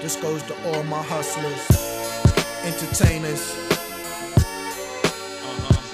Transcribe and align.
This 0.00 0.16
goes 0.16 0.42
to 0.44 0.54
all 0.66 0.82
my 0.84 1.02
hustlers, 1.02 1.60
entertainers, 2.64 3.54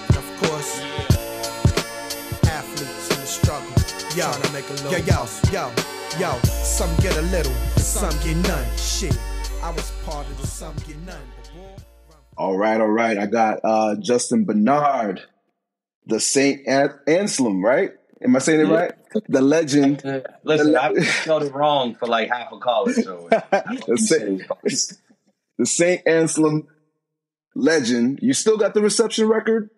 and 0.07 0.17
of 0.17 0.27
course, 0.41 0.81
athletes 2.47 3.11
in 3.11 3.21
the 3.21 3.27
struggle. 3.27 3.69
Yo, 4.17 4.31
to 4.31 4.53
make 4.53 4.69
a 4.71 4.73
little 4.75 4.93
yo, 4.93 4.99
yo, 4.99 5.27
yo, 5.53 5.73
yo. 6.21 6.39
Some 6.47 6.95
get 6.99 7.17
a 7.17 7.23
little, 7.23 7.53
and 7.53 7.81
some 7.81 8.17
get 8.23 8.37
none. 8.49 8.65
Shit, 8.77 9.19
I 9.61 9.71
was 9.73 9.91
part 10.05 10.27
of 10.29 10.41
the 10.41 10.47
some 10.47 10.77
get 10.87 10.99
none. 10.99 11.21
All 12.39 12.57
right, 12.57 12.81
all 12.81 12.87
right. 12.87 13.19
I 13.19 13.27
got 13.27 13.59
uh, 13.65 13.97
Justin 13.97 14.45
Bernard, 14.45 15.23
the 16.07 16.21
Saint 16.21 16.67
An- 16.69 16.95
Anselm, 17.09 17.65
right? 17.65 17.91
Am 18.23 18.35
I 18.35 18.39
saying 18.39 18.61
it 18.61 18.65
right? 18.69 18.93
The 19.29 19.41
legend. 19.43 20.03
Listen, 20.43 20.73
The 20.73 20.83
I 20.83 20.89
le- 20.89 21.03
spelled 21.23 21.43
it 21.43 21.53
wrong 21.53 21.95
for 21.95 22.07
like 22.07 22.29
half 22.31 22.51
a 22.53 22.59
college, 22.59 22.97
so 22.97 23.29
the, 23.31 23.97
Saint, 23.99 24.43
the 25.59 25.67
Saint 25.67 26.03
Anselm 26.07 26.67
legend. 27.55 28.21
You 28.23 28.33
still 28.33 28.57
got 28.57 28.73
the 28.75 28.81
reception 28.81 29.29
record? 29.29 29.71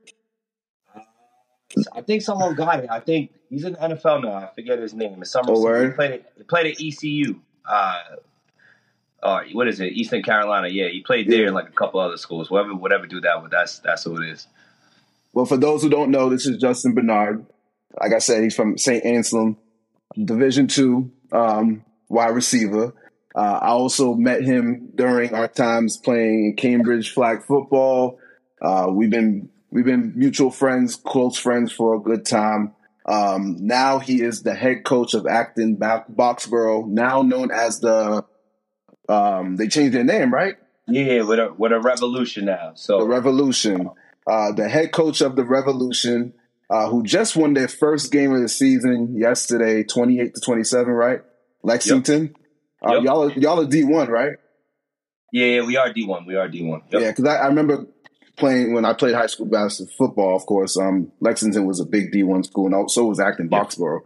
I 1.93 2.01
think 2.03 2.23
someone 2.23 2.55
got 2.55 2.83
it. 2.83 2.91
I 2.91 3.01
think 3.01 3.33
he's 3.51 3.65
in 3.65 3.75
the 3.75 3.79
NFL 3.79 4.23
now. 4.23 4.33
I 4.35 4.51
forget 4.55 4.79
his 4.79 4.95
name. 4.95 5.21
It's 5.21 5.31
some 5.33 5.45
Oh, 5.49 5.85
He 5.85 5.91
played 5.91 6.13
at, 6.13 6.33
he 6.37 6.43
played 6.45 6.67
at 6.75 6.81
ECU. 6.81 7.41
Uh, 7.69 8.01
uh, 9.23 9.41
what 9.53 9.69
is 9.69 9.79
it? 9.81 9.93
Eastern 9.93 10.23
Carolina. 10.23 10.69
Yeah, 10.69 10.89
he 10.89 11.03
played 11.03 11.29
there 11.29 11.41
Yeah. 11.41 11.47
and 11.47 11.55
like 11.55 11.69
a 11.69 11.73
couple 11.73 12.01
other 12.01 12.17
schools. 12.17 12.51
Whatever, 12.51 12.75
whatever 12.75 13.07
do 13.07 13.21
that 13.21 13.43
with. 13.43 13.51
That's 13.51 13.81
that's 13.81 14.05
who 14.05 14.17
it 14.23 14.29
is. 14.31 14.47
Well, 15.35 15.45
for 15.45 15.57
those 15.59 15.83
who 15.83 15.91
don't 15.91 16.11
know, 16.11 16.31
this 16.31 16.47
is 16.47 16.57
Justin 16.57 16.95
Bernard. 16.95 17.45
Like 18.01 18.13
I 18.13 18.19
said, 18.19 18.43
he's 18.43 18.55
from 18.55 18.79
St. 18.79 19.05
Anselm, 19.05 19.57
Division 20.17 20.67
two, 20.67 21.11
um, 21.33 21.85
wide 22.09 22.35
receiver. 22.35 22.95
Uh, 23.35 23.59
I 23.63 23.69
also 23.69 24.15
met 24.15 24.43
him 24.43 24.91
during 24.95 25.35
our 25.35 25.49
times 25.49 25.97
playing 25.97 26.47
in 26.47 26.57
Cambridge 26.57 27.13
flag 27.13 27.43
football. 27.45 28.19
Uh, 28.61 28.89
we've 28.91 29.11
been 29.11 29.49
we've 29.71 29.85
been 29.85 30.13
mutual 30.17 30.51
friends, 30.51 30.97
close 30.97 31.37
friends 31.39 31.71
for 31.73 31.95
a 31.95 32.01
good 32.01 32.27
time. 32.27 32.75
Um, 33.07 33.57
now 33.61 34.01
he 34.01 34.21
is 34.21 34.43
the 34.43 34.55
head 34.55 34.85
coach 34.85 35.15
of 35.15 35.27
Acton 35.27 35.77
Bo- 35.77 36.05
Boxborough, 36.13 36.87
now 36.87 37.23
known 37.23 37.51
as 37.51 37.81
the. 37.81 38.25
Um, 39.09 39.57
they 39.57 39.69
changed 39.69 39.95
their 39.95 40.05
name, 40.05 40.35
right? 40.35 40.57
Yeah, 40.87 41.23
with 41.23 41.39
a 41.39 41.55
with 41.57 41.73
a 41.73 41.81
revolution 41.81 42.47
now. 42.47 42.73
So 42.75 42.99
the 42.99 43.07
Revolution, 43.07 43.91
uh, 44.27 44.53
the 44.53 44.69
head 44.69 44.93
coach 44.93 45.21
of 45.21 45.37
the 45.37 45.45
Revolution, 45.45 46.35
uh, 46.71 46.89
who 46.89 47.03
just 47.03 47.37
won 47.37 47.55
their 47.55 47.69
first 47.69 48.13
game 48.13 48.33
of 48.35 48.41
the 48.43 48.49
season 48.49 49.17
yesterday, 49.17 49.83
twenty-eight 49.85 50.35
to 50.35 50.41
twenty-seven, 50.41 50.93
right? 50.93 51.21
Lexington. 51.63 52.35
Uh, 52.87 52.95
Yep. 52.95 53.03
Y'all, 53.05 53.23
are, 53.25 53.33
y'all 53.33 53.61
are 53.61 53.67
D 53.67 53.83
one, 53.85 54.09
right? 54.09 54.37
yeah, 55.33 55.47
yeah, 55.47 55.63
we 55.67 55.77
are 55.77 55.93
D 55.93 56.07
one. 56.07 56.25
We 56.27 56.37
are 56.37 56.49
D 56.49 56.63
one. 56.65 56.83
Yep. 56.93 57.03
Yeah, 57.03 57.11
because 57.11 57.25
I, 57.25 57.37
I 57.37 57.47
remember 57.49 57.87
playing 58.37 58.73
when 58.73 58.85
I 58.85 58.93
played 58.93 59.15
high 59.15 59.27
school 59.27 59.47
basketball 59.47 59.95
football. 59.97 60.37
Of 60.37 60.47
course, 60.47 60.77
um, 60.77 61.11
Lexington 61.21 61.67
was 61.67 61.81
a 61.81 61.85
big 61.85 62.13
D 62.13 62.23
one 62.23 62.45
school, 62.45 62.67
and 62.67 62.75
also 62.75 63.05
was 63.05 63.19
Acton 63.19 63.49
Yep. 63.51 63.63
Boxborough. 63.63 64.01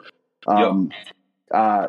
Um, 0.46 0.90
uh, 1.52 1.88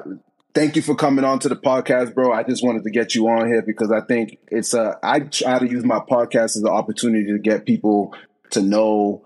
thank 0.54 0.76
you 0.76 0.82
for 0.82 0.94
coming 0.94 1.24
on 1.24 1.40
to 1.40 1.50
the 1.50 1.56
podcast, 1.56 2.14
bro. 2.14 2.34
I 2.34 2.44
just 2.44 2.64
wanted 2.64 2.84
to 2.84 2.92
get 2.92 3.16
you 3.16 3.28
on 3.30 3.48
here 3.48 3.62
because 3.62 3.92
I 3.92 4.02
think 4.02 4.38
it's 4.50 4.74
a. 4.74 5.00
I 5.02 5.22
try 5.22 5.60
to 5.60 5.68
use 5.70 5.86
my 5.86 6.00
podcast 6.00 6.44
as 6.44 6.58
an 6.58 6.68
opportunity 6.68 7.32
to 7.32 7.40
get 7.40 7.66
people 7.66 8.14
to 8.52 8.62
know 8.62 9.26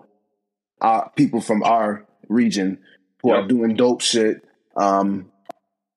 uh, 0.80 1.08
people 1.08 1.40
from 1.40 1.62
our 1.62 2.06
region 2.28 2.78
who 3.22 3.30
are 3.30 3.46
doing 3.46 3.74
dope 3.74 4.00
shit. 4.00 4.44
Um, 4.76 5.30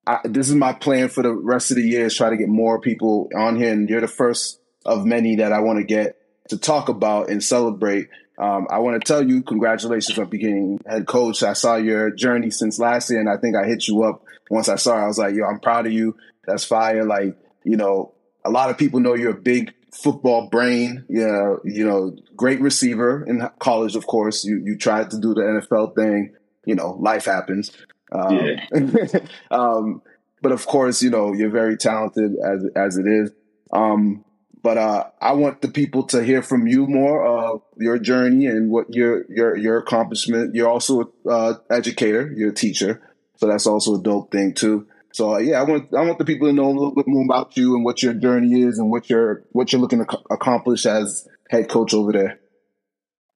I, 0.08 0.20
this 0.24 0.50
is 0.50 0.56
my 0.56 0.74
plan 0.74 1.10
for 1.10 1.22
the 1.22 1.32
rest 1.32 1.72
of 1.72 1.78
the 1.78 1.84
year 1.84 2.06
is 2.08 2.16
try 2.16 2.30
to 2.30 2.38
get 2.38 2.50
more 2.50 2.82
people 2.82 3.30
on 3.36 3.56
here, 3.56 3.72
and 3.72 3.90
you're 3.90 4.02
the 4.02 4.08
first 4.08 4.60
of 4.86 5.06
many 5.06 5.36
that 5.38 5.54
I 5.54 5.60
want 5.60 5.78
to 5.78 5.86
get 5.86 6.18
to 6.50 6.58
talk 6.58 6.90
about 6.90 7.30
and 7.30 7.44
celebrate. 7.44 8.10
Um, 8.40 8.68
I 8.72 8.80
want 8.80 9.00
to 9.00 9.08
tell 9.08 9.28
you 9.28 9.44
congratulations 9.44 10.18
on 10.18 10.26
becoming 10.26 10.80
head 10.88 11.06
coach. 11.06 11.44
I 11.44 11.54
saw 11.54 11.76
your 11.76 12.10
journey 12.10 12.50
since 12.50 12.80
last 12.80 13.12
year, 13.12 13.20
and 13.20 13.30
I 13.30 13.38
think 13.38 13.56
I 13.56 13.66
hit 13.66 13.88
you 13.88 14.04
up 14.04 14.24
once 14.50 14.68
I 14.68 14.76
saw 14.76 14.98
it. 14.98 15.04
I 15.04 15.08
was 15.08 15.20
like, 15.20 15.36
"Yo, 15.36 15.46
I'm 15.46 15.60
proud 15.60 15.86
of 15.86 15.92
you. 15.92 16.16
That's 16.48 16.64
fire!" 16.64 17.06
Like, 17.06 17.38
you 17.64 17.78
know, 17.78 18.16
a 18.44 18.50
lot 18.50 18.72
of 18.72 18.80
people 18.80 19.00
know 19.00 19.14
you're 19.14 19.32
a 19.32 19.42
big 19.42 19.74
football 19.92 20.48
brain. 20.50 21.06
Yeah, 21.10 21.56
you 21.64 21.86
know, 21.88 22.16
great 22.36 22.62
receiver 22.62 23.24
in 23.26 23.48
college. 23.60 23.96
Of 23.96 24.08
course, 24.08 24.44
you 24.44 24.62
you 24.64 24.78
tried 24.78 25.12
to 25.12 25.20
do 25.20 25.34
the 25.34 25.42
NFL 25.42 25.96
thing. 25.96 26.36
You 26.66 26.76
know, 26.76 26.92
life 27.00 27.26
happens. 27.26 27.72
Um, 28.12 28.40
um, 29.52 30.02
but 30.42 30.52
of 30.52 30.66
course, 30.66 31.02
you 31.02 31.10
know, 31.10 31.34
you're 31.34 31.50
very 31.50 31.78
talented 31.78 32.36
as 32.44 32.66
as 32.76 32.98
it 32.98 33.08
is. 33.08 33.32
Um, 33.72 34.26
but 34.64 34.78
uh, 34.78 35.06
I 35.20 35.34
want 35.34 35.62
the 35.62 35.70
people 35.70 36.04
to 36.08 36.24
hear 36.24 36.44
from 36.44 36.68
you 36.68 36.86
more 36.86 37.26
of 37.26 37.62
your 37.78 37.98
journey 37.98 38.46
and 38.46 38.70
what 38.70 38.94
your 38.94 39.26
your 39.30 39.58
your 39.58 39.78
accomplishment. 39.78 40.56
You're 40.56 40.70
also 40.70 41.14
a 41.26 41.30
uh, 41.30 41.54
educator. 41.70 42.32
You're 42.36 42.52
a 42.52 42.56
teacher, 42.56 43.02
so 43.38 43.48
that's 43.48 43.66
also 43.66 43.96
a 43.96 44.02
dope 44.02 44.32
thing 44.32 44.54
too. 44.54 44.88
So 45.14 45.36
uh, 45.36 45.38
yeah, 45.38 45.60
I 45.60 45.64
want 45.64 45.94
I 45.94 46.02
want 46.02 46.18
the 46.18 46.26
people 46.26 46.48
to 46.48 46.54
know 46.54 46.68
a 46.68 46.72
little 46.72 46.96
bit 46.96 47.08
more 47.08 47.24
about 47.24 47.58
you 47.58 47.76
and 47.76 47.84
what 47.84 48.02
your 48.02 48.14
journey 48.14 48.62
is 48.62 48.80
and 48.80 48.90
what 48.90 49.10
you're 49.10 49.44
what 49.52 49.72
you're 49.72 49.82
looking 49.82 50.00
to 50.00 50.06
ac- 50.10 50.24
accomplish 50.30 50.86
as 50.86 51.28
head 51.50 51.70
coach 51.70 51.94
over 51.94 52.12
there. 52.12 52.40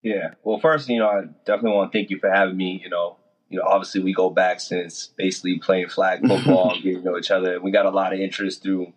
Yeah. 0.02 0.36
Well, 0.44 0.60
first, 0.60 0.88
you 0.88 1.00
know, 1.00 1.08
I 1.08 1.24
definitely 1.46 1.72
want 1.72 1.92
to 1.92 1.98
thank 1.98 2.12
you 2.12 2.20
for 2.20 2.30
having 2.30 2.56
me. 2.56 2.80
You 2.82 2.90
know, 2.90 3.18
you 3.50 3.60
know, 3.60 3.66
obviously 3.66 4.02
we 4.02 4.14
go 4.14 4.30
back 4.30 4.60
since 4.60 5.08
basically 5.18 5.60
playing 5.60 5.90
flag 5.90 6.22
football, 6.28 6.74
and 6.74 6.84
getting 6.84 7.02
to 7.02 7.06
know 7.10 7.18
each 7.18 7.32
other. 7.32 7.60
We 7.60 7.72
got 7.72 7.86
a 7.86 7.92
lot 7.92 8.14
of 8.14 8.20
interest 8.20 8.64
through 8.64 8.94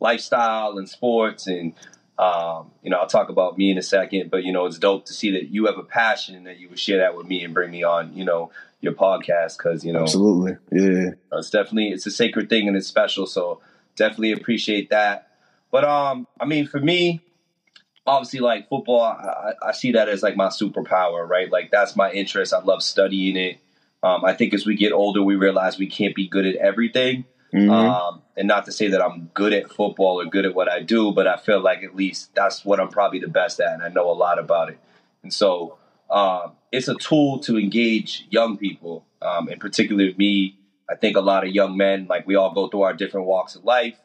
lifestyle 0.00 0.78
and 0.78 0.88
sports, 0.88 1.46
and 1.46 1.74
um, 2.18 2.70
you 2.82 2.90
know, 2.90 2.98
I'll 2.98 3.06
talk 3.06 3.28
about 3.28 3.56
me 3.56 3.70
in 3.70 3.78
a 3.78 3.82
second. 3.82 4.30
But 4.30 4.44
you 4.44 4.52
know, 4.52 4.66
it's 4.66 4.78
dope 4.78 5.06
to 5.06 5.12
see 5.12 5.32
that 5.32 5.48
you 5.48 5.66
have 5.66 5.78
a 5.78 5.82
passion 5.82 6.34
and 6.34 6.46
that 6.46 6.58
you 6.58 6.68
would 6.68 6.78
share 6.78 6.98
that 6.98 7.16
with 7.16 7.26
me 7.26 7.44
and 7.44 7.54
bring 7.54 7.70
me 7.70 7.82
on. 7.82 8.14
You 8.16 8.24
know, 8.24 8.50
your 8.80 8.92
podcast 8.92 9.56
because 9.56 9.84
you 9.84 9.92
know 9.92 10.02
Absolutely, 10.02 10.56
yeah. 10.70 11.10
it's 11.32 11.50
definitely 11.50 11.88
it's 11.88 12.06
a 12.06 12.10
sacred 12.10 12.48
thing 12.48 12.68
and 12.68 12.76
it's 12.76 12.86
special. 12.86 13.26
So 13.26 13.60
definitely 13.96 14.32
appreciate 14.32 14.90
that. 14.90 15.28
But 15.70 15.84
um, 15.84 16.26
I 16.38 16.44
mean, 16.44 16.66
for 16.66 16.80
me, 16.80 17.20
obviously, 18.06 18.40
like 18.40 18.68
football, 18.68 19.00
I, 19.00 19.52
I 19.64 19.68
I 19.68 19.72
see 19.72 19.92
that 19.92 20.08
as 20.08 20.22
like 20.22 20.36
my 20.36 20.48
superpower, 20.48 21.26
right? 21.26 21.50
Like 21.50 21.70
that's 21.70 21.96
my 21.96 22.12
interest. 22.12 22.52
I 22.52 22.60
love 22.60 22.82
studying 22.82 23.36
it. 23.36 23.58
Um, 24.02 24.24
I 24.24 24.34
think 24.34 24.52
as 24.52 24.66
we 24.66 24.74
get 24.74 24.92
older, 24.92 25.22
we 25.22 25.36
realize 25.36 25.78
we 25.78 25.86
can't 25.86 26.14
be 26.14 26.26
good 26.28 26.44
at 26.44 26.56
everything. 26.56 27.24
Mhm. 27.52 27.70
Um, 27.70 28.22
and 28.36 28.48
not 28.48 28.64
to 28.64 28.72
say 28.72 28.88
that 28.88 29.02
I'm 29.02 29.30
good 29.34 29.52
at 29.52 29.70
football 29.70 30.20
or 30.20 30.24
good 30.24 30.46
at 30.46 30.54
what 30.54 30.70
I 30.70 30.80
do, 30.80 31.12
but 31.12 31.26
I 31.26 31.36
feel 31.36 31.60
like 31.60 31.82
at 31.82 31.94
least 31.94 32.34
that's 32.34 32.64
what 32.64 32.80
I'm 32.80 32.88
probably 32.88 33.18
the 33.18 33.28
best 33.28 33.60
at, 33.60 33.74
and 33.74 33.82
I 33.82 33.88
know 33.88 34.10
a 34.10 34.12
lot 34.12 34.38
about 34.38 34.70
it. 34.70 34.78
And 35.22 35.32
so 35.32 35.76
um, 36.10 36.52
it's 36.70 36.88
a 36.88 36.94
tool 36.94 37.40
to 37.40 37.58
engage 37.58 38.26
young 38.30 38.56
people, 38.56 39.04
um, 39.20 39.48
in 39.48 39.58
particular 39.58 40.08
me. 40.16 40.56
I 40.90 40.94
think 40.94 41.16
a 41.16 41.20
lot 41.20 41.44
of 41.46 41.50
young 41.50 41.76
men, 41.76 42.06
like 42.08 42.26
we 42.26 42.36
all 42.36 42.52
go 42.52 42.68
through 42.68 42.82
our 42.82 42.94
different 42.94 43.26
walks 43.26 43.54
of 43.54 43.64
life. 43.64 43.98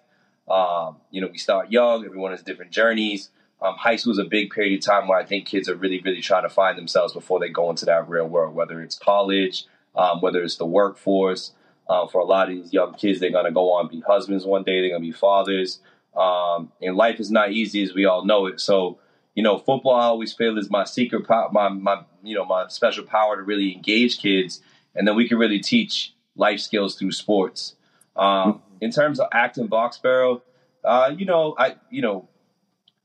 Um, 0.47 0.97
you 1.11 1.19
know, 1.21 1.27
we 1.27 1.37
start 1.37 1.71
young. 1.71 2.05
Everyone 2.05 2.31
has 2.31 2.41
different 2.41 2.71
journeys. 2.71 3.29
Um, 3.61 3.75
high 3.75 3.95
school 3.95 4.13
is 4.13 4.19
a 4.19 4.23
big 4.25 4.51
period 4.51 4.77
of 4.77 4.85
time 4.85 5.07
where 5.07 5.17
I 5.17 5.25
think 5.25 5.47
kids 5.47 5.67
are 5.67 5.75
really, 5.75 5.99
really 5.99 6.21
trying 6.21 6.43
to 6.43 6.49
find 6.49 6.77
themselves 6.77 7.13
before 7.13 7.39
they 7.39 7.49
go 7.49 7.69
into 7.69 7.85
that 7.85 8.07
real 8.07 8.27
world. 8.27 8.55
Whether 8.55 8.81
it's 8.81 8.97
college, 8.97 9.65
um, 9.95 10.21
whether 10.21 10.43
it's 10.43 10.57
the 10.57 10.65
workforce. 10.65 11.51
Uh, 11.89 12.05
for 12.07 12.19
a 12.19 12.25
lot 12.25 12.49
of 12.49 12.55
these 12.55 12.73
young 12.73 12.93
kids, 12.93 13.19
they're 13.19 13.31
going 13.31 13.45
to 13.45 13.51
go 13.51 13.71
on 13.71 13.87
be 13.87 14.01
husbands 14.01 14.45
one 14.45 14.63
day. 14.63 14.81
They're 14.81 14.89
going 14.89 15.01
to 15.01 15.07
be 15.07 15.13
fathers. 15.13 15.79
Um, 16.15 16.71
and 16.81 16.95
life 16.95 17.19
is 17.19 17.31
not 17.31 17.51
easy, 17.51 17.83
as 17.83 17.93
we 17.93 18.05
all 18.05 18.25
know 18.25 18.47
it. 18.47 18.59
So, 18.59 18.99
you 19.35 19.43
know, 19.43 19.57
football 19.59 19.95
I 19.95 20.05
always 20.05 20.33
feel 20.33 20.57
is 20.57 20.69
my 20.69 20.83
secret 20.83 21.27
power, 21.27 21.49
my 21.51 21.69
my 21.69 22.01
you 22.23 22.35
know 22.35 22.43
my 22.43 22.67
special 22.67 23.03
power 23.03 23.35
to 23.35 23.43
really 23.43 23.73
engage 23.73 24.19
kids, 24.19 24.61
and 24.95 25.07
then 25.07 25.15
we 25.15 25.27
can 25.27 25.37
really 25.37 25.59
teach 25.59 26.13
life 26.35 26.59
skills 26.59 26.95
through 26.95 27.11
sports. 27.11 27.75
Um, 28.15 28.63
in 28.81 28.91
terms 28.91 29.19
of 29.19 29.27
Acton 29.31 29.67
Boxborough, 29.67 30.41
uh, 30.83 31.13
you 31.15 31.25
know, 31.25 31.55
I 31.57 31.75
you 31.91 32.01
know, 32.01 32.27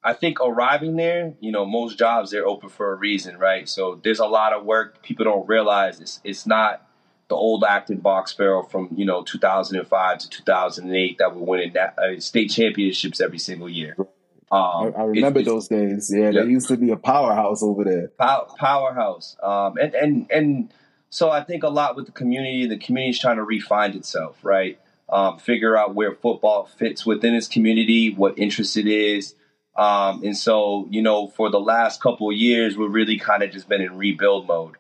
I 0.03 0.15
think 0.15 0.41
arriving 0.41 0.97
there, 0.97 1.35
you 1.41 1.53
know, 1.53 1.67
most 1.67 1.99
jobs 1.99 2.31
they're 2.31 2.47
open 2.47 2.71
for 2.71 2.93
a 2.93 2.97
reason, 2.97 3.37
right? 3.39 3.69
So 3.69 4.01
there's 4.03 4.21
a 4.21 4.27
lot 4.27 4.53
of 4.53 4.65
work 4.65 5.03
people 5.03 5.25
don't 5.25 5.47
realize. 5.47 6.01
It's 6.01 6.21
it's 6.25 6.47
not 6.47 6.87
the 7.29 7.35
old 7.35 7.65
Acton 7.65 7.99
barrel 8.03 8.63
from 8.65 8.89
you 8.95 9.05
know 9.05 9.23
2005 9.23 10.19
to 10.19 10.29
2008 10.29 11.19
that 11.19 11.35
were 11.35 11.43
winning 11.43 11.73
that, 11.75 11.99
uh, 11.99 12.19
state 12.21 12.49
championships 12.51 13.21
every 13.21 13.39
single 13.39 13.69
year. 13.69 13.97
I, 14.51 14.57
Um, 14.85 14.95
I 14.97 15.03
remember 15.05 15.43
those 15.43 15.69
days. 15.69 16.13
Yeah, 16.15 16.25
Yeah. 16.27 16.31
there 16.33 16.49
used 16.49 16.69
to 16.69 16.77
be 16.77 16.91
a 16.91 16.97
powerhouse 16.97 17.63
over 17.63 17.85
there. 17.85 18.09
pow- 18.19 18.49
powerhouse. 18.59 19.37
Um, 19.43 19.79
and 19.79 19.95
and 19.95 20.27
and 20.31 20.73
so 21.09 21.31
I 21.31 21.43
think 21.43 21.63
a 21.63 21.69
lot 21.69 21.97
with 21.97 22.07
the 22.07 22.13
community. 22.13 22.67
The 22.67 22.77
community's 22.79 23.19
trying 23.21 23.37
to 23.37 23.45
refine 23.45 23.95
itself, 23.97 24.39
right? 24.43 24.79
Um, 25.09 25.39
figure 25.39 25.77
out 25.77 25.95
where 25.95 26.15
football 26.15 26.65
fits 26.65 27.05
within 27.07 27.35
its 27.35 27.47
community, 27.49 28.13
what 28.15 28.39
interest 28.39 28.77
it 28.79 28.87
is. 28.87 29.35
Um, 29.77 30.23
and 30.23 30.37
so, 30.37 30.87
you 30.91 31.01
know, 31.03 31.29
for 31.29 31.51
the 31.51 31.61
last 31.61 32.01
couple 32.03 32.29
of 32.31 32.37
years, 32.37 32.77
we're 32.79 32.89
really 32.89 33.19
kind 33.19 33.43
of 33.43 33.51
just 33.51 33.69
been 33.69 33.81
in 33.83 33.97
rebuild 33.97 34.47
mode. 34.47 34.77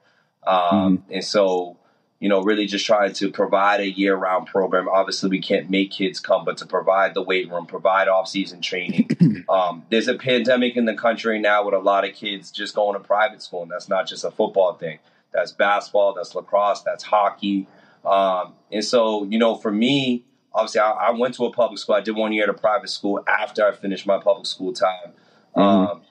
Um, 0.46 1.04
And 1.10 1.24
so, 1.24 1.76
you 2.22 2.28
know, 2.28 2.40
really 2.40 2.66
just 2.66 2.86
trying 2.86 3.12
to 3.12 3.32
provide 3.32 3.80
a 3.80 3.90
year 3.90 4.14
round 4.14 4.46
program. 4.46 4.88
Obviously, 4.88 5.28
we 5.28 5.40
can't 5.40 5.68
make 5.68 5.90
kids 5.90 6.20
come, 6.20 6.44
but 6.44 6.56
to 6.58 6.66
provide 6.66 7.14
the 7.14 7.20
weight 7.20 7.50
room, 7.50 7.66
provide 7.66 8.06
off 8.06 8.28
season 8.28 8.60
training. 8.60 9.44
um, 9.48 9.82
there's 9.90 10.06
a 10.06 10.14
pandemic 10.14 10.76
in 10.76 10.84
the 10.84 10.94
country 10.94 11.40
now 11.40 11.64
with 11.64 11.74
a 11.74 11.80
lot 11.80 12.08
of 12.08 12.14
kids 12.14 12.52
just 12.52 12.76
going 12.76 12.94
to 12.96 13.04
private 13.04 13.42
school, 13.42 13.62
and 13.62 13.72
that's 13.72 13.88
not 13.88 14.06
just 14.06 14.22
a 14.22 14.30
football 14.30 14.74
thing. 14.74 15.00
That's 15.32 15.50
basketball, 15.50 16.14
that's 16.14 16.32
lacrosse, 16.36 16.82
that's 16.82 17.02
hockey. 17.02 17.66
Um, 18.04 18.54
and 18.70 18.84
so, 18.84 19.24
you 19.24 19.38
know, 19.40 19.56
for 19.56 19.72
me, 19.72 20.24
obviously, 20.54 20.80
I, 20.80 20.92
I, 20.92 21.10
went 21.10 21.34
to 21.34 21.46
a 21.46 21.52
public 21.52 21.80
school. 21.80 21.96
I 21.96 22.02
did 22.02 22.14
one 22.14 22.32
year 22.32 22.44
at 22.44 22.50
a 22.50 22.54
private 22.54 22.90
school 22.90 23.24
after 23.26 23.66
I 23.66 23.72
finished 23.72 24.06
my 24.06 24.20
public 24.20 24.46
school 24.46 24.72
time. 24.72 25.12
Mm-hmm. 25.56 25.60
Um, 25.60 26.02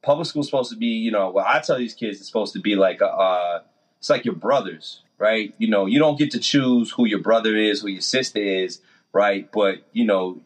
public 0.00 0.28
school 0.28 0.42
is 0.42 0.46
supposed 0.46 0.70
to 0.70 0.76
be, 0.76 0.86
you 0.86 1.10
know, 1.10 1.30
well, 1.30 1.44
I 1.44 1.58
tell 1.58 1.76
these 1.76 1.94
kids 1.94 2.20
it's 2.20 2.28
supposed 2.28 2.52
to 2.52 2.60
be 2.60 2.76
like 2.76 3.00
a, 3.00 3.08
uh, 3.08 3.62
it's 3.98 4.10
like 4.10 4.24
your 4.24 4.36
brothers 4.36 5.02
right? 5.18 5.54
You 5.58 5.68
know, 5.68 5.86
you 5.86 5.98
don't 5.98 6.18
get 6.18 6.32
to 6.32 6.38
choose 6.38 6.90
who 6.90 7.06
your 7.06 7.20
brother 7.20 7.56
is, 7.56 7.80
who 7.80 7.88
your 7.88 8.02
sister 8.02 8.40
is, 8.40 8.80
right? 9.12 9.50
But, 9.50 9.86
you 9.92 10.04
know, 10.04 10.40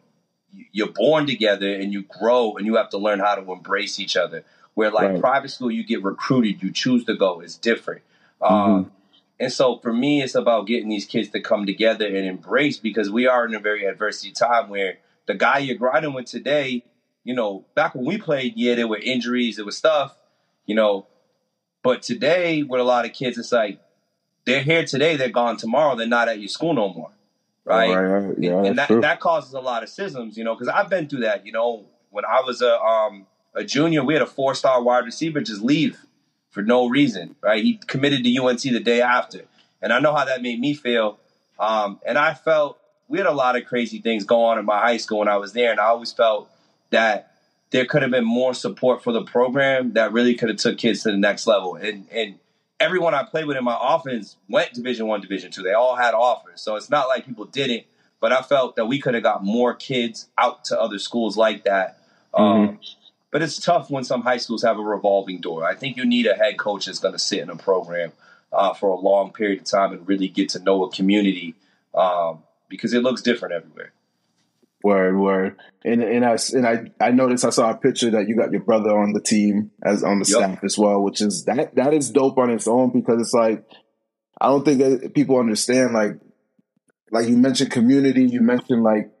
you're 0.71 0.91
born 0.91 1.27
together 1.27 1.71
and 1.73 1.93
you 1.93 2.03
grow 2.03 2.55
and 2.55 2.65
you 2.65 2.75
have 2.75 2.89
to 2.89 2.97
learn 2.97 3.19
how 3.19 3.35
to 3.35 3.51
embrace 3.51 3.99
each 3.99 4.17
other. 4.17 4.43
Where 4.73 4.91
like 4.91 5.09
right. 5.11 5.19
private 5.19 5.49
school, 5.49 5.69
you 5.69 5.83
get 5.83 6.03
recruited, 6.03 6.63
you 6.63 6.71
choose 6.71 7.03
to 7.05 7.15
go. 7.15 7.41
It's 7.41 7.57
different. 7.57 8.03
Mm-hmm. 8.41 8.53
Um, 8.53 8.91
and 9.39 9.51
so 9.51 9.79
for 9.79 9.91
me, 9.91 10.21
it's 10.21 10.35
about 10.35 10.67
getting 10.67 10.87
these 10.87 11.05
kids 11.05 11.29
to 11.29 11.41
come 11.41 11.65
together 11.65 12.05
and 12.05 12.25
embrace 12.25 12.77
because 12.77 13.09
we 13.09 13.27
are 13.27 13.45
in 13.45 13.55
a 13.55 13.59
very 13.59 13.85
adversity 13.85 14.31
time 14.31 14.69
where 14.69 14.99
the 15.25 15.33
guy 15.33 15.57
you're 15.57 15.77
grinding 15.77 16.13
with 16.13 16.27
today, 16.27 16.85
you 17.23 17.33
know, 17.33 17.65
back 17.75 17.95
when 17.95 18.05
we 18.05 18.17
played, 18.17 18.53
yeah, 18.55 18.75
there 18.75 18.87
were 18.87 18.99
injuries, 18.99 19.57
there 19.57 19.65
was 19.65 19.77
stuff, 19.77 20.15
you 20.65 20.75
know, 20.75 21.07
but 21.83 22.01
today 22.03 22.63
with 22.63 22.79
a 22.79 22.83
lot 22.83 23.05
of 23.05 23.13
kids, 23.13 23.37
it's 23.37 23.51
like 23.51 23.79
they're 24.45 24.63
here 24.63 24.85
today, 24.85 25.15
they're 25.15 25.29
gone 25.29 25.57
tomorrow, 25.57 25.95
they're 25.95 26.07
not 26.07 26.27
at 26.27 26.39
your 26.39 26.47
school 26.47 26.73
no 26.73 26.93
more. 26.93 27.11
Right. 27.63 27.93
right 27.93 28.35
yeah, 28.39 28.63
and 28.63 28.77
that, 28.77 28.89
that 29.01 29.19
causes 29.19 29.53
a 29.53 29.59
lot 29.59 29.83
of 29.83 29.89
schisms, 29.89 30.35
you 30.35 30.43
know, 30.43 30.55
because 30.55 30.67
I've 30.67 30.89
been 30.89 31.07
through 31.07 31.21
that, 31.21 31.45
you 31.45 31.51
know, 31.51 31.85
when 32.09 32.25
I 32.25 32.41
was 32.41 32.61
a 32.61 32.79
um 32.79 33.27
a 33.53 33.63
junior, 33.63 34.03
we 34.03 34.13
had 34.13 34.23
a 34.23 34.27
four 34.27 34.55
star 34.55 34.81
wide 34.81 35.05
receiver 35.05 35.41
just 35.41 35.61
leave 35.61 35.99
for 36.49 36.61
no 36.61 36.87
reason, 36.87 37.35
right? 37.41 37.63
He 37.63 37.77
committed 37.87 38.23
to 38.23 38.37
UNC 38.37 38.61
the 38.61 38.79
day 38.79 39.01
after. 39.01 39.45
And 39.81 39.91
I 39.91 39.99
know 39.99 40.13
how 40.13 40.25
that 40.25 40.41
made 40.41 40.59
me 40.59 40.73
feel. 40.73 41.19
Um, 41.59 41.99
and 42.05 42.17
I 42.17 42.33
felt 42.33 42.79
we 43.07 43.17
had 43.17 43.27
a 43.27 43.33
lot 43.33 43.55
of 43.55 43.65
crazy 43.65 43.99
things 43.99 44.23
going 44.23 44.51
on 44.53 44.59
in 44.59 44.65
my 44.65 44.79
high 44.79 44.97
school 44.97 45.19
when 45.19 45.27
I 45.27 45.37
was 45.37 45.53
there, 45.53 45.71
and 45.71 45.79
I 45.79 45.85
always 45.85 46.11
felt 46.11 46.49
that 46.91 47.33
there 47.71 47.85
could 47.85 48.01
have 48.01 48.11
been 48.11 48.25
more 48.25 48.53
support 48.53 49.03
for 49.03 49.11
the 49.11 49.23
program 49.23 49.93
that 49.93 50.11
really 50.11 50.35
could 50.35 50.49
have 50.49 50.57
took 50.57 50.77
kids 50.77 51.03
to 51.03 51.11
the 51.11 51.17
next 51.17 51.47
level. 51.47 51.75
And 51.75 52.07
and 52.11 52.35
everyone 52.81 53.13
I 53.13 53.23
played 53.23 53.45
with 53.45 53.57
in 53.57 53.63
my 53.63 53.77
offense 53.79 54.35
went 54.49 54.73
Division 54.73 55.07
One, 55.07 55.21
Division 55.21 55.51
Two. 55.51 55.61
They 55.61 55.73
all 55.73 55.95
had 55.95 56.13
offers, 56.13 56.61
so 56.61 56.75
it's 56.75 56.89
not 56.89 57.07
like 57.07 57.25
people 57.25 57.45
didn't. 57.45 57.85
But 58.19 58.31
I 58.31 58.41
felt 58.41 58.75
that 58.75 58.85
we 58.85 58.99
could 58.99 59.15
have 59.15 59.23
got 59.23 59.43
more 59.43 59.73
kids 59.73 60.27
out 60.37 60.65
to 60.65 60.79
other 60.79 60.99
schools 60.99 61.37
like 61.37 61.63
that. 61.63 61.97
Um, 62.33 62.43
mm-hmm. 62.43 62.69
Um, 62.69 62.79
but 63.31 63.41
it's 63.41 63.59
tough 63.59 63.89
when 63.89 64.03
some 64.03 64.21
high 64.21 64.37
schools 64.37 64.63
have 64.63 64.77
a 64.77 64.83
revolving 64.83 65.39
door. 65.39 65.65
I 65.65 65.73
think 65.73 65.97
you 65.97 66.05
need 66.05 66.27
a 66.27 66.35
head 66.35 66.57
coach 66.57 66.85
that's 66.85 66.99
going 66.99 67.13
to 67.13 67.19
sit 67.19 67.39
in 67.39 67.49
a 67.49 67.55
program 67.55 68.11
uh, 68.51 68.73
for 68.73 68.89
a 68.89 68.95
long 68.95 69.31
period 69.31 69.61
of 69.61 69.65
time 69.65 69.93
and 69.93 70.07
really 70.07 70.27
get 70.27 70.49
to 70.49 70.59
know 70.59 70.83
a 70.83 70.91
community 70.91 71.55
um, 71.95 72.43
because 72.67 72.93
it 72.93 73.01
looks 73.01 73.21
different 73.21 73.53
everywhere. 73.55 73.93
Word, 74.83 75.17
word, 75.17 75.57
and 75.85 76.01
and 76.01 76.25
I 76.25 76.37
and 76.53 76.67
I 76.67 76.91
I 76.99 77.11
noticed 77.11 77.45
I 77.45 77.51
saw 77.51 77.69
a 77.69 77.77
picture 77.77 78.09
that 78.11 78.27
you 78.27 78.35
got 78.35 78.51
your 78.51 78.61
brother 78.61 78.97
on 78.97 79.13
the 79.13 79.21
team 79.21 79.71
as 79.83 80.03
on 80.03 80.19
the 80.19 80.25
yep. 80.27 80.37
staff 80.37 80.63
as 80.63 80.77
well, 80.77 81.01
which 81.01 81.21
is 81.21 81.45
that 81.45 81.75
that 81.75 81.93
is 81.93 82.09
dope 82.09 82.37
on 82.37 82.49
its 82.49 82.67
own 82.67 82.91
because 82.91 83.21
it's 83.21 83.33
like 83.33 83.63
I 84.39 84.47
don't 84.47 84.65
think 84.65 84.79
that 84.79 85.13
people 85.13 85.39
understand 85.39 85.93
like 85.93 86.19
like 87.11 87.27
you 87.27 87.37
mentioned 87.37 87.71
community, 87.71 88.25
you 88.25 88.41
mentioned 88.41 88.83
like 88.83 89.11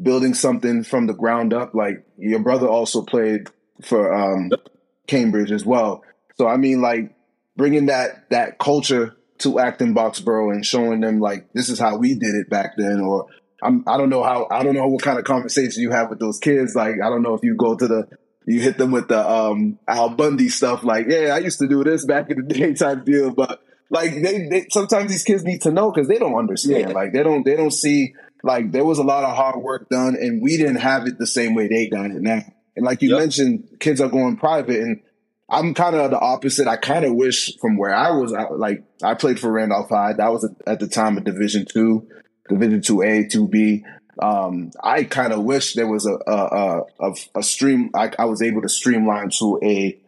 building 0.00 0.34
something 0.34 0.84
from 0.84 1.06
the 1.06 1.14
ground 1.14 1.52
up. 1.52 1.74
Like 1.74 2.04
your 2.16 2.40
brother 2.40 2.68
also 2.68 3.02
played 3.02 3.48
for 3.82 4.14
um, 4.14 4.48
yep. 4.50 4.60
Cambridge 5.08 5.50
as 5.50 5.64
well, 5.64 6.04
so 6.36 6.46
I 6.46 6.56
mean 6.58 6.80
like 6.80 7.14
bringing 7.56 7.86
that 7.86 8.30
that 8.30 8.58
culture 8.58 9.16
to 9.38 9.58
Acton 9.58 9.94
Boxborough 9.94 10.52
and 10.52 10.64
showing 10.64 11.00
them 11.00 11.18
like 11.18 11.52
this 11.52 11.68
is 11.68 11.78
how 11.78 11.96
we 11.96 12.14
did 12.14 12.34
it 12.34 12.48
back 12.48 12.74
then, 12.76 13.00
or 13.00 13.26
I'm, 13.62 13.84
I 13.86 13.96
don't 13.96 14.10
know 14.10 14.22
how, 14.22 14.46
I 14.50 14.62
don't 14.62 14.74
know 14.74 14.88
what 14.88 15.02
kind 15.02 15.18
of 15.18 15.24
conversation 15.24 15.82
you 15.82 15.90
have 15.90 16.10
with 16.10 16.18
those 16.18 16.38
kids. 16.38 16.74
Like, 16.74 16.96
I 17.02 17.08
don't 17.08 17.22
know 17.22 17.34
if 17.34 17.42
you 17.42 17.54
go 17.54 17.76
to 17.76 17.86
the, 17.86 18.08
you 18.46 18.60
hit 18.60 18.76
them 18.76 18.90
with 18.90 19.08
the, 19.08 19.30
um, 19.30 19.78
Al 19.86 20.10
Bundy 20.10 20.48
stuff. 20.48 20.82
Like, 20.82 21.06
yeah, 21.08 21.34
I 21.34 21.38
used 21.38 21.60
to 21.60 21.68
do 21.68 21.84
this 21.84 22.04
back 22.04 22.30
in 22.30 22.46
the 22.46 22.54
day 22.54 22.74
type 22.74 23.04
deal. 23.04 23.30
But 23.32 23.62
like, 23.88 24.14
they, 24.14 24.48
they 24.48 24.66
sometimes 24.70 25.10
these 25.10 25.24
kids 25.24 25.44
need 25.44 25.62
to 25.62 25.70
know 25.70 25.92
because 25.92 26.08
they 26.08 26.18
don't 26.18 26.34
understand. 26.34 26.88
Yeah. 26.88 26.94
Like, 26.94 27.12
they 27.12 27.22
don't, 27.22 27.44
they 27.44 27.56
don't 27.56 27.70
see, 27.70 28.14
like, 28.42 28.72
there 28.72 28.84
was 28.84 28.98
a 28.98 29.04
lot 29.04 29.24
of 29.24 29.36
hard 29.36 29.56
work 29.62 29.88
done 29.88 30.16
and 30.20 30.42
we 30.42 30.56
didn't 30.56 30.76
have 30.76 31.06
it 31.06 31.18
the 31.18 31.26
same 31.26 31.54
way 31.54 31.68
they 31.68 31.88
got 31.88 32.10
it 32.10 32.20
now. 32.20 32.42
And 32.76 32.84
like 32.84 33.02
you 33.02 33.10
yep. 33.10 33.18
mentioned, 33.20 33.76
kids 33.80 34.00
are 34.00 34.08
going 34.08 34.36
private 34.36 34.80
and 34.80 35.02
I'm 35.48 35.74
kind 35.74 35.94
of 35.94 36.10
the 36.10 36.18
opposite. 36.18 36.66
I 36.66 36.76
kind 36.76 37.04
of 37.04 37.14
wish 37.14 37.56
from 37.58 37.76
where 37.76 37.94
I 37.94 38.10
was, 38.12 38.32
like 38.50 38.84
I 39.02 39.14
played 39.14 39.38
for 39.38 39.52
Randolph 39.52 39.90
High. 39.90 40.14
That 40.14 40.32
was 40.32 40.48
at 40.66 40.80
the 40.80 40.88
time 40.88 41.18
a 41.18 41.20
Division 41.20 41.66
two. 41.66 42.08
Division 42.52 42.82
two 42.82 43.02
A, 43.02 43.26
two 43.26 43.48
B. 43.48 43.84
Um, 44.20 44.70
I 44.82 45.04
kind 45.04 45.32
of 45.32 45.42
wish 45.42 45.74
there 45.74 45.86
was 45.86 46.06
a 46.06 46.18
a, 46.30 46.82
a, 47.00 47.14
a 47.36 47.42
stream. 47.42 47.90
I, 47.94 48.12
I, 48.18 48.26
was 48.26 48.42
able 48.42 48.62
to 48.62 48.68
streamline 48.68 49.30
to 49.38 49.58
a 49.62 49.98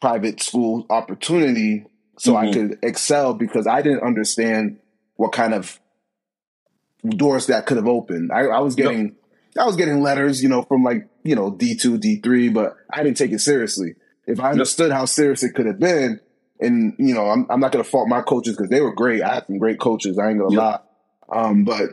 private 0.00 0.42
school 0.42 0.86
opportunity 0.90 1.86
so 2.18 2.34
mm-hmm. 2.34 2.48
I 2.48 2.52
could 2.52 2.78
excel 2.82 3.32
because 3.32 3.66
I 3.66 3.80
didn't 3.80 4.02
understand 4.02 4.78
what 5.16 5.32
kind 5.32 5.54
of 5.54 5.80
doors 7.08 7.46
that 7.46 7.64
could 7.64 7.78
have 7.78 7.88
opened. 7.88 8.30
I, 8.30 8.40
I 8.40 8.60
was 8.60 8.74
getting, 8.74 9.16
yep. 9.56 9.62
I 9.62 9.64
was 9.64 9.76
getting 9.76 10.02
letters, 10.02 10.42
you 10.42 10.50
know, 10.50 10.62
from 10.62 10.84
like 10.84 11.08
you 11.22 11.34
know 11.34 11.50
D 11.50 11.76
two, 11.76 11.96
D 11.96 12.20
three, 12.20 12.50
but 12.50 12.76
I 12.92 13.02
didn't 13.02 13.16
take 13.16 13.32
it 13.32 13.40
seriously. 13.40 13.94
If 14.26 14.38
I 14.38 14.50
understood 14.50 14.88
yep. 14.88 14.98
how 14.98 15.04
serious 15.06 15.42
it 15.42 15.54
could 15.54 15.64
have 15.64 15.78
been, 15.78 16.20
and 16.60 16.94
you 16.98 17.14
know, 17.14 17.26
I'm, 17.30 17.46
I'm 17.48 17.58
not 17.58 17.72
going 17.72 17.82
to 17.82 17.90
fault 17.90 18.06
my 18.06 18.20
coaches 18.20 18.54
because 18.54 18.68
they 18.68 18.82
were 18.82 18.94
great. 18.94 19.22
I 19.22 19.36
had 19.36 19.46
some 19.46 19.56
great 19.56 19.80
coaches. 19.80 20.18
I 20.18 20.28
ain't 20.28 20.38
gonna 20.38 20.52
yep. 20.52 20.58
lie. 20.58 20.80
Um, 21.30 21.64
but 21.64 21.90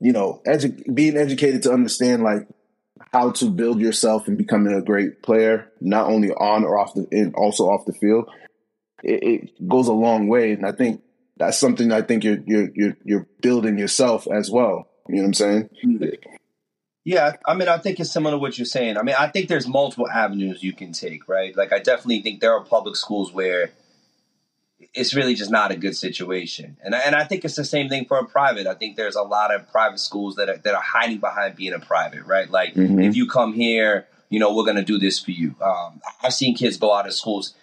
you 0.00 0.12
know, 0.12 0.42
edu- 0.46 0.94
being 0.94 1.16
educated 1.16 1.62
to 1.62 1.72
understand 1.72 2.22
like 2.22 2.48
how 3.12 3.30
to 3.30 3.50
build 3.50 3.80
yourself 3.80 4.26
and 4.26 4.36
becoming 4.36 4.74
a 4.74 4.82
great 4.82 5.22
player, 5.22 5.70
not 5.80 6.08
only 6.08 6.30
on 6.30 6.64
or 6.64 6.78
off 6.78 6.94
the, 6.94 7.06
and 7.12 7.34
also 7.34 7.64
off 7.64 7.86
the 7.86 7.92
field, 7.92 8.28
it, 9.02 9.22
it 9.22 9.68
goes 9.68 9.88
a 9.88 9.92
long 9.92 10.28
way. 10.28 10.52
And 10.52 10.66
I 10.66 10.72
think 10.72 11.02
that's 11.36 11.58
something 11.58 11.92
I 11.92 12.02
think 12.02 12.24
you're 12.24 12.38
you're 12.46 12.68
you're 12.74 12.96
you're 13.04 13.26
building 13.40 13.78
yourself 13.78 14.26
as 14.30 14.50
well. 14.50 14.88
You 15.08 15.16
know 15.16 15.22
what 15.22 15.26
I'm 15.28 15.34
saying? 15.34 15.68
Yeah, 17.04 17.32
I 17.46 17.54
mean, 17.54 17.68
I 17.68 17.78
think 17.78 17.98
it's 17.98 18.12
similar 18.12 18.36
to 18.36 18.38
what 18.38 18.56
you're 18.56 18.64
saying. 18.64 18.96
I 18.96 19.02
mean, 19.02 19.16
I 19.18 19.26
think 19.26 19.48
there's 19.48 19.66
multiple 19.66 20.08
avenues 20.08 20.62
you 20.62 20.72
can 20.72 20.92
take, 20.92 21.28
right? 21.28 21.56
Like, 21.56 21.72
I 21.72 21.80
definitely 21.80 22.22
think 22.22 22.40
there 22.40 22.54
are 22.54 22.62
public 22.62 22.94
schools 22.94 23.32
where 23.32 23.72
it's 24.94 25.14
really 25.14 25.34
just 25.34 25.50
not 25.50 25.70
a 25.70 25.76
good 25.76 25.96
situation. 25.96 26.76
And 26.82 26.94
and 26.94 27.14
I 27.14 27.24
think 27.24 27.44
it's 27.44 27.56
the 27.56 27.64
same 27.64 27.88
thing 27.88 28.04
for 28.04 28.18
a 28.18 28.24
private. 28.24 28.66
I 28.66 28.74
think 28.74 28.96
there's 28.96 29.16
a 29.16 29.22
lot 29.22 29.54
of 29.54 29.70
private 29.70 29.98
schools 29.98 30.36
that 30.36 30.48
are 30.48 30.58
that 30.58 30.74
are 30.74 30.82
hiding 30.82 31.18
behind 31.18 31.56
being 31.56 31.72
a 31.72 31.78
private, 31.78 32.24
right? 32.24 32.50
Like 32.50 32.74
mm-hmm. 32.74 33.00
if 33.00 33.16
you 33.16 33.26
come 33.26 33.54
here, 33.54 34.06
you 34.28 34.38
know, 34.38 34.54
we're 34.54 34.64
going 34.64 34.76
to 34.76 34.84
do 34.84 34.98
this 34.98 35.18
for 35.18 35.30
you. 35.30 35.54
Um, 35.62 36.00
I've 36.22 36.34
seen 36.34 36.54
kids 36.54 36.76
go 36.76 36.94
out 36.94 37.06
of 37.06 37.14
schools. 37.14 37.54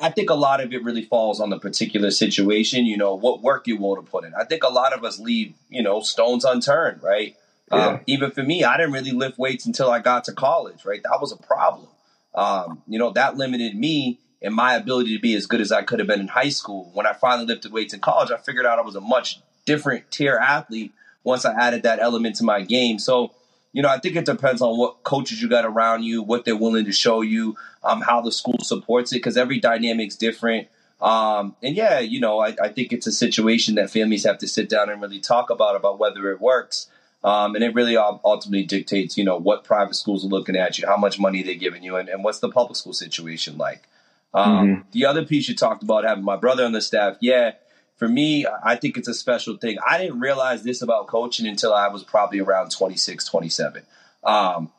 I 0.00 0.08
think 0.08 0.30
a 0.30 0.34
lot 0.34 0.62
of 0.62 0.72
it 0.72 0.82
really 0.82 1.02
falls 1.02 1.38
on 1.38 1.50
the 1.50 1.58
particular 1.58 2.10
situation. 2.10 2.86
You 2.86 2.96
know, 2.96 3.14
what 3.14 3.42
work 3.42 3.66
you're 3.66 3.78
willing 3.78 4.04
to 4.04 4.10
put 4.10 4.24
in. 4.24 4.32
I 4.34 4.44
think 4.44 4.62
a 4.62 4.68
lot 4.68 4.94
of 4.94 5.04
us 5.04 5.18
leave, 5.18 5.54
you 5.68 5.82
know, 5.82 6.00
stones 6.00 6.46
unturned, 6.46 7.02
right? 7.02 7.36
Yeah. 7.70 7.86
Um, 7.86 8.00
even 8.06 8.30
for 8.30 8.42
me, 8.42 8.64
I 8.64 8.78
didn't 8.78 8.92
really 8.92 9.10
lift 9.10 9.38
weights 9.38 9.66
until 9.66 9.90
I 9.90 9.98
got 9.98 10.24
to 10.24 10.32
college, 10.32 10.86
right? 10.86 11.02
That 11.02 11.18
was 11.20 11.32
a 11.32 11.36
problem. 11.36 11.88
Um, 12.34 12.82
you 12.86 12.98
know, 12.98 13.10
that 13.12 13.36
limited 13.36 13.76
me 13.76 14.20
and 14.46 14.54
my 14.54 14.74
ability 14.74 15.14
to 15.16 15.20
be 15.20 15.34
as 15.34 15.46
good 15.46 15.60
as 15.60 15.72
I 15.72 15.82
could 15.82 15.98
have 15.98 16.06
been 16.06 16.20
in 16.20 16.28
high 16.28 16.50
school. 16.50 16.88
When 16.94 17.04
I 17.04 17.12
finally 17.12 17.46
lifted 17.46 17.72
weights 17.72 17.92
in 17.92 18.00
college, 18.00 18.30
I 18.30 18.36
figured 18.36 18.64
out 18.64 18.78
I 18.78 18.82
was 18.82 18.94
a 18.94 19.00
much 19.00 19.40
different 19.64 20.08
tier 20.12 20.36
athlete 20.36 20.92
once 21.24 21.44
I 21.44 21.52
added 21.52 21.82
that 21.82 21.98
element 21.98 22.36
to 22.36 22.44
my 22.44 22.62
game. 22.62 23.00
So, 23.00 23.32
you 23.72 23.82
know, 23.82 23.88
I 23.88 23.98
think 23.98 24.14
it 24.14 24.24
depends 24.24 24.62
on 24.62 24.78
what 24.78 25.02
coaches 25.02 25.42
you 25.42 25.48
got 25.48 25.64
around 25.64 26.04
you, 26.04 26.22
what 26.22 26.44
they're 26.44 26.56
willing 26.56 26.84
to 26.84 26.92
show 26.92 27.22
you, 27.22 27.56
um, 27.82 28.00
how 28.00 28.20
the 28.20 28.30
school 28.30 28.58
supports 28.62 29.10
it, 29.10 29.16
because 29.16 29.36
every 29.36 29.58
dynamic's 29.58 30.14
different. 30.14 30.68
Um, 31.00 31.56
and 31.60 31.74
yeah, 31.74 31.98
you 31.98 32.20
know, 32.20 32.38
I, 32.38 32.54
I, 32.62 32.68
think 32.68 32.92
it's 32.92 33.06
a 33.06 33.12
situation 33.12 33.74
that 33.74 33.90
families 33.90 34.24
have 34.24 34.38
to 34.38 34.48
sit 34.48 34.70
down 34.70 34.88
and 34.88 35.02
really 35.02 35.20
talk 35.20 35.50
about 35.50 35.76
about 35.76 35.98
whether 35.98 36.30
it 36.30 36.40
works. 36.40 36.88
Um, 37.22 37.54
and 37.54 37.64
it 37.64 37.74
really 37.74 37.96
ultimately 37.96 38.62
dictates, 38.62 39.18
you 39.18 39.24
know, 39.24 39.36
what 39.36 39.64
private 39.64 39.94
schools 39.94 40.24
are 40.24 40.28
looking 40.28 40.56
at 40.56 40.78
you, 40.78 40.86
how 40.86 40.96
much 40.96 41.18
money 41.18 41.42
they're 41.42 41.56
giving 41.56 41.82
you, 41.82 41.96
and, 41.96 42.08
and 42.08 42.22
what's 42.22 42.38
the 42.38 42.48
public 42.48 42.76
school 42.76 42.92
situation 42.92 43.58
like. 43.58 43.88
Um, 44.34 44.68
mm-hmm. 44.68 44.80
The 44.92 45.06
other 45.06 45.24
piece 45.24 45.48
you 45.48 45.54
talked 45.54 45.82
about 45.82 46.04
having 46.04 46.24
my 46.24 46.36
brother 46.36 46.64
on 46.64 46.72
the 46.72 46.82
staff, 46.82 47.16
yeah, 47.20 47.52
for 47.96 48.08
me, 48.08 48.46
I 48.62 48.76
think 48.76 48.96
it's 48.96 49.08
a 49.08 49.14
special 49.14 49.56
thing. 49.56 49.78
I 49.86 49.98
didn't 49.98 50.20
realize 50.20 50.62
this 50.62 50.82
about 50.82 51.06
coaching 51.06 51.46
until 51.46 51.72
I 51.72 51.88
was 51.88 52.04
probably 52.04 52.40
around 52.40 52.70
26, 52.70 53.24
27. 53.24 53.82
Um, 54.22 54.70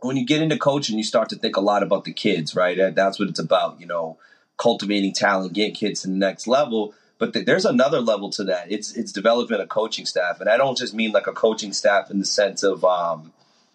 when 0.00 0.16
you 0.16 0.26
get 0.26 0.42
into 0.42 0.58
coaching, 0.58 0.98
you 0.98 1.04
start 1.04 1.30
to 1.30 1.36
think 1.36 1.56
a 1.56 1.60
lot 1.60 1.82
about 1.82 2.04
the 2.04 2.12
kids, 2.12 2.54
right? 2.54 2.94
That's 2.94 3.18
what 3.18 3.28
it's 3.28 3.38
about, 3.38 3.80
you 3.80 3.86
know, 3.86 4.18
cultivating 4.58 5.14
talent, 5.14 5.54
getting 5.54 5.74
kids 5.74 6.02
to 6.02 6.08
the 6.08 6.14
next 6.14 6.46
level. 6.46 6.94
but 7.18 7.32
th- 7.32 7.46
there's 7.46 7.66
another 7.66 8.00
level 8.00 8.30
to 8.30 8.44
that. 8.44 8.70
It's 8.70 8.92
it's 8.92 9.12
developing 9.12 9.60
a 9.60 9.66
coaching 9.66 10.06
staff, 10.06 10.40
and 10.40 10.48
I 10.48 10.56
don't 10.56 10.76
just 10.76 10.94
mean 10.94 11.12
like 11.12 11.26
a 11.26 11.32
coaching 11.32 11.72
staff 11.72 12.10
in 12.10 12.18
the 12.18 12.24
sense 12.24 12.62
of, 12.62 12.82
um, 12.84 13.32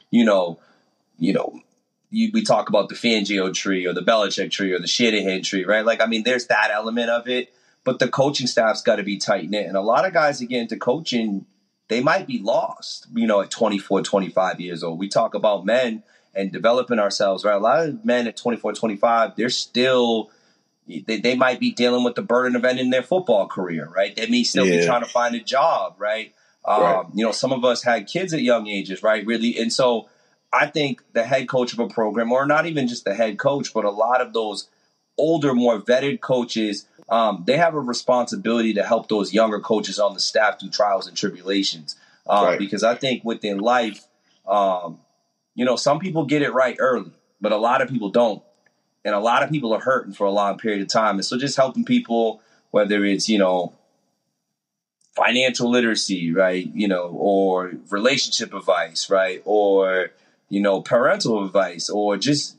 you 0.10 0.26
know, 0.26 0.60
you 1.18 1.34
know, 1.34 1.62
you, 2.16 2.32
we 2.34 2.44
talk 2.44 2.70
about 2.70 2.88
the 2.88 2.96
Fangio 2.96 3.54
tree 3.54 3.86
or 3.86 3.92
the 3.92 4.02
Belichick 4.02 4.50
tree 4.50 4.72
or 4.72 4.80
the 4.80 4.88
Shanahan 4.88 5.44
tree, 5.44 5.66
right? 5.66 5.86
Like, 5.86 6.02
I 6.02 6.06
mean, 6.06 6.24
there's 6.24 6.48
that 6.48 6.72
element 6.72 7.10
of 7.10 7.28
it, 7.28 7.54
but 7.84 8.00
the 8.00 8.08
coaching 8.08 8.48
staff's 8.48 8.82
got 8.82 8.96
to 8.96 9.04
be 9.04 9.18
tight 9.18 9.50
knit, 9.50 9.68
and 9.68 9.76
a 9.76 9.82
lot 9.82 10.06
of 10.06 10.14
guys 10.14 10.40
that 10.40 10.46
get 10.46 10.62
into 10.62 10.78
coaching, 10.78 11.46
they 11.90 12.02
might 12.02 12.26
be 12.26 12.40
lost, 12.40 13.08
you 13.14 13.28
know, 13.28 13.42
at 13.42 13.52
24, 13.52 14.02
25 14.04 14.62
years 14.62 14.82
old. 14.82 14.98
We 14.98 15.10
talk 15.10 15.34
about 15.34 15.66
men 15.66 16.04
and 16.34 16.54
developing 16.54 17.00
ourselves, 17.00 17.44
right? 17.44 17.56
A 17.56 17.60
lot 17.60 17.86
of 17.86 18.06
men 18.06 18.28
at 18.28 18.38
24, 18.38 18.74
25, 18.74 19.36
they're 19.36 19.50
still 19.50 20.32
they, 20.88 21.20
they 21.20 21.36
might 21.36 21.60
be 21.60 21.72
dealing 21.72 22.04
with 22.04 22.16
the 22.16 22.22
burden 22.22 22.56
of 22.56 22.64
ending 22.64 22.92
their 22.92 23.04
football 23.04 23.48
career, 23.48 23.90
right? 23.94 24.16
They 24.16 24.28
may 24.28 24.44
still 24.44 24.66
yeah. 24.66 24.82
be 24.82 24.86
trying 24.86 25.04
to 25.04 25.10
find 25.10 25.36
a 25.36 25.40
job, 25.40 25.96
right? 25.98 26.34
Um, 26.64 26.82
right? 26.82 27.06
You 27.14 27.26
know, 27.26 27.32
some 27.32 27.52
of 27.52 27.66
us 27.66 27.84
had 27.84 28.08
kids 28.08 28.34
at 28.34 28.42
young 28.42 28.68
ages, 28.68 29.04
right? 29.04 29.26
Really, 29.26 29.58
and 29.60 29.74
so 29.74 30.08
I 30.56 30.68
think 30.68 31.04
the 31.14 31.24
head 31.24 31.48
coach 31.50 31.74
of 31.74 31.80
a 31.80 31.88
program, 31.88 32.32
or 32.32 32.46
not 32.46 32.66
even 32.66 32.88
just 32.88 33.06
the 33.06 33.14
head 33.14 33.38
coach, 33.38 33.74
but 33.74 33.86
a 33.86 33.92
lot 33.92 34.22
of 34.22 34.34
those 34.34 34.68
older, 35.18 35.54
more 35.54 35.82
vetted 35.82 36.22
coaches, 36.22 36.86
um, 37.10 37.44
they 37.46 37.58
have 37.58 37.76
a 37.76 37.80
responsibility 37.80 38.74
to 38.74 38.84
help 38.84 39.08
those 39.10 39.34
younger 39.34 39.60
coaches 39.60 40.00
on 40.00 40.14
the 40.14 40.20
staff 40.20 40.60
through 40.60 40.70
trials 40.70 41.08
and 41.08 41.18
tribulations. 41.18 41.96
Um, 42.28 42.46
right. 42.46 42.60
Because 42.60 42.84
I 42.84 42.96
think 42.96 43.24
within 43.24 43.60
life, 43.60 44.06
um, 44.48 45.00
you 45.54 45.66
know, 45.66 45.76
some 45.76 46.00
people 46.00 46.26
get 46.26 46.42
it 46.42 46.54
right 46.54 46.76
early, 46.80 47.12
but 47.40 47.52
a 47.52 47.58
lot 47.58 47.82
of 47.82 47.90
people 47.90 48.10
don't 48.10 48.42
and 49.06 49.14
a 49.14 49.20
lot 49.20 49.44
of 49.44 49.52
people 49.52 49.72
are 49.74 49.80
hurting 49.80 50.14
for 50.14 50.26
a 50.26 50.32
long 50.32 50.58
period 50.58 50.82
of 50.82 50.88
time. 50.88 51.16
And 51.16 51.26
so 51.26 51.38
just 51.38 51.56
helping 51.56 51.86
people, 51.86 52.42
whether 52.72 53.06
it's, 53.06 53.30
you 53.30 53.38
know, 53.38 53.74
financial 55.16 55.70
literacy, 55.70 56.34
right, 56.34 56.70
you 56.74 56.88
know, 56.88 57.10
or 57.10 57.74
relationship 57.90 58.54
advice, 58.54 59.10
right, 59.10 59.42
or, 59.46 60.12
you 60.50 60.62
know, 60.62 60.82
parental 60.82 61.46
advice, 61.46 61.90
or 61.90 62.18
just 62.18 62.56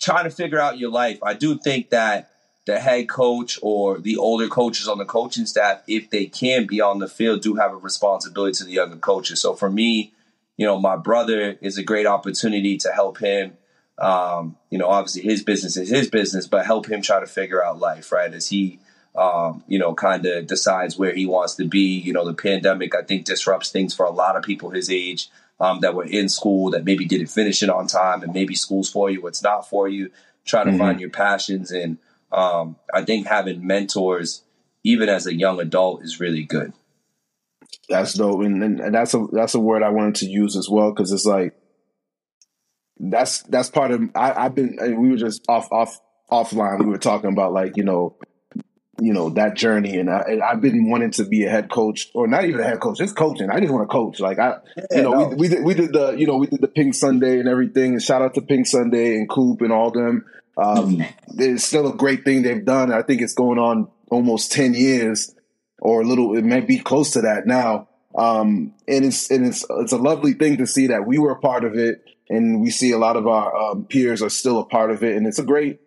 trying 0.00 0.24
to 0.24 0.30
figure 0.30 0.60
out 0.60 0.78
your 0.78 0.90
life. 0.90 1.22
I 1.22 1.34
do 1.34 1.58
think 1.58 1.90
that 1.90 2.30
the 2.66 2.78
head 2.78 3.08
coach 3.08 3.58
or 3.62 3.98
the 3.98 4.16
older 4.16 4.48
coaches 4.48 4.88
on 4.88 4.98
the 4.98 5.04
coaching 5.04 5.46
staff, 5.46 5.82
if 5.86 6.10
they 6.10 6.26
can 6.26 6.66
be 6.66 6.80
on 6.80 6.98
the 6.98 7.08
field, 7.08 7.42
do 7.42 7.54
have 7.54 7.72
a 7.72 7.76
responsibility 7.76 8.52
to 8.58 8.64
the 8.64 8.72
younger 8.72 8.96
coaches. 8.96 9.40
So 9.40 9.54
for 9.54 9.70
me, 9.70 10.12
you 10.56 10.66
know, 10.66 10.78
my 10.78 10.96
brother 10.96 11.56
is 11.60 11.78
a 11.78 11.82
great 11.82 12.06
opportunity 12.06 12.76
to 12.78 12.92
help 12.92 13.18
him 13.18 13.56
um, 13.98 14.56
you 14.70 14.78
know, 14.78 14.88
obviously 14.88 15.22
his 15.22 15.42
business 15.42 15.76
is 15.76 15.88
his 15.88 16.08
business, 16.08 16.46
but 16.46 16.64
help 16.64 16.88
him 16.88 17.02
try 17.02 17.20
to 17.20 17.26
figure 17.26 17.64
out 17.64 17.78
life, 17.78 18.12
right? 18.12 18.32
As 18.32 18.48
he, 18.48 18.78
um, 19.16 19.64
you 19.66 19.78
know, 19.78 19.94
kind 19.94 20.24
of 20.24 20.46
decides 20.46 20.96
where 20.96 21.14
he 21.14 21.26
wants 21.26 21.56
to 21.56 21.64
be. 21.64 21.98
You 21.98 22.12
know, 22.12 22.24
the 22.24 22.34
pandemic, 22.34 22.94
I 22.94 23.02
think, 23.02 23.24
disrupts 23.24 23.70
things 23.70 23.94
for 23.94 24.06
a 24.06 24.10
lot 24.10 24.36
of 24.36 24.44
people 24.44 24.70
his 24.70 24.90
age 24.90 25.28
um, 25.60 25.80
that 25.80 25.94
were 25.94 26.04
in 26.04 26.28
school 26.28 26.70
that 26.70 26.84
maybe 26.84 27.04
didn't 27.04 27.28
finish 27.28 27.62
it 27.62 27.70
on 27.70 27.86
time, 27.86 28.22
and 28.22 28.32
maybe 28.32 28.54
school's 28.54 28.90
for 28.90 29.10
you, 29.10 29.20
what's 29.20 29.42
not 29.42 29.68
for 29.68 29.88
you. 29.88 30.10
Try 30.44 30.64
to 30.64 30.70
mm-hmm. 30.70 30.78
find 30.78 31.00
your 31.00 31.10
passions, 31.10 31.70
and 31.70 31.98
um, 32.32 32.76
I 32.92 33.04
think 33.04 33.26
having 33.26 33.66
mentors, 33.66 34.42
even 34.84 35.08
as 35.08 35.26
a 35.26 35.34
young 35.34 35.60
adult, 35.60 36.02
is 36.02 36.20
really 36.20 36.44
good. 36.44 36.72
That's 37.88 38.14
dope, 38.14 38.42
and, 38.42 38.62
and 38.80 38.94
that's 38.94 39.14
a 39.14 39.26
that's 39.32 39.54
a 39.54 39.60
word 39.60 39.82
I 39.82 39.90
wanted 39.90 40.16
to 40.16 40.26
use 40.26 40.56
as 40.56 40.68
well 40.68 40.90
because 40.90 41.12
it's 41.12 41.26
like 41.26 41.54
that's 42.98 43.42
that's 43.42 43.70
part 43.70 43.90
of 43.90 44.02
I, 44.14 44.32
I've 44.44 44.54
been 44.54 44.76
we 45.00 45.10
were 45.10 45.16
just 45.16 45.44
off 45.48 45.70
off 45.72 45.98
offline. 46.30 46.80
We 46.80 46.86
were 46.86 46.98
talking 46.98 47.32
about 47.32 47.52
like 47.52 47.76
you 47.76 47.84
know 47.84 48.16
you 49.00 49.12
know 49.12 49.30
that 49.30 49.54
journey. 49.54 49.98
And 49.98 50.10
I, 50.10 50.38
have 50.50 50.60
been 50.60 50.90
wanting 50.90 51.10
to 51.12 51.24
be 51.24 51.44
a 51.44 51.50
head 51.50 51.70
coach 51.70 52.10
or 52.14 52.26
not 52.26 52.44
even 52.44 52.60
a 52.60 52.64
head 52.64 52.80
coach 52.80 52.98
just 52.98 53.16
coaching. 53.16 53.50
I 53.50 53.60
just 53.60 53.72
want 53.72 53.88
to 53.88 53.92
coach. 53.92 54.20
Like 54.20 54.38
i 54.38 54.56
yeah, 54.76 54.84
you 54.92 55.02
know 55.02 55.10
no. 55.10 55.28
we, 55.28 55.36
we, 55.36 55.48
did 55.48 55.64
we 55.64 55.74
did 55.74 55.92
the 55.92 56.12
you 56.12 56.26
know 56.26 56.36
we 56.36 56.46
did 56.46 56.60
the 56.60 56.68
pink 56.68 56.94
sunday 56.94 57.38
and 57.38 57.48
everything. 57.48 57.92
And 57.92 58.02
shout 58.02 58.22
out 58.22 58.34
to 58.34 58.42
pink 58.42 58.66
sunday 58.66 59.16
and 59.16 59.28
coop 59.28 59.60
and 59.60 59.72
all 59.72 59.90
them. 59.90 60.24
Um 60.56 60.96
mm-hmm. 60.96 61.40
it's 61.40 61.64
still 61.64 61.88
a 61.88 61.96
great 61.96 62.24
thing 62.24 62.42
they've 62.42 62.64
done. 62.64 62.92
I 62.92 63.02
think 63.02 63.22
it's 63.22 63.34
going 63.34 63.58
on 63.58 63.88
almost 64.10 64.52
10 64.52 64.74
years 64.74 65.34
or 65.80 66.02
a 66.02 66.04
little 66.04 66.36
it 66.36 66.44
may 66.44 66.60
be 66.60 66.78
close 66.78 67.12
to 67.12 67.22
that 67.22 67.46
now. 67.46 67.88
Um 68.14 68.74
and 68.86 69.04
it's 69.04 69.30
and 69.30 69.46
it's 69.46 69.64
it's 69.68 69.92
a 69.92 69.98
lovely 69.98 70.32
thing 70.32 70.58
to 70.58 70.66
see 70.66 70.88
that 70.88 71.06
we 71.06 71.18
were 71.18 71.32
a 71.32 71.40
part 71.40 71.64
of 71.64 71.76
it 71.76 72.04
and 72.28 72.60
we 72.60 72.70
see 72.70 72.92
a 72.92 72.98
lot 72.98 73.16
of 73.16 73.26
our 73.26 73.54
um, 73.56 73.84
peers 73.84 74.22
are 74.22 74.30
still 74.30 74.58
a 74.58 74.64
part 74.64 74.90
of 74.90 75.02
it, 75.02 75.16
and 75.16 75.26
it's 75.26 75.38
a 75.38 75.44
great, 75.44 75.80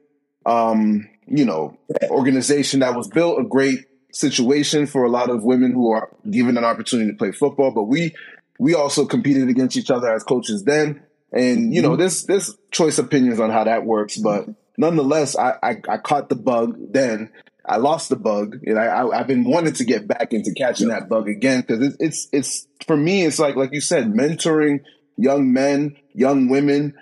um, 0.46 1.10
you 1.32 1.46
know, 1.46 1.78
organization 2.10 2.82
that 2.82 2.96
was 2.96 3.08
built, 3.08 3.40
a 3.40 3.44
great 3.44 3.86
situation 4.12 4.86
for 4.86 5.04
a 5.04 5.10
lot 5.10 5.30
of 5.30 5.44
women 5.44 5.72
who 5.72 5.92
are 5.92 6.10
given 6.30 6.58
an 6.58 6.66
opportunity 6.66 7.10
to 7.10 7.18
play 7.18 7.32
football. 7.32 7.72
But 7.72 7.84
we 7.84 8.14
we 8.60 8.76
also 8.76 9.06
competed 9.06 9.50
against 9.50 9.78
each 9.78 9.90
other 9.90 10.12
as 10.12 10.24
coaches 10.24 10.64
then, 10.64 11.02
and 11.32 11.74
you 11.74 11.82
know, 11.82 11.92
mm-hmm. 11.92 12.00
there's 12.00 12.26
there's 12.26 12.56
choice 12.72 12.98
opinions 12.98 13.40
on 13.40 13.50
how 13.50 13.64
that 13.64 13.86
works, 13.86 14.18
but 14.18 14.48
nonetheless, 14.78 15.38
I 15.38 15.56
I, 15.64 15.82
I 15.90 15.98
caught 15.98 16.30
the 16.30 16.36
bug 16.36 16.78
then. 16.92 17.32
I 17.64 17.78
lost 17.78 18.10
the 18.10 18.16
bug, 18.16 18.58
and 18.66 18.78
I, 18.78 19.08
I 19.08 19.18
have 19.18 19.28
been 19.28 19.44
wanting 19.44 19.74
to 19.74 19.86
get 19.86 20.08
back 20.08 20.34
into 20.34 20.52
catching 20.52 20.88
that 20.88 21.08
bug 21.08 21.30
again 21.30 21.62
because 21.62 21.80
it, 21.80 21.96
it's 22.00 22.28
it's 22.34 22.68
for 22.86 22.98
me. 22.98 23.24
It's 23.24 23.40
like 23.40 23.56
like 23.56 23.72
you 23.72 23.82
said, 23.82 24.12
mentoring 24.12 24.82
young 25.16 25.54
men, 25.54 25.96
young 26.14 26.50
women 26.50 26.96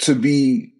to 0.00 0.14
be 0.14 0.74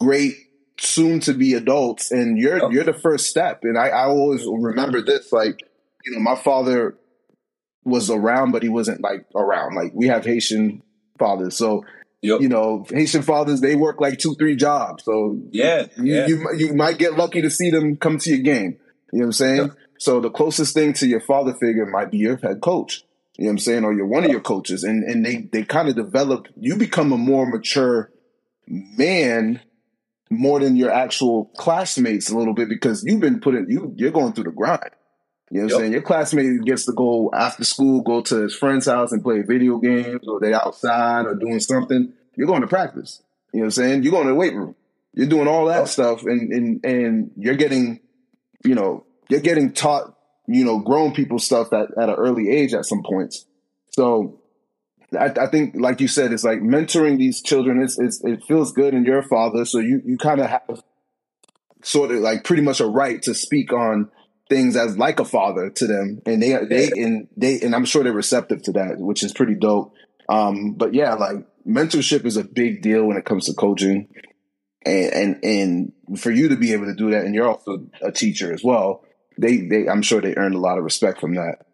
great 0.00 0.36
soon 0.78 1.20
to 1.20 1.32
be 1.32 1.54
adults 1.54 2.10
and 2.10 2.38
you're 2.38 2.64
oh. 2.64 2.70
you're 2.70 2.84
the 2.84 2.92
first 2.92 3.28
step 3.28 3.60
and 3.62 3.78
I, 3.78 3.88
I 3.88 4.04
always 4.06 4.44
remember 4.46 5.00
this 5.00 5.32
like 5.32 5.60
you 6.04 6.12
know 6.12 6.20
my 6.20 6.36
father 6.36 6.96
was 7.84 8.10
around 8.10 8.52
but 8.52 8.62
he 8.62 8.68
wasn't 8.68 9.00
like 9.00 9.26
around 9.34 9.74
like 9.74 9.92
we 9.94 10.08
have 10.08 10.24
haitian 10.24 10.82
fathers 11.18 11.56
so 11.56 11.84
yep. 12.20 12.40
you 12.40 12.48
know 12.48 12.84
haitian 12.90 13.22
fathers 13.22 13.60
they 13.60 13.74
work 13.74 14.00
like 14.00 14.18
two 14.18 14.34
three 14.34 14.56
jobs 14.56 15.04
so 15.04 15.40
yeah 15.50 15.86
you, 15.96 16.14
yeah. 16.14 16.26
you, 16.26 16.46
you 16.56 16.74
might 16.74 16.98
get 16.98 17.16
lucky 17.16 17.40
to 17.40 17.50
see 17.50 17.70
them 17.70 17.96
come 17.96 18.18
to 18.18 18.30
your 18.30 18.40
game 18.40 18.76
you 19.12 19.20
know 19.20 19.24
what 19.24 19.26
i'm 19.26 19.32
saying 19.32 19.62
yep. 19.62 19.76
so 19.98 20.20
the 20.20 20.30
closest 20.30 20.74
thing 20.74 20.92
to 20.92 21.06
your 21.06 21.20
father 21.20 21.54
figure 21.54 21.86
might 21.86 22.10
be 22.10 22.18
your 22.18 22.36
head 22.36 22.60
coach 22.60 23.04
you 23.38 23.44
know 23.44 23.48
what 23.48 23.52
I'm 23.52 23.58
saying? 23.58 23.84
Or 23.84 23.92
you're 23.92 24.06
one 24.06 24.24
of 24.24 24.30
your 24.30 24.40
coaches 24.40 24.82
and, 24.82 25.04
and 25.04 25.24
they, 25.24 25.36
they 25.36 25.62
kind 25.62 25.90
of 25.90 25.94
develop, 25.94 26.48
you 26.56 26.76
become 26.76 27.12
a 27.12 27.18
more 27.18 27.44
mature 27.44 28.10
man 28.66 29.60
more 30.30 30.60
than 30.60 30.76
your 30.76 30.90
actual 30.90 31.46
classmates 31.56 32.30
a 32.30 32.36
little 32.36 32.54
bit 32.54 32.68
because 32.68 33.04
you've 33.04 33.20
been 33.20 33.40
putting, 33.40 33.70
you, 33.70 33.92
you're 33.96 34.10
going 34.10 34.32
through 34.32 34.44
the 34.44 34.50
grind. 34.50 34.90
You 35.50 35.60
know 35.60 35.66
what 35.66 35.74
I'm 35.74 35.80
saying? 35.80 35.92
Your 35.92 36.02
classmate 36.02 36.64
gets 36.64 36.86
to 36.86 36.92
go 36.92 37.30
after 37.32 37.64
school, 37.64 38.02
go 38.02 38.20
to 38.22 38.42
his 38.42 38.54
friend's 38.54 38.86
house 38.86 39.12
and 39.12 39.22
play 39.22 39.42
video 39.42 39.78
games 39.78 40.26
or 40.26 40.40
they 40.40 40.52
outside 40.52 41.26
or 41.26 41.34
doing 41.36 41.60
something. 41.60 42.12
You're 42.34 42.48
going 42.48 42.62
to 42.62 42.66
practice. 42.66 43.22
You 43.52 43.60
know 43.60 43.64
what 43.64 43.66
I'm 43.66 43.70
saying? 43.70 44.02
You're 44.02 44.10
going 44.10 44.26
to 44.26 44.32
the 44.32 44.38
weight 44.38 44.54
room. 44.54 44.74
You're 45.14 45.28
doing 45.28 45.46
all 45.46 45.66
that 45.66 45.88
stuff 45.88 46.24
and, 46.24 46.52
and, 46.52 46.84
and 46.84 47.30
you're 47.36 47.54
getting, 47.54 48.00
you 48.64 48.74
know, 48.74 49.06
you're 49.28 49.40
getting 49.40 49.72
taught 49.72 50.16
you 50.46 50.64
know, 50.64 50.78
grown 50.78 51.12
people 51.12 51.38
stuff 51.38 51.72
at, 51.72 51.96
at 51.98 52.08
an 52.08 52.14
early 52.14 52.50
age 52.50 52.74
at 52.74 52.84
some 52.86 53.02
points. 53.02 53.46
So 53.90 54.40
I, 55.12 55.26
I, 55.26 55.46
think, 55.46 55.74
like 55.76 56.00
you 56.00 56.08
said, 56.08 56.32
it's 56.32 56.44
like 56.44 56.60
mentoring 56.60 57.18
these 57.18 57.42
children. 57.42 57.82
It's, 57.82 57.98
it's 57.98 58.22
it 58.24 58.42
feels 58.44 58.72
good, 58.72 58.94
and 58.94 59.06
you're 59.06 59.18
a 59.18 59.28
father, 59.28 59.64
so 59.64 59.78
you 59.78 60.02
you 60.04 60.16
kind 60.16 60.40
of 60.40 60.48
have 60.48 60.82
sort 61.82 62.10
of 62.10 62.18
like 62.18 62.44
pretty 62.44 62.62
much 62.62 62.80
a 62.80 62.86
right 62.86 63.22
to 63.22 63.34
speak 63.34 63.72
on 63.72 64.10
things 64.48 64.76
as 64.76 64.98
like 64.98 65.20
a 65.20 65.24
father 65.24 65.70
to 65.70 65.86
them, 65.86 66.20
and 66.26 66.42
they 66.42 66.56
they 66.64 66.90
and 66.90 67.28
they 67.36 67.60
and 67.60 67.74
I'm 67.74 67.84
sure 67.84 68.02
they're 68.02 68.12
receptive 68.12 68.62
to 68.62 68.72
that, 68.72 68.98
which 68.98 69.22
is 69.22 69.32
pretty 69.32 69.54
dope. 69.54 69.94
Um, 70.28 70.72
but 70.72 70.94
yeah, 70.94 71.14
like 71.14 71.36
mentorship 71.66 72.24
is 72.24 72.36
a 72.36 72.44
big 72.44 72.82
deal 72.82 73.04
when 73.04 73.16
it 73.16 73.24
comes 73.24 73.46
to 73.46 73.54
coaching, 73.54 74.08
and 74.84 75.12
and 75.44 75.44
and 75.44 76.20
for 76.20 76.30
you 76.30 76.48
to 76.48 76.56
be 76.56 76.72
able 76.72 76.86
to 76.86 76.94
do 76.94 77.10
that, 77.10 77.24
and 77.24 77.34
you're 77.34 77.48
also 77.48 77.86
a 78.02 78.10
teacher 78.10 78.52
as 78.52 78.64
well 78.64 79.04
they 79.38 79.58
they 79.58 79.88
I'm 79.88 80.02
sure 80.02 80.20
they 80.20 80.34
earned 80.36 80.54
a 80.54 80.60
lot 80.60 80.78
of 80.78 80.84
respect 80.84 81.20
from 81.20 81.34
that. 81.34 81.66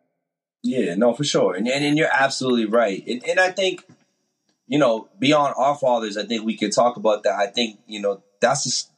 Yeah, 0.62 0.94
no, 0.94 1.12
for 1.12 1.24
sure, 1.24 1.54
and 1.54 1.66
and, 1.68 1.84
and 1.84 1.98
you're 1.98 2.12
absolutely 2.12 2.66
right, 2.66 3.02
and, 3.06 3.26
and 3.28 3.40
I 3.40 3.50
think 3.50 3.84
you 4.68 4.78
know 4.78 5.08
beyond 5.18 5.54
our 5.56 5.76
fathers, 5.76 6.16
I 6.16 6.24
think 6.24 6.44
we 6.44 6.56
could 6.56 6.72
talk 6.72 6.96
about 6.96 7.24
that. 7.24 7.34
I 7.34 7.48
think 7.48 7.80
you 7.86 8.00
know 8.00 8.22
that's 8.40 8.64
just, 8.64 8.92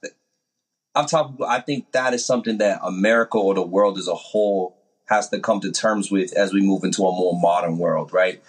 I'm 0.94 1.06
talking. 1.06 1.38
I 1.46 1.60
think 1.60 1.92
that 1.92 2.12
is 2.12 2.24
something 2.24 2.58
that 2.58 2.80
America 2.82 3.38
or 3.38 3.54
the 3.54 3.62
world 3.62 3.98
as 3.98 4.08
a 4.08 4.14
whole 4.14 4.76
has 5.06 5.28
to 5.30 5.40
come 5.40 5.60
to 5.60 5.72
terms 5.72 6.10
with 6.10 6.34
as 6.34 6.52
we 6.52 6.60
move 6.60 6.84
into 6.84 7.02
a 7.02 7.12
more 7.12 7.38
modern 7.38 7.78
world, 7.78 8.12
right? 8.12 8.42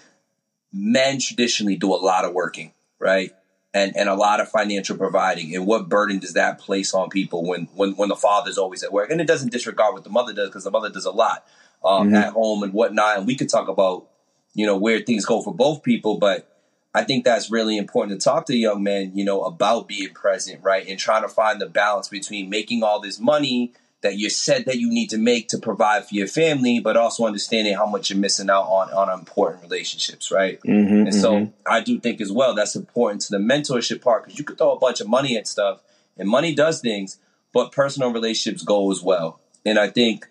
Men 0.74 1.20
traditionally 1.20 1.78
do 1.78 1.94
a 1.94 1.96
lot 1.96 2.26
of 2.26 2.34
working, 2.34 2.74
right? 3.00 3.32
and, 3.76 3.96
and 3.98 4.08
a 4.08 4.16
lot 4.16 4.40
of 4.40 4.48
financial 4.48 4.96
providing. 4.96 5.54
And 5.54 5.68
what 5.68 5.90
burden 5.90 6.20
does 6.20 6.32
that 6.34 6.60
place 6.60 6.94
on 6.94 7.10
people 7.10 7.46
when, 7.46 7.68
when, 7.76 7.92
when 7.98 8.08
the 8.08 8.16
father's 8.16 8.58
always 8.58 8.84
at 8.84 8.94
work? 8.94 9.10
And 9.10 9.20
it 9.20 9.28
doesn't 9.28 9.52
disregard 9.52 9.94
what 9.94 10.06
the 10.06 10.10
mother 10.10 10.32
does 10.32 10.48
because 10.48 10.64
the 10.64 10.72
mother 10.72 10.90
does 10.90 11.04
a 11.04 11.12
lot 11.12 11.46
um, 11.84 12.08
mm-hmm. 12.08 12.15
at 12.15 12.34
home 12.34 12.63
and 12.63 12.74
whatnot. 12.74 13.17
And 13.17 13.27
we 13.27 13.36
could 13.36 13.50
talk 13.50 13.67
about, 13.67 14.08
you 14.53 14.65
know, 14.65 14.77
where 14.77 15.00
things 15.01 15.25
go 15.25 15.41
for 15.41 15.53
both 15.53 15.84
people. 15.84 16.17
But 16.17 16.50
I 16.94 17.03
think 17.03 17.25
that's 17.25 17.51
really 17.51 17.77
important 17.77 18.20
to 18.20 18.24
talk 18.24 18.46
to 18.46 18.55
young 18.55 18.84
men, 18.84 19.12
you 19.15 19.25
know, 19.25 19.41
about 19.44 19.88
being 19.88 20.13
present, 20.13 20.63
right? 20.63 20.88
And 20.88 21.00
trying 21.00 21.24
to 21.24 21.27
find 21.29 21.60
the 21.60 21.67
balance 21.67 22.08
between 22.08 22.50
making 22.50 22.84
all 22.84 23.00
this 23.00 23.20
money 23.20 23.74
that 24.05 24.17
you 24.17 24.29
said 24.29 24.65
that 24.65 24.77
you 24.77 24.89
need 24.89 25.10
to 25.10 25.17
make 25.17 25.48
to 25.50 25.58
provide 25.58 26.05
for 26.05 26.13
your 26.13 26.27
family, 26.27 26.79
but 26.79 26.96
also 26.96 27.25
understanding 27.25 27.74
how 27.74 27.88
much 27.88 28.12
you're 28.12 28.20
missing 28.20 28.51
out 28.51 28.65
on 28.65 28.94
on 28.94 29.10
important 29.10 29.63
relationships, 29.63 30.32
right? 30.32 30.62
Mm-hmm, 30.62 31.08
and 31.08 31.15
so 31.15 31.51
I 31.65 31.82
do 31.82 32.00
think 32.00 32.22
as 32.22 32.32
well 32.32 32.53
that's 32.53 32.75
important 32.75 33.22
to 33.24 33.32
the 33.32 33.39
mentorship 33.39 34.01
part 34.01 34.24
because 34.24 34.38
you 34.38 34.46
could 34.46 34.60
throw 34.60 34.74
a 34.74 34.79
bunch 34.79 35.01
of 35.01 35.10
money 35.10 35.36
at 35.38 35.48
stuff, 35.48 35.82
and 36.17 36.29
money 36.29 36.53
does 36.53 36.82
things, 36.82 37.17
but 37.51 37.72
personal 37.72 38.13
relationships 38.13 38.63
go 38.63 38.91
as 38.91 39.01
well. 39.01 39.39
And 39.65 39.79
I 39.79 39.89
think 39.89 40.27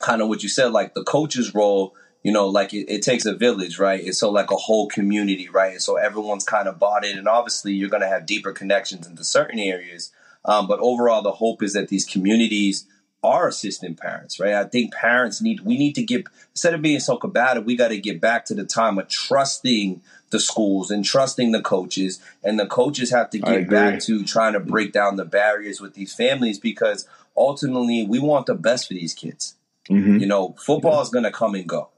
kind 0.00 0.22
of 0.22 0.28
what 0.28 0.42
you 0.42 0.48
said, 0.48 0.72
like 0.72 0.94
the 0.94 1.04
coach's 1.04 1.54
role, 1.54 1.94
you 2.22 2.32
know, 2.32 2.48
like 2.48 2.74
it, 2.74 2.90
it 2.90 3.02
takes 3.02 3.26
a 3.26 3.34
village, 3.34 3.78
right? 3.78 4.04
It's 4.04 4.18
so 4.18 4.30
like 4.30 4.50
a 4.50 4.56
whole 4.56 4.88
community, 4.88 5.48
right? 5.48 5.72
And 5.72 5.82
so 5.82 5.96
everyone's 5.96 6.44
kind 6.44 6.68
of 6.68 6.78
bought 6.78 7.04
in, 7.04 7.18
and 7.18 7.28
obviously 7.28 7.72
you're 7.72 7.88
going 7.88 8.02
to 8.02 8.08
have 8.08 8.26
deeper 8.26 8.52
connections 8.52 9.06
into 9.06 9.24
certain 9.24 9.58
areas 9.58 10.10
um, 10.44 10.66
but 10.66 10.80
overall, 10.80 11.22
the 11.22 11.32
hope 11.32 11.62
is 11.62 11.74
that 11.74 11.88
these 11.88 12.04
communities 12.04 12.86
are 13.22 13.48
assistant 13.48 13.98
parents, 13.98 14.38
right? 14.38 14.54
I 14.54 14.64
think 14.64 14.94
parents 14.94 15.42
need, 15.42 15.60
we 15.60 15.76
need 15.76 15.94
to 15.96 16.02
get, 16.02 16.26
instead 16.52 16.74
of 16.74 16.82
being 16.82 17.00
so 17.00 17.16
combative, 17.16 17.64
we 17.64 17.76
got 17.76 17.88
to 17.88 17.98
get 17.98 18.20
back 18.20 18.44
to 18.46 18.54
the 18.54 18.64
time 18.64 18.98
of 18.98 19.08
trusting 19.08 20.00
the 20.30 20.38
schools 20.38 20.90
and 20.90 21.04
trusting 21.04 21.52
the 21.52 21.60
coaches. 21.60 22.20
And 22.44 22.58
the 22.58 22.66
coaches 22.66 23.10
have 23.10 23.30
to 23.30 23.38
get 23.38 23.68
back 23.68 24.00
to 24.02 24.24
trying 24.24 24.52
to 24.52 24.60
break 24.60 24.92
down 24.92 25.16
the 25.16 25.24
barriers 25.24 25.80
with 25.80 25.94
these 25.94 26.14
families 26.14 26.58
because 26.58 27.08
ultimately 27.36 28.06
we 28.06 28.18
want 28.18 28.46
the 28.46 28.54
best 28.54 28.88
for 28.88 28.94
these 28.94 29.14
kids. 29.14 29.56
Mm-hmm. 29.90 30.18
You 30.18 30.26
know, 30.26 30.54
football 30.58 31.00
is 31.00 31.08
going 31.08 31.24
to 31.24 31.30
come 31.30 31.54
and 31.54 31.68
go. 31.68 31.90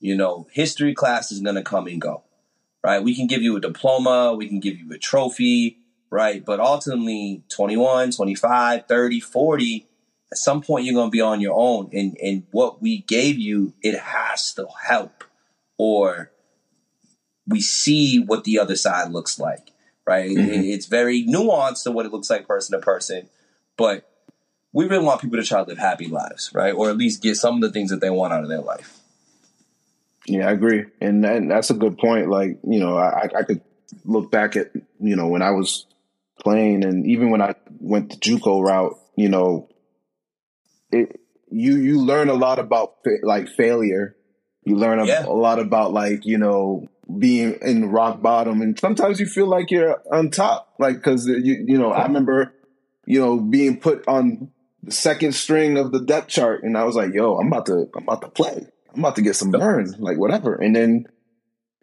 You 0.00 0.16
know, 0.16 0.48
history 0.50 0.94
class 0.94 1.30
is 1.30 1.40
going 1.40 1.54
to 1.54 1.62
come 1.62 1.86
and 1.86 2.00
go, 2.00 2.24
right? 2.82 3.02
We 3.02 3.14
can 3.14 3.26
give 3.26 3.42
you 3.42 3.56
a 3.56 3.60
diploma, 3.60 4.34
we 4.34 4.48
can 4.48 4.60
give 4.60 4.78
you 4.78 4.90
a 4.92 4.98
trophy, 4.98 5.78
right? 6.10 6.44
But 6.44 6.60
ultimately, 6.60 7.44
21, 7.48 8.10
25, 8.12 8.86
30, 8.86 9.20
40, 9.20 9.86
at 10.30 10.38
some 10.38 10.62
point 10.62 10.84
you're 10.84 10.94
going 10.94 11.08
to 11.08 11.12
be 11.12 11.20
on 11.20 11.40
your 11.40 11.54
own. 11.56 11.90
And, 11.92 12.16
and 12.22 12.44
what 12.50 12.82
we 12.82 13.02
gave 13.02 13.38
you, 13.38 13.74
it 13.82 13.98
has 13.98 14.52
to 14.54 14.66
help. 14.86 15.24
Or 15.78 16.32
we 17.46 17.60
see 17.60 18.18
what 18.18 18.44
the 18.44 18.58
other 18.58 18.76
side 18.76 19.12
looks 19.12 19.38
like, 19.38 19.72
right? 20.06 20.30
Mm-hmm. 20.30 20.64
It's 20.64 20.86
very 20.86 21.24
nuanced 21.24 21.84
to 21.84 21.90
what 21.90 22.06
it 22.06 22.12
looks 22.12 22.30
like 22.30 22.46
person 22.46 22.78
to 22.78 22.84
person. 22.84 23.28
But 23.76 24.11
we 24.72 24.86
really 24.86 25.04
want 25.04 25.20
people 25.20 25.38
to 25.38 25.44
try 25.44 25.62
to 25.62 25.68
live 25.68 25.78
happy 25.78 26.06
lives, 26.06 26.50
right? 26.54 26.72
Or 26.72 26.90
at 26.90 26.96
least 26.96 27.22
get 27.22 27.36
some 27.36 27.56
of 27.56 27.60
the 27.60 27.70
things 27.70 27.90
that 27.90 28.00
they 28.00 28.10
want 28.10 28.32
out 28.32 28.42
of 28.42 28.48
their 28.48 28.60
life. 28.60 28.98
Yeah, 30.26 30.48
I 30.48 30.52
agree. 30.52 30.86
And, 31.00 31.24
and 31.24 31.50
that's 31.50 31.70
a 31.70 31.74
good 31.74 31.98
point. 31.98 32.28
Like, 32.28 32.58
you 32.64 32.80
know, 32.80 32.96
I, 32.96 33.28
I 33.36 33.42
could 33.42 33.60
look 34.04 34.30
back 34.30 34.56
at, 34.56 34.70
you 35.00 35.16
know, 35.16 35.28
when 35.28 35.42
I 35.42 35.50
was 35.50 35.86
playing. 36.40 36.84
And 36.84 37.06
even 37.06 37.30
when 37.30 37.42
I 37.42 37.54
went 37.80 38.10
the 38.10 38.16
JUCO 38.16 38.64
route, 38.64 38.98
you 39.16 39.28
know, 39.28 39.68
it 40.90 41.20
you 41.52 41.76
you 41.76 42.00
learn 42.00 42.28
a 42.28 42.34
lot 42.34 42.58
about 42.58 42.96
like 43.22 43.48
failure. 43.48 44.16
You 44.64 44.76
learn 44.76 45.00
a, 45.00 45.06
yeah. 45.06 45.26
a 45.26 45.32
lot 45.32 45.58
about 45.58 45.92
like 45.92 46.24
you 46.24 46.38
know 46.38 46.86
being 47.18 47.58
in 47.62 47.90
rock 47.90 48.22
bottom, 48.22 48.62
and 48.62 48.78
sometimes 48.78 49.20
you 49.20 49.26
feel 49.26 49.46
like 49.46 49.70
you're 49.70 50.00
on 50.10 50.30
top, 50.30 50.74
like 50.78 50.96
because 50.96 51.26
you 51.26 51.64
you 51.66 51.78
know 51.78 51.92
I 51.92 52.04
remember 52.04 52.54
you 53.06 53.20
know 53.20 53.38
being 53.38 53.78
put 53.80 54.06
on 54.08 54.50
the 54.82 54.92
second 54.92 55.32
string 55.32 55.78
of 55.78 55.92
the 55.92 56.00
depth 56.00 56.28
chart, 56.28 56.62
and 56.64 56.76
I 56.76 56.84
was 56.84 56.96
like, 56.96 57.14
yo, 57.14 57.36
I'm 57.36 57.48
about 57.48 57.66
to 57.66 57.88
I'm 57.96 58.02
about 58.02 58.22
to 58.22 58.28
play. 58.28 58.66
I'm 58.92 59.00
about 59.00 59.16
to 59.16 59.22
get 59.22 59.36
some 59.36 59.50
burn, 59.50 59.94
like 59.98 60.18
whatever. 60.18 60.54
And 60.54 60.74
then 60.76 61.06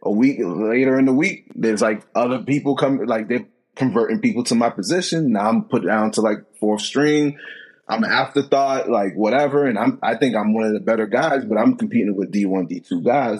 a 0.04 0.12
week 0.12 0.38
later 0.40 0.98
in 0.98 1.06
the 1.06 1.14
week, 1.14 1.52
there's 1.56 1.82
like 1.82 2.06
other 2.16 2.40
people 2.40 2.76
come, 2.76 3.00
like 3.06 3.28
they're 3.28 3.48
converting 3.76 4.20
people 4.20 4.44
to 4.46 4.56
my 4.56 4.70
position. 4.70 5.32
Now 5.34 5.50
I'm 5.50 5.64
put 5.64 5.86
down 5.86 6.12
to 6.12 6.22
like 6.22 6.40
fourth 6.60 6.82
string. 6.82 7.40
I'm 7.88 8.04
an 8.04 8.12
afterthought, 8.12 8.90
like 8.90 9.16
whatever. 9.16 9.66
And 9.66 9.80
I'm, 9.80 10.00
I 10.04 10.16
think 10.16 10.36
I'm 10.36 10.54
one 10.54 10.66
of 10.66 10.74
the 10.74 10.80
better 10.80 11.08
guys, 11.08 11.44
but 11.46 11.58
I'm 11.58 11.76
competing 11.76 12.16
with 12.16 12.32
D1, 12.32 12.70
D2 12.70 13.04
guys. 13.04 13.40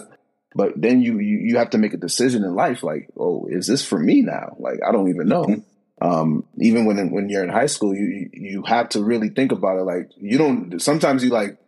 But 0.54 0.72
then 0.74 1.00
you, 1.00 1.20
you, 1.20 1.38
you 1.38 1.58
have 1.58 1.70
to 1.70 1.78
make 1.78 1.94
a 1.94 1.98
decision 1.98 2.42
in 2.42 2.56
life. 2.56 2.82
Like, 2.82 3.08
oh, 3.16 3.46
is 3.48 3.68
this 3.68 3.84
for 3.84 3.98
me 3.98 4.22
now? 4.22 4.56
Like, 4.58 4.80
I 4.86 4.90
don't 4.90 5.08
even 5.08 5.28
know. 5.28 5.44
Mm-hmm. 5.44 5.60
Um, 6.00 6.44
even 6.58 6.86
when, 6.86 7.10
when 7.10 7.28
you're 7.28 7.42
in 7.42 7.50
high 7.50 7.66
school, 7.66 7.94
you, 7.94 8.30
you 8.32 8.62
have 8.62 8.88
to 8.90 9.02
really 9.02 9.28
think 9.28 9.52
about 9.52 9.78
it. 9.78 9.82
Like, 9.82 10.10
you 10.16 10.38
don't, 10.38 10.80
sometimes 10.80 11.22
you 11.22 11.30
like 11.30 11.58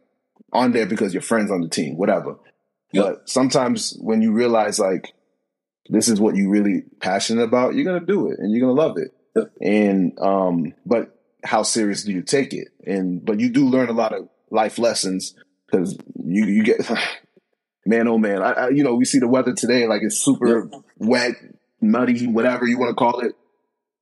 on 0.52 0.72
there 0.72 0.86
because 0.86 1.12
your 1.12 1.22
friends 1.22 1.50
on 1.50 1.60
the 1.60 1.68
team, 1.68 1.96
whatever. 1.96 2.36
Yep. 2.92 3.04
But 3.04 3.28
sometimes 3.28 3.96
when 4.00 4.22
you 4.22 4.32
realize 4.32 4.78
like, 4.78 5.12
this 5.88 6.08
is 6.08 6.20
what 6.20 6.36
you 6.36 6.48
really 6.48 6.84
passionate 7.00 7.42
about, 7.42 7.74
you're 7.74 7.84
gonna 7.84 8.04
do 8.04 8.30
it 8.30 8.38
and 8.38 8.52
you're 8.52 8.60
gonna 8.60 8.80
love 8.80 8.96
it. 8.98 9.10
And 9.60 10.18
um, 10.20 10.74
but 10.86 11.18
how 11.42 11.62
serious 11.62 12.04
do 12.04 12.12
you 12.12 12.22
take 12.22 12.52
it? 12.52 12.68
And 12.86 13.24
but 13.24 13.40
you 13.40 13.50
do 13.50 13.68
learn 13.68 13.88
a 13.88 13.94
lot 13.94 14.12
of 14.12 14.28
life 14.50 14.78
lessons 14.78 15.34
because 15.66 15.98
you 16.22 16.46
you 16.46 16.62
get 16.62 16.88
man 17.86 18.08
oh 18.08 18.18
man, 18.18 18.42
I, 18.42 18.52
I, 18.52 18.68
you 18.68 18.84
know 18.84 18.94
we 18.94 19.04
see 19.04 19.18
the 19.18 19.28
weather 19.28 19.54
today 19.54 19.86
like 19.86 20.02
it's 20.02 20.18
super 20.18 20.70
wet, 20.98 21.34
muddy, 21.80 22.26
whatever 22.26 22.66
you 22.66 22.78
want 22.78 22.90
to 22.90 22.94
call 22.94 23.20
it 23.20 23.34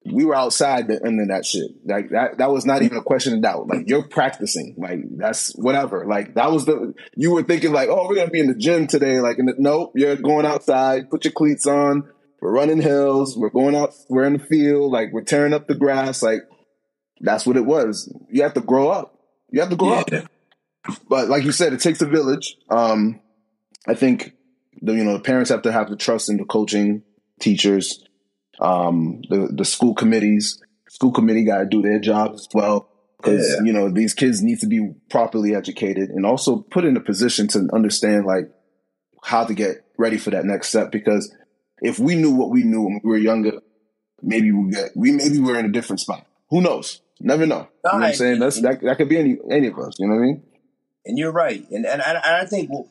we 0.05 0.25
were 0.25 0.35
outside 0.35 0.89
the 0.89 1.01
end 1.05 1.21
of 1.21 1.29
that 1.29 1.45
shit. 1.45 1.71
Like 1.85 2.11
that, 2.11 2.39
that 2.39 2.51
was 2.51 2.65
not 2.65 2.83
even 2.83 2.97
a 2.97 3.03
question 3.03 3.35
of 3.35 3.43
doubt. 3.43 3.69
Like 3.69 3.89
you're 3.89 4.09
practicing. 4.09 4.75
Like 4.79 5.01
that's 5.17 5.53
whatever. 5.57 6.07
Like 6.07 6.35
that 6.35 6.51
was 6.51 6.65
the, 6.65 6.95
you 7.17 7.33
were 7.33 7.43
thinking 7.43 7.73
like, 7.73 7.89
oh, 7.91 8.09
we're 8.09 8.15
going 8.15 8.29
to 8.29 8.33
be 8.33 8.41
in 8.41 8.47
the 8.47 8.55
gym 8.55 8.87
today. 8.87 9.21
Like, 9.21 9.37
the, 9.37 9.55
nope, 9.59 9.93
you're 9.95 10.17
going 10.17 10.47
outside, 10.47 11.11
put 11.11 11.25
your 11.25 11.33
cleats 11.33 11.67
on. 11.67 12.09
We're 12.41 12.53
running 12.53 12.81
hills. 12.81 13.37
We're 13.37 13.51
going 13.51 13.77
out. 13.77 13.95
We're 14.09 14.25
in 14.25 14.35
the 14.35 14.39
field. 14.39 14.91
Like 14.91 15.13
we're 15.13 15.25
tearing 15.25 15.53
up 15.53 15.67
the 15.67 15.75
grass. 15.75 16.23
Like 16.23 16.41
that's 17.21 17.47
what 17.47 17.59
it 17.59 17.67
was. 17.67 18.11
You 18.31 18.43
have 18.43 18.55
to 18.55 18.63
grow 18.63 18.89
up. 18.89 19.19
You 19.51 19.61
have 19.61 19.71
to 19.71 19.77
grow 19.77 20.03
yeah. 20.11 20.21
up. 20.21 20.31
But 21.11 21.29
like 21.29 21.45
you 21.45 21.53
said, 21.53 21.75
it 21.75 21.81
takes 21.81 22.01
a 22.01 22.07
village. 22.07 22.57
Um, 22.71 23.21
I 23.87 23.93
think 23.93 24.33
the, 24.81 24.95
you 24.95 25.05
know, 25.05 25.13
the 25.13 25.23
parents 25.23 25.51
have 25.51 25.63
to 25.63 25.73
have 25.73 25.91
the 25.91 25.97
trust 25.97 26.31
in 26.31 26.39
the 26.39 26.47
coaching 26.47 27.03
teachers 27.39 28.03
um, 28.59 29.23
the 29.29 29.49
the 29.53 29.65
school 29.65 29.95
committees. 29.95 30.63
School 30.89 31.13
committee 31.13 31.45
got 31.45 31.59
to 31.59 31.67
do 31.67 31.83
their 31.83 32.01
job 32.01 32.33
as 32.35 32.49
well 32.53 32.91
because 33.17 33.49
yeah. 33.49 33.65
you 33.65 33.73
know 33.73 33.91
these 33.91 34.15
kids 34.15 34.43
need 34.43 34.59
to 34.61 34.67
be 34.67 34.93
properly 35.09 35.55
educated 35.55 36.11
and 36.11 36.27
also 36.27 36.59
put 36.59 36.85
in 36.85 36.97
a 36.97 37.01
position 37.01 37.47
to 37.49 37.69
understand 37.73 38.25
like 38.25 38.51
how 39.23 39.45
to 39.45 39.55
get 39.55 39.85
ready 39.99 40.17
for 40.17 40.31
that 40.31 40.45
next 40.45 40.69
step. 40.69 40.91
Because 40.91 41.35
if 41.81 41.99
we 41.99 42.15
knew 42.15 42.31
what 42.31 42.51
we 42.51 42.63
knew 42.63 42.83
when 42.83 43.01
we 43.05 43.11
were 43.11 43.19
younger, 43.19 43.61
maybe 44.23 44.51
we 44.53 44.73
get 44.73 44.91
we 44.97 45.13
maybe 45.13 45.39
we're 45.39 45.59
in 45.59 45.67
a 45.67 45.73
different 45.73 46.01
spot. 46.01 46.27
Who 46.51 46.61
knows? 46.61 47.01
Never 47.21 47.47
know. 47.47 47.69
you 47.85 47.91
know 47.93 47.99
what 47.99 48.05
I'm 48.09 48.15
saying? 48.15 48.39
That's 48.41 48.61
that 48.63 48.81
that 48.83 48.97
could 48.97 49.09
be 49.09 49.19
any 49.19 49.39
any 49.51 49.69
of 49.69 49.79
us. 49.79 49.97
You 49.99 50.09
know 50.09 50.15
what 50.15 50.23
I 50.23 50.27
mean? 50.27 50.43
And 51.05 51.19
you're 51.19 51.33
right. 51.33 51.65
And 51.71 51.87
and, 51.87 52.03
and 52.03 52.19
I 52.19 52.45
think 52.47 52.71
well, 52.71 52.89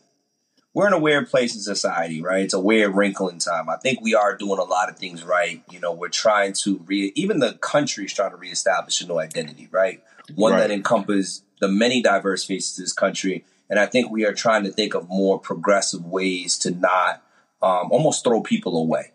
we're 0.73 0.87
in 0.87 0.93
a 0.93 0.99
weird 0.99 1.29
place 1.29 1.55
in 1.55 1.61
society, 1.61 2.21
right? 2.21 2.43
It's 2.43 2.53
a 2.53 2.59
weird 2.59 2.95
wrinkle 2.95 3.29
in 3.29 3.39
time. 3.39 3.69
I 3.69 3.77
think 3.77 4.01
we 4.01 4.13
are 4.13 4.35
doing 4.35 4.59
a 4.59 4.63
lot 4.63 4.89
of 4.89 4.97
things 4.97 5.23
right. 5.23 5.63
You 5.71 5.79
know, 5.79 5.91
we're 5.91 6.09
trying 6.09 6.53
to 6.63 6.81
re 6.85 7.11
even 7.15 7.39
the 7.39 7.53
country's 7.53 8.13
trying 8.13 8.31
to 8.31 8.37
reestablish 8.37 9.01
a 9.01 9.07
new 9.07 9.19
identity, 9.19 9.67
right? 9.71 10.03
One 10.35 10.53
right. 10.53 10.59
that 10.59 10.71
encompasses 10.71 11.43
the 11.59 11.67
many 11.67 12.01
diverse 12.01 12.43
faces 12.45 12.77
of 12.77 12.83
this 12.83 12.93
country. 12.93 13.45
And 13.69 13.79
I 13.79 13.85
think 13.85 14.11
we 14.11 14.25
are 14.25 14.33
trying 14.33 14.63
to 14.63 14.71
think 14.71 14.93
of 14.93 15.09
more 15.09 15.39
progressive 15.39 16.05
ways 16.05 16.57
to 16.59 16.71
not 16.71 17.23
um, 17.61 17.91
almost 17.91 18.23
throw 18.23 18.41
people 18.41 18.77
away, 18.77 19.11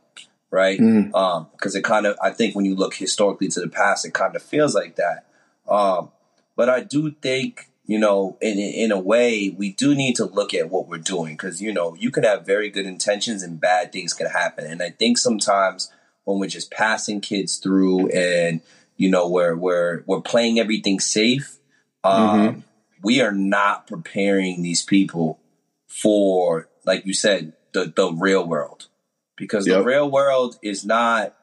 right? 0.50 0.78
Because 0.78 1.12
mm. 1.12 1.14
um, 1.14 1.48
it 1.62 1.84
kind 1.84 2.06
of, 2.06 2.16
I 2.22 2.30
think 2.30 2.54
when 2.54 2.64
you 2.64 2.74
look 2.74 2.94
historically 2.94 3.48
to 3.48 3.60
the 3.60 3.68
past, 3.68 4.04
it 4.04 4.12
kind 4.12 4.36
of 4.36 4.42
feels 4.42 4.74
like 4.74 4.96
that. 4.96 5.26
Um, 5.68 6.10
but 6.56 6.68
I 6.68 6.80
do 6.80 7.10
think 7.10 7.70
you 7.86 7.98
know, 7.98 8.38
in 8.40 8.58
in 8.58 8.92
a 8.92 8.98
way, 8.98 9.54
we 9.56 9.72
do 9.72 9.94
need 9.94 10.16
to 10.16 10.24
look 10.24 10.54
at 10.54 10.70
what 10.70 10.88
we're 10.88 10.98
doing 10.98 11.34
because 11.34 11.60
you 11.60 11.72
know 11.72 11.94
you 11.94 12.10
can 12.10 12.24
have 12.24 12.46
very 12.46 12.70
good 12.70 12.86
intentions 12.86 13.42
and 13.42 13.60
bad 13.60 13.92
things 13.92 14.14
can 14.14 14.26
happen. 14.26 14.66
And 14.66 14.82
I 14.82 14.90
think 14.90 15.18
sometimes 15.18 15.92
when 16.24 16.38
we're 16.38 16.48
just 16.48 16.70
passing 16.70 17.20
kids 17.20 17.58
through 17.58 18.08
and 18.08 18.62
you 18.96 19.10
know 19.10 19.28
we're 19.28 19.54
we're 19.54 20.02
we're 20.06 20.22
playing 20.22 20.58
everything 20.58 20.98
safe, 20.98 21.58
um, 22.02 22.40
mm-hmm. 22.40 22.60
we 23.02 23.20
are 23.20 23.32
not 23.32 23.86
preparing 23.86 24.62
these 24.62 24.82
people 24.82 25.40
for, 25.86 26.68
like 26.86 27.04
you 27.04 27.12
said, 27.12 27.52
the 27.74 27.92
the 27.94 28.12
real 28.12 28.46
world 28.46 28.88
because 29.36 29.66
yep. 29.66 29.78
the 29.78 29.84
real 29.84 30.10
world 30.10 30.58
is 30.62 30.84
not. 30.86 31.34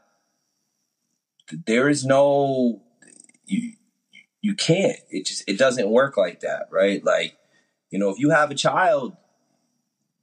There 1.67 1.87
is 1.87 2.03
no. 2.05 2.81
You, 3.45 3.73
you 4.41 4.55
can't. 4.55 4.97
It 5.09 5.25
just 5.25 5.43
it 5.47 5.57
doesn't 5.57 5.89
work 5.89 6.17
like 6.17 6.41
that, 6.41 6.67
right? 6.71 7.03
Like, 7.03 7.37
you 7.89 7.99
know, 7.99 8.09
if 8.09 8.19
you 8.19 8.31
have 8.31 8.51
a 8.51 8.55
child, 8.55 9.15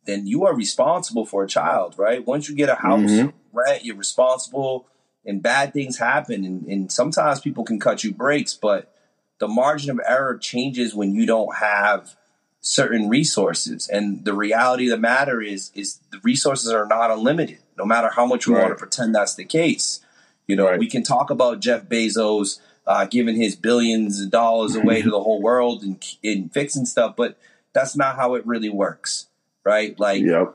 then 0.04 0.26
you 0.26 0.44
are 0.46 0.54
responsible 0.54 1.24
for 1.24 1.44
a 1.44 1.48
child, 1.48 1.94
right? 1.98 2.26
Once 2.26 2.48
you 2.48 2.54
get 2.54 2.68
a 2.68 2.74
house 2.74 3.10
mm-hmm. 3.10 3.28
rent, 3.52 3.84
you're 3.84 3.96
responsible 3.96 4.86
and 5.24 5.42
bad 5.42 5.72
things 5.72 5.98
happen 5.98 6.44
and, 6.44 6.66
and 6.66 6.90
sometimes 6.90 7.40
people 7.40 7.64
can 7.64 7.78
cut 7.78 8.02
you 8.02 8.12
breaks, 8.12 8.54
but 8.54 8.92
the 9.38 9.48
margin 9.48 9.90
of 9.90 10.00
error 10.06 10.36
changes 10.36 10.94
when 10.94 11.14
you 11.14 11.26
don't 11.26 11.56
have 11.56 12.16
certain 12.60 13.08
resources. 13.08 13.88
And 13.88 14.24
the 14.24 14.34
reality 14.34 14.86
of 14.86 14.90
the 14.90 15.00
matter 15.00 15.40
is 15.40 15.70
is 15.74 16.00
the 16.10 16.18
resources 16.22 16.72
are 16.72 16.86
not 16.86 17.10
unlimited, 17.10 17.58
no 17.76 17.84
matter 17.84 18.08
how 18.08 18.26
much 18.26 18.46
we 18.46 18.54
right. 18.54 18.62
want 18.62 18.72
to 18.72 18.78
pretend 18.78 19.14
that's 19.14 19.34
the 19.34 19.44
case. 19.44 20.00
You 20.46 20.56
know, 20.56 20.64
right. 20.64 20.78
we 20.78 20.88
can 20.88 21.02
talk 21.02 21.30
about 21.30 21.60
Jeff 21.60 21.84
Bezos 21.84 22.60
uh, 22.88 23.04
giving 23.04 23.36
his 23.36 23.54
billions 23.54 24.20
of 24.20 24.30
dollars 24.30 24.74
away 24.74 25.02
to 25.02 25.10
the 25.10 25.20
whole 25.20 25.42
world 25.42 25.82
and, 25.82 26.02
and 26.24 26.50
fixing 26.52 26.86
stuff, 26.86 27.14
but 27.16 27.38
that's 27.74 27.94
not 27.94 28.16
how 28.16 28.34
it 28.34 28.46
really 28.46 28.70
works, 28.70 29.26
right? 29.62 29.98
Like, 30.00 30.22
Yep. 30.22 30.54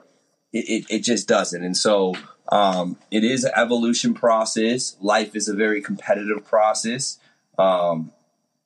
it, 0.51 0.65
it, 0.67 0.85
it 0.89 0.99
just 1.01 1.27
doesn't. 1.27 1.63
And 1.63 1.77
so 1.77 2.15
um, 2.51 2.97
it 3.11 3.23
is 3.23 3.43
an 3.43 3.51
evolution 3.55 4.15
process. 4.15 4.97
Life 4.99 5.35
is 5.35 5.47
a 5.47 5.53
very 5.53 5.79
competitive 5.79 6.43
process. 6.43 7.19
Um, 7.59 8.11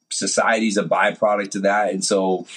society 0.09 0.67
is 0.69 0.77
a 0.77 0.83
byproduct 0.83 1.57
of 1.57 1.63
that. 1.63 1.91
And 1.91 2.03
so, 2.05 2.47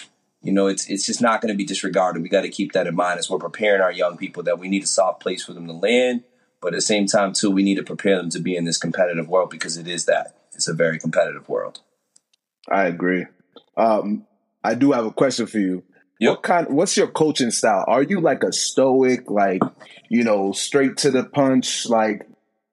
you 0.42 0.52
know, 0.52 0.68
it's 0.68 0.88
it's 0.88 1.04
just 1.04 1.20
not 1.20 1.40
going 1.40 1.52
to 1.52 1.58
be 1.58 1.64
disregarded. 1.64 2.22
We 2.22 2.28
got 2.28 2.42
to 2.42 2.48
keep 2.48 2.72
that 2.72 2.86
in 2.86 2.94
mind 2.94 3.18
as 3.18 3.28
we're 3.28 3.38
preparing 3.38 3.82
our 3.82 3.92
young 3.92 4.16
people 4.16 4.44
that 4.44 4.60
we 4.60 4.68
need 4.68 4.84
a 4.84 4.86
soft 4.86 5.20
place 5.20 5.44
for 5.44 5.52
them 5.54 5.66
to 5.66 5.72
land. 5.72 6.22
But 6.60 6.68
at 6.68 6.76
the 6.76 6.82
same 6.82 7.06
time, 7.06 7.32
too, 7.32 7.50
we 7.50 7.64
need 7.64 7.76
to 7.76 7.82
prepare 7.82 8.16
them 8.16 8.30
to 8.30 8.38
be 8.38 8.54
in 8.54 8.64
this 8.64 8.78
competitive 8.78 9.28
world 9.28 9.50
because 9.50 9.76
it 9.76 9.88
is 9.88 10.04
that. 10.04 10.36
It's 10.60 10.68
a 10.68 10.74
very 10.74 10.98
competitive 10.98 11.48
world. 11.48 11.80
I 12.70 12.84
agree. 12.84 13.24
Um, 13.78 14.26
I 14.62 14.74
do 14.74 14.92
have 14.92 15.06
a 15.06 15.10
question 15.10 15.46
for 15.46 15.58
you. 15.58 15.82
Yep. 16.18 16.30
What 16.30 16.42
kind? 16.42 16.66
What's 16.68 16.98
your 16.98 17.08
coaching 17.08 17.50
style? 17.50 17.82
Are 17.88 18.02
you 18.02 18.20
like 18.20 18.42
a 18.42 18.52
stoic, 18.52 19.30
like 19.30 19.62
you 20.10 20.22
know, 20.22 20.52
straight 20.52 20.98
to 20.98 21.10
the 21.10 21.24
punch? 21.24 21.88
Like 21.88 22.28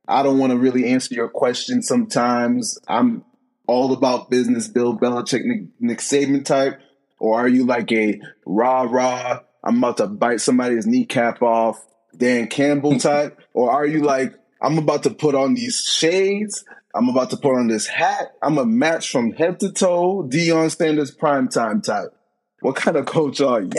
I 0.05 0.21
don't 0.21 0.37
want 0.37 0.51
to 0.51 0.57
really 0.57 0.89
answer 0.89 1.15
your 1.15 1.29
question. 1.29 1.81
Sometimes 1.81 2.77
I'm 2.89 3.23
all 3.67 3.93
about 3.93 4.29
business, 4.29 4.67
Bill 4.67 4.97
Belichick, 4.97 5.45
Nick, 5.45 5.61
Nick 5.79 5.99
Saban 5.99 6.43
type, 6.43 6.81
or 7.19 7.39
are 7.39 7.47
you 7.47 7.65
like 7.65 7.89
a 7.93 8.19
rah 8.45 8.81
rah? 8.81 9.39
I'm 9.63 9.77
about 9.77 9.95
to 9.97 10.07
bite 10.07 10.41
somebody's 10.41 10.85
kneecap 10.85 11.41
off, 11.41 11.81
Dan 12.17 12.47
Campbell 12.47 12.99
type, 12.99 13.39
or 13.53 13.71
are 13.71 13.85
you 13.85 14.01
like 14.01 14.33
I'm 14.61 14.77
about 14.77 15.03
to 15.03 15.09
put 15.11 15.35
on 15.35 15.53
these 15.55 15.81
shades? 15.85 16.63
I'm 16.95 17.09
about 17.09 17.29
to 17.31 17.37
put 17.37 17.55
on 17.55 17.67
this 17.67 17.85
hat. 17.87 18.33
I'm 18.41 18.57
a 18.57 18.65
match 18.65 19.11
from 19.11 19.31
head 19.33 19.59
to 19.59 19.71
toe, 19.71 20.23
Deion 20.27 20.75
Sanders 20.75 21.15
primetime 21.15 21.83
type. 21.83 22.15
What 22.61 22.75
kind 22.75 22.97
of 22.97 23.05
coach 23.05 23.39
are 23.41 23.61
you? 23.61 23.71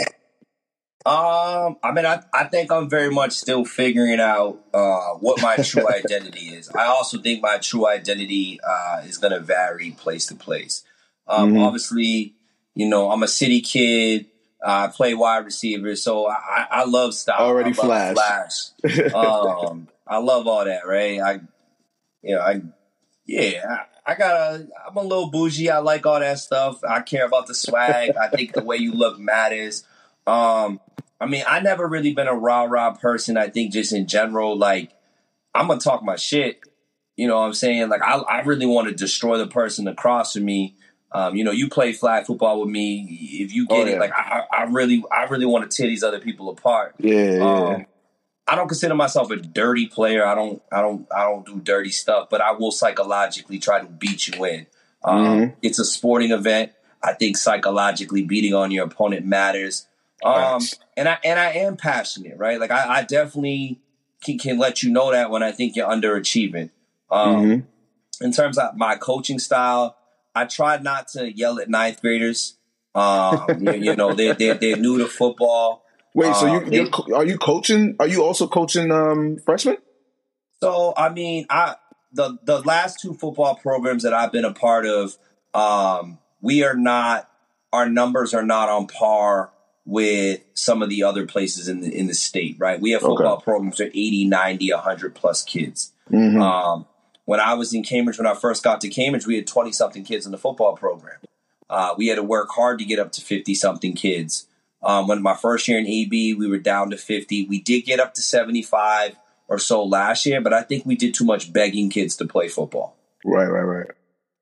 Um, 1.06 1.76
I 1.82 1.92
mean, 1.92 2.04
I, 2.04 2.22
I 2.34 2.44
think 2.44 2.70
I'm 2.70 2.88
very 2.90 3.10
much 3.10 3.32
still 3.32 3.64
figuring 3.64 4.20
out 4.20 4.60
uh, 4.74 5.14
what 5.14 5.40
my 5.40 5.56
true 5.56 5.88
identity 5.94 6.48
is. 6.48 6.68
I 6.70 6.84
also 6.84 7.18
think 7.18 7.42
my 7.42 7.58
true 7.58 7.86
identity 7.88 8.60
uh, 8.66 9.02
is 9.04 9.16
going 9.16 9.32
to 9.32 9.40
vary 9.40 9.92
place 9.92 10.26
to 10.26 10.34
place. 10.34 10.84
Um, 11.26 11.54
Mhm. 11.54 11.64
Obviously, 11.64 12.34
you 12.74 12.88
know, 12.88 13.10
I'm 13.10 13.22
a 13.22 13.28
city 13.28 13.60
kid. 13.60 14.26
Uh, 14.64 14.88
I 14.88 14.92
play 14.94 15.14
wide 15.14 15.44
receiver, 15.44 15.94
so 15.96 16.28
I, 16.28 16.66
I 16.70 16.84
love 16.84 17.14
style. 17.14 17.38
Already 17.38 17.70
I 17.70 17.72
flash. 17.72 18.14
flash. 18.14 19.12
Um, 19.14 19.88
I 20.08 20.18
love 20.18 20.46
all 20.46 20.64
that, 20.64 20.86
right? 20.86 21.20
I, 21.20 21.32
you 22.22 22.34
know, 22.34 22.40
I, 22.40 22.62
yeah, 23.26 23.62
I, 24.06 24.12
I 24.12 24.14
got 24.14 24.34
a, 24.34 24.68
I'm 24.88 24.96
a 24.96 25.02
little 25.02 25.30
bougie. 25.30 25.70
I 25.70 25.78
like 25.78 26.06
all 26.06 26.18
that 26.20 26.38
stuff. 26.38 26.82
I 26.82 27.00
care 27.02 27.26
about 27.26 27.46
the 27.46 27.54
swag. 27.54 28.16
I 28.16 28.28
think 28.28 28.54
the 28.54 28.64
way 28.64 28.76
you 28.78 28.92
look 28.92 29.18
matters. 29.18 29.84
Um, 30.26 30.80
I 31.20 31.26
mean, 31.26 31.44
I 31.46 31.60
never 31.60 31.86
really 31.86 32.14
been 32.14 32.28
a 32.28 32.34
rah 32.34 32.62
rah 32.64 32.94
person. 32.94 33.36
I 33.36 33.48
think 33.48 33.72
just 33.72 33.92
in 33.92 34.06
general, 34.06 34.56
like 34.56 34.92
I'm 35.54 35.68
gonna 35.68 35.80
talk 35.80 36.02
my 36.02 36.16
shit. 36.16 36.60
You 37.16 37.26
know 37.26 37.38
what 37.40 37.46
I'm 37.46 37.54
saying? 37.54 37.88
Like 37.88 38.02
I, 38.02 38.14
I 38.18 38.40
really 38.42 38.66
want 38.66 38.88
to 38.88 38.94
destroy 38.94 39.38
the 39.38 39.48
person 39.48 39.88
across 39.88 40.34
from 40.34 40.44
me. 40.44 40.76
Um, 41.10 41.34
you 41.34 41.42
know, 41.42 41.50
you 41.50 41.68
play 41.68 41.92
flag 41.92 42.26
football 42.26 42.60
with 42.60 42.70
me. 42.70 43.06
If 43.42 43.52
you 43.52 43.66
get 43.66 43.88
Oh, 43.88 43.90
it, 43.90 43.98
like 43.98 44.12
I, 44.12 44.42
I 44.52 44.62
really, 44.64 45.02
I 45.10 45.24
really 45.24 45.46
want 45.46 45.68
to 45.68 45.76
tear 45.76 45.86
these 45.88 46.04
other 46.04 46.20
people 46.20 46.50
apart. 46.50 46.94
Yeah, 46.98 47.38
yeah. 47.38 47.84
I 48.48 48.54
don't 48.56 48.68
consider 48.68 48.94
myself 48.94 49.30
a 49.30 49.36
dirty 49.36 49.86
player. 49.86 50.24
I 50.24 50.34
don't, 50.34 50.62
I 50.72 50.80
don't, 50.80 51.06
I 51.14 51.24
don't 51.24 51.44
do 51.44 51.60
dirty 51.60 51.90
stuff. 51.90 52.28
But 52.30 52.40
I 52.40 52.52
will 52.52 52.72
psychologically 52.72 53.58
try 53.58 53.80
to 53.80 53.86
beat 53.86 54.26
you 54.28 54.44
in. 54.44 54.66
Um, 55.04 55.24
Mhm. 55.24 55.54
It's 55.62 55.78
a 55.78 55.84
sporting 55.84 56.30
event. 56.32 56.72
I 57.02 57.12
think 57.12 57.36
psychologically 57.36 58.22
beating 58.22 58.54
on 58.54 58.70
your 58.70 58.86
opponent 58.86 59.24
matters. 59.26 59.86
Um, 60.24 60.60
Facts. 60.60 60.76
and 60.96 61.08
I 61.08 61.18
and 61.22 61.38
I 61.38 61.50
am 61.52 61.76
passionate, 61.76 62.36
right? 62.38 62.58
Like 62.58 62.72
I, 62.72 62.98
I 62.98 63.02
definitely 63.04 63.78
can, 64.24 64.36
can 64.38 64.58
let 64.58 64.82
you 64.82 64.90
know 64.90 65.12
that 65.12 65.30
when 65.30 65.42
I 65.44 65.52
think 65.52 65.76
you're 65.76 65.88
underachieving. 65.88 66.70
Um, 67.10 67.36
Mhm. 67.36 67.64
In 68.20 68.32
terms 68.32 68.58
of 68.58 68.76
my 68.76 68.96
coaching 68.96 69.38
style, 69.38 69.94
I 70.34 70.44
try 70.46 70.76
not 70.78 71.06
to 71.08 71.30
yell 71.32 71.60
at 71.60 71.68
ninth 71.68 72.00
graders. 72.00 72.56
Um, 72.94 73.46
you, 73.60 73.72
you 73.74 73.94
know, 73.96 74.12
they're, 74.14 74.34
they're 74.34 74.54
they're 74.54 74.76
new 74.76 74.98
to 74.98 75.06
football. 75.06 75.84
Wait, 76.14 76.34
so 76.34 76.46
you 76.46 76.52
um, 76.58 76.72
you're, 76.72 76.84
they- 76.84 76.90
co- 76.90 77.14
are 77.14 77.24
you 77.26 77.38
coaching? 77.38 77.96
Are 78.00 78.06
you 78.08 78.22
also 78.24 78.46
coaching 78.48 78.90
um, 78.90 79.38
freshmen? 79.44 79.76
So 80.60 80.92
I 80.96 81.08
mean, 81.10 81.46
I 81.50 81.76
the 82.12 82.38
the 82.44 82.60
last 82.60 83.00
two 83.00 83.14
football 83.14 83.54
programs 83.56 84.02
that 84.02 84.12
I've 84.14 84.32
been 84.32 84.44
a 84.44 84.52
part 84.52 84.86
of, 84.86 85.16
um, 85.54 86.18
we 86.40 86.64
are 86.64 86.74
not 86.74 87.28
our 87.72 87.88
numbers 87.88 88.34
are 88.34 88.42
not 88.42 88.68
on 88.68 88.86
par 88.86 89.50
with 89.84 90.40
some 90.54 90.82
of 90.82 90.88
the 90.90 91.02
other 91.02 91.26
places 91.26 91.68
in 91.68 91.80
the 91.80 91.94
in 91.96 92.06
the 92.08 92.14
state, 92.14 92.56
right? 92.58 92.80
We 92.80 92.90
have 92.92 93.02
Okay. 93.02 93.10
football 93.10 93.40
programs 93.40 93.76
that 93.78 93.84
are 93.88 93.90
80, 93.90 94.24
90, 94.26 94.72
100 94.72 95.14
plus 95.14 95.42
kids. 95.42 95.92
Mhm. 96.10 96.40
Um, 96.42 96.86
when 97.26 97.40
I 97.40 97.54
was 97.54 97.72
in 97.74 97.82
Cambridge, 97.84 98.18
when 98.18 98.26
I 98.26 98.34
first 98.34 98.64
got 98.64 98.80
to 98.80 98.88
Cambridge, 98.88 99.26
we 99.26 99.36
had 99.36 99.46
20 99.46 99.70
something 99.72 100.02
kids 100.02 100.24
in 100.26 100.32
the 100.32 100.38
football 100.38 100.74
program. 100.76 101.18
Uh, 101.70 101.94
we 101.98 102.06
had 102.08 102.16
to 102.16 102.22
work 102.22 102.48
hard 102.50 102.78
to 102.78 102.84
get 102.86 102.98
up 102.98 103.12
to 103.12 103.20
50 103.20 103.54
something 103.54 103.92
kids. 103.94 104.46
Um, 104.82 105.08
when 105.08 105.22
my 105.22 105.34
first 105.34 105.66
year 105.66 105.78
in 105.78 105.86
AB, 105.86 106.34
we 106.34 106.48
were 106.48 106.58
down 106.58 106.90
to 106.90 106.96
50. 106.96 107.46
We 107.46 107.60
did 107.60 107.82
get 107.82 108.00
up 108.00 108.14
to 108.14 108.22
75 108.22 109.16
or 109.48 109.58
so 109.58 109.82
last 109.82 110.24
year, 110.24 110.40
but 110.40 110.52
I 110.52 110.62
think 110.62 110.86
we 110.86 110.94
did 110.94 111.14
too 111.14 111.24
much 111.24 111.52
begging 111.52 111.90
kids 111.90 112.16
to 112.16 112.26
play 112.26 112.48
football. 112.48 112.96
Right, 113.24 113.46
right, 113.46 113.62
right. 113.62 113.90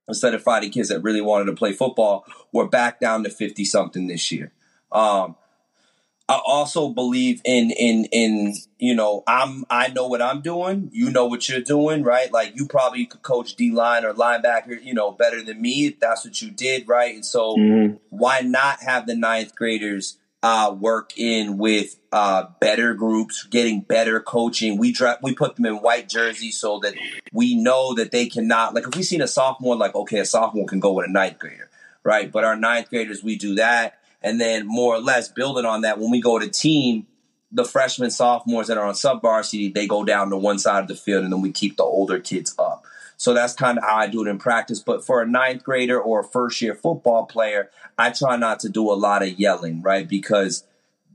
Instead 0.08 0.34
of 0.34 0.42
finding 0.42 0.70
kids 0.70 0.88
that 0.90 1.00
really 1.00 1.20
wanted 1.20 1.46
to 1.46 1.54
play 1.54 1.72
football, 1.72 2.24
we're 2.52 2.66
back 2.66 3.00
down 3.00 3.24
to 3.24 3.30
50 3.30 3.64
something 3.64 4.06
this 4.06 4.30
year. 4.30 4.52
Um, 4.92 5.36
I 6.28 6.40
also 6.44 6.88
believe 6.88 7.40
in 7.44 7.70
in 7.70 8.06
in 8.06 8.54
you 8.78 8.94
know 8.96 9.22
I'm 9.28 9.64
I 9.70 9.88
know 9.88 10.08
what 10.08 10.20
I'm 10.20 10.40
doing. 10.40 10.90
You 10.92 11.10
know 11.10 11.26
what 11.26 11.48
you're 11.48 11.60
doing, 11.60 12.02
right? 12.02 12.32
Like 12.32 12.56
you 12.56 12.66
probably 12.66 13.06
could 13.06 13.22
coach 13.22 13.54
D 13.54 13.70
line 13.70 14.04
or 14.04 14.12
linebacker, 14.12 14.82
you 14.82 14.92
know, 14.92 15.12
better 15.12 15.40
than 15.40 15.62
me 15.62 15.86
if 15.86 16.00
that's 16.00 16.24
what 16.24 16.42
you 16.42 16.50
did, 16.50 16.88
right? 16.88 17.14
And 17.14 17.24
so 17.24 17.56
Mhm. 17.56 18.00
why 18.10 18.40
not 18.40 18.82
have 18.82 19.06
the 19.06 19.14
ninth 19.14 19.54
graders 19.54 20.18
uh, 20.46 20.70
work 20.70 21.18
in 21.18 21.58
with 21.58 21.96
uh, 22.12 22.44
better 22.60 22.94
groups, 22.94 23.42
getting 23.50 23.80
better 23.80 24.20
coaching? 24.20 24.78
We 24.78 24.92
dra- 24.92 25.18
we 25.20 25.34
put 25.34 25.56
them 25.56 25.66
in 25.66 25.78
white 25.78 26.08
jerseys 26.08 26.56
so 26.56 26.78
that 26.80 26.94
we 27.32 27.56
know 27.56 27.94
that 27.94 28.12
they 28.12 28.26
cannot. 28.26 28.72
Like 28.72 28.86
if 28.86 28.94
we 28.94 29.02
seen 29.02 29.22
a 29.22 29.26
sophomore, 29.26 29.74
like 29.74 29.96
okay, 29.96 30.20
a 30.20 30.24
sophomore 30.24 30.66
can 30.66 30.78
go 30.78 30.92
with 30.92 31.08
a 31.08 31.12
ninth 31.12 31.40
grader, 31.40 31.68
right? 32.04 32.30
But 32.30 32.44
our 32.44 32.54
ninth 32.54 32.90
graders, 32.90 33.24
we 33.24 33.34
do 33.34 33.56
that, 33.56 33.98
and 34.22 34.40
then 34.40 34.68
more 34.68 34.94
or 34.94 35.00
less 35.00 35.28
building 35.28 35.64
on 35.64 35.80
that, 35.80 35.98
when 35.98 36.12
we 36.12 36.20
go 36.20 36.38
to 36.38 36.48
team, 36.48 37.08
the 37.50 37.64
freshmen, 37.64 38.12
sophomores 38.12 38.68
that 38.68 38.78
are 38.78 38.86
on 38.86 38.94
sub 38.94 39.22
varsity, 39.22 39.72
they 39.72 39.88
go 39.88 40.04
down 40.04 40.30
to 40.30 40.36
one 40.36 40.60
side 40.60 40.82
of 40.82 40.86
the 40.86 40.94
field, 40.94 41.24
and 41.24 41.32
then 41.32 41.40
we 41.40 41.50
keep 41.50 41.76
the 41.76 41.82
older 41.82 42.20
kids 42.20 42.54
up. 42.56 42.85
So 43.16 43.32
that's 43.32 43.54
kind 43.54 43.78
of 43.78 43.84
how 43.84 43.96
I 43.96 44.06
do 44.08 44.24
it 44.24 44.28
in 44.28 44.38
practice. 44.38 44.80
But 44.80 45.04
for 45.04 45.22
a 45.22 45.26
ninth 45.26 45.64
grader 45.64 46.00
or 46.00 46.20
a 46.20 46.24
first 46.24 46.60
year 46.60 46.74
football 46.74 47.26
player, 47.26 47.70
I 47.96 48.10
try 48.10 48.36
not 48.36 48.60
to 48.60 48.68
do 48.68 48.90
a 48.90 48.94
lot 48.94 49.22
of 49.22 49.38
yelling, 49.38 49.82
right? 49.82 50.06
Because 50.06 50.64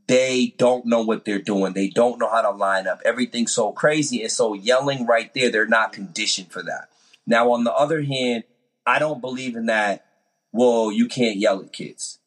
they 0.07 0.53
don't 0.57 0.85
know 0.85 1.01
what 1.03 1.25
they're 1.25 1.39
doing. 1.39 1.73
They 1.73 1.87
don't 1.87 2.19
know 2.19 2.29
how 2.29 2.41
to 2.41 2.51
line 2.51 2.87
up. 2.87 3.01
Everything's 3.05 3.53
so 3.53 3.71
crazy. 3.71 4.21
And 4.23 4.31
so 4.31 4.53
yelling 4.53 5.05
right 5.05 5.33
there, 5.33 5.51
they're 5.51 5.67
not 5.67 5.93
conditioned 5.93 6.51
for 6.51 6.63
that. 6.63 6.89
Now, 7.25 7.51
on 7.51 7.63
the 7.63 7.73
other 7.73 8.01
hand, 8.01 8.43
I 8.85 8.99
don't 8.99 9.21
believe 9.21 9.55
in 9.55 9.67
that, 9.67 10.05
well, 10.51 10.91
you 10.91 11.07
can't 11.07 11.37
yell 11.37 11.61
at 11.61 11.71
kids. 11.71 12.19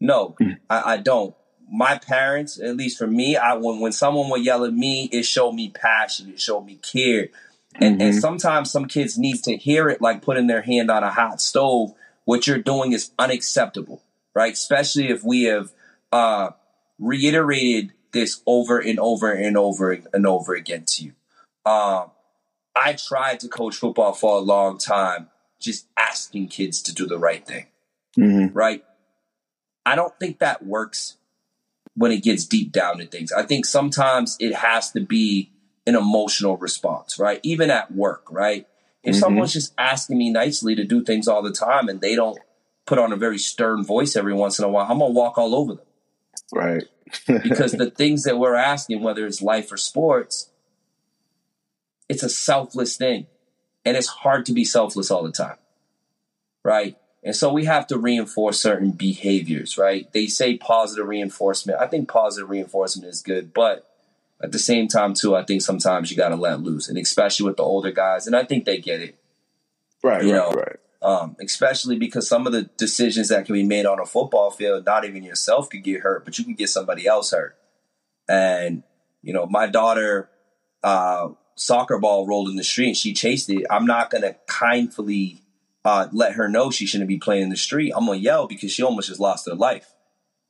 No, 0.00 0.34
hmm. 0.40 0.52
I, 0.68 0.94
I 0.94 0.96
don't. 0.96 1.34
My 1.70 1.98
parents, 1.98 2.58
at 2.58 2.76
least 2.76 2.98
for 2.98 3.06
me, 3.06 3.36
I 3.36 3.54
when 3.54 3.78
when 3.78 3.92
someone 3.92 4.28
would 4.30 4.44
yell 4.44 4.64
at 4.64 4.72
me, 4.74 5.08
it 5.12 5.22
showed 5.22 5.52
me 5.52 5.68
passion. 5.68 6.30
It 6.30 6.40
showed 6.40 6.62
me 6.62 6.76
care. 6.76 7.28
And, 7.76 8.02
and 8.02 8.14
sometimes 8.14 8.70
some 8.70 8.86
kids 8.86 9.16
need 9.16 9.44
to 9.44 9.56
hear 9.56 9.88
it 9.88 10.00
like 10.00 10.22
putting 10.22 10.48
their 10.48 10.62
hand 10.62 10.90
on 10.90 11.04
a 11.04 11.10
hot 11.10 11.40
stove. 11.40 11.94
What 12.24 12.46
you're 12.46 12.58
doing 12.58 12.92
is 12.92 13.12
unacceptable, 13.18 14.02
right? 14.34 14.52
Especially 14.52 15.08
if 15.08 15.22
we 15.22 15.44
have 15.44 15.72
uh, 16.12 16.50
reiterated 16.98 17.92
this 18.12 18.42
over 18.46 18.78
and 18.78 18.98
over 18.98 19.32
and 19.32 19.56
over 19.56 19.92
and 20.12 20.26
over 20.26 20.54
again 20.54 20.84
to 20.84 21.04
you. 21.04 21.12
Um, 21.64 22.10
I 22.74 22.94
tried 22.94 23.40
to 23.40 23.48
coach 23.48 23.76
football 23.76 24.12
for 24.12 24.36
a 24.36 24.40
long 24.40 24.78
time, 24.78 25.28
just 25.60 25.86
asking 25.96 26.48
kids 26.48 26.82
to 26.82 26.94
do 26.94 27.06
the 27.06 27.18
right 27.18 27.46
thing, 27.46 27.66
mm-hmm. 28.18 28.56
right? 28.56 28.84
I 29.86 29.94
don't 29.94 30.18
think 30.18 30.38
that 30.38 30.64
works 30.64 31.16
when 31.94 32.12
it 32.12 32.22
gets 32.22 32.44
deep 32.46 32.72
down 32.72 32.98
to 32.98 33.06
things. 33.06 33.32
I 33.32 33.44
think 33.44 33.66
sometimes 33.66 34.36
it 34.40 34.54
has 34.54 34.90
to 34.92 35.00
be 35.00 35.50
an 35.90 35.96
emotional 35.96 36.56
response, 36.56 37.18
right? 37.18 37.40
Even 37.42 37.70
at 37.70 37.92
work, 37.92 38.24
right? 38.30 38.66
If 39.02 39.14
Mhm. 39.14 39.20
someone's 39.20 39.52
just 39.52 39.72
asking 39.78 40.18
me 40.18 40.30
nicely 40.30 40.74
to 40.74 40.84
do 40.84 41.02
things 41.04 41.28
all 41.28 41.42
the 41.42 41.52
time 41.52 41.88
and 41.88 42.00
they 42.00 42.14
don't 42.14 42.38
put 42.86 42.98
on 42.98 43.12
a 43.12 43.16
very 43.16 43.38
stern 43.38 43.84
voice 43.84 44.16
every 44.16 44.34
once 44.34 44.58
in 44.58 44.64
a 44.64 44.68
while, 44.68 44.86
I'm 44.90 44.98
gonna 44.98 45.12
walk 45.12 45.38
all 45.38 45.54
over 45.54 45.74
them 45.74 45.86
Right. 46.52 46.84
because 47.26 47.72
the 47.72 47.90
things 47.90 48.24
that 48.24 48.38
we're 48.38 48.54
asking, 48.54 49.02
whether 49.02 49.26
it's 49.26 49.42
life 49.42 49.70
or 49.72 49.76
sports, 49.76 50.50
it's 52.08 52.22
a 52.22 52.28
selfless 52.28 52.96
thing. 52.96 53.26
And 53.84 53.96
it's 53.96 54.08
hard 54.08 54.44
to 54.46 54.52
be 54.52 54.64
selfless 54.64 55.10
all 55.10 55.22
the 55.22 55.32
time. 55.32 55.56
right? 56.62 56.96
And 57.22 57.34
so 57.34 57.52
we 57.52 57.64
have 57.66 57.86
to 57.88 57.98
reinforce 57.98 58.60
certain 58.60 58.90
behaviors, 58.92 59.76
right? 59.78 60.10
They 60.12 60.26
say 60.26 60.56
positive 60.56 61.06
reinforcement. 61.08 61.80
I 61.80 61.86
think 61.86 62.08
positive 62.08 62.48
reinforcement 62.50 63.08
is 63.08 63.22
good, 63.22 63.52
but 63.54 63.89
at 64.42 64.52
the 64.52 64.58
same 64.58 64.88
time, 64.88 65.14
too, 65.14 65.36
I 65.36 65.44
think 65.44 65.62
sometimes 65.62 66.10
you 66.10 66.16
got 66.16 66.30
to 66.30 66.36
let 66.36 66.62
loose, 66.62 66.88
and 66.88 66.96
especially 66.98 67.46
with 67.46 67.56
the 67.56 67.62
older 67.62 67.92
guys, 67.92 68.26
and 68.26 68.34
I 68.34 68.44
think 68.44 68.64
they 68.64 68.78
get 68.78 69.00
it. 69.00 69.18
Right, 70.02 70.24
You 70.24 70.32
right, 70.32 70.36
know, 70.36 70.50
right. 70.52 70.76
Um, 71.02 71.36
especially 71.40 71.98
because 71.98 72.28
some 72.28 72.46
of 72.46 72.52
the 72.52 72.62
decisions 72.76 73.28
that 73.28 73.46
can 73.46 73.54
be 73.54 73.64
made 73.64 73.86
on 73.86 73.98
a 74.00 74.06
football 74.06 74.50
field, 74.50 74.84
not 74.84 75.04
even 75.04 75.22
yourself 75.22 75.70
could 75.70 75.82
get 75.82 76.00
hurt, 76.00 76.24
but 76.24 76.38
you 76.38 76.44
can 76.44 76.54
get 76.54 76.68
somebody 76.68 77.06
else 77.06 77.32
hurt. 77.32 77.56
And 78.28 78.82
you 79.22 79.32
know, 79.32 79.46
my 79.46 79.66
daughter, 79.66 80.28
uh, 80.82 81.30
soccer 81.54 81.98
ball 81.98 82.26
rolled 82.26 82.48
in 82.48 82.56
the 82.56 82.64
street 82.64 82.88
and 82.88 82.96
she 82.96 83.12
chased 83.12 83.48
it. 83.50 83.66
I'm 83.70 83.86
not 83.86 84.10
gonna 84.10 84.36
kindly 84.46 85.42
uh, 85.84 86.08
let 86.12 86.34
her 86.34 86.48
know 86.48 86.70
she 86.70 86.86
shouldn't 86.86 87.08
be 87.08 87.18
playing 87.18 87.44
in 87.44 87.48
the 87.48 87.56
street. 87.56 87.92
I'm 87.94 88.06
gonna 88.06 88.18
yell 88.18 88.46
because 88.46 88.70
she 88.72 88.82
almost 88.82 89.08
just 89.08 89.20
lost 89.20 89.48
her 89.48 89.54
life. 89.54 89.94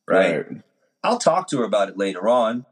Right? 0.09 0.47
I'll 1.05 1.19
talk 1.19 1.49
to 1.49 1.59
her 1.59 1.65
about 1.65 1.89
it 1.89 1.97
later 1.97 2.29
on. 2.29 2.67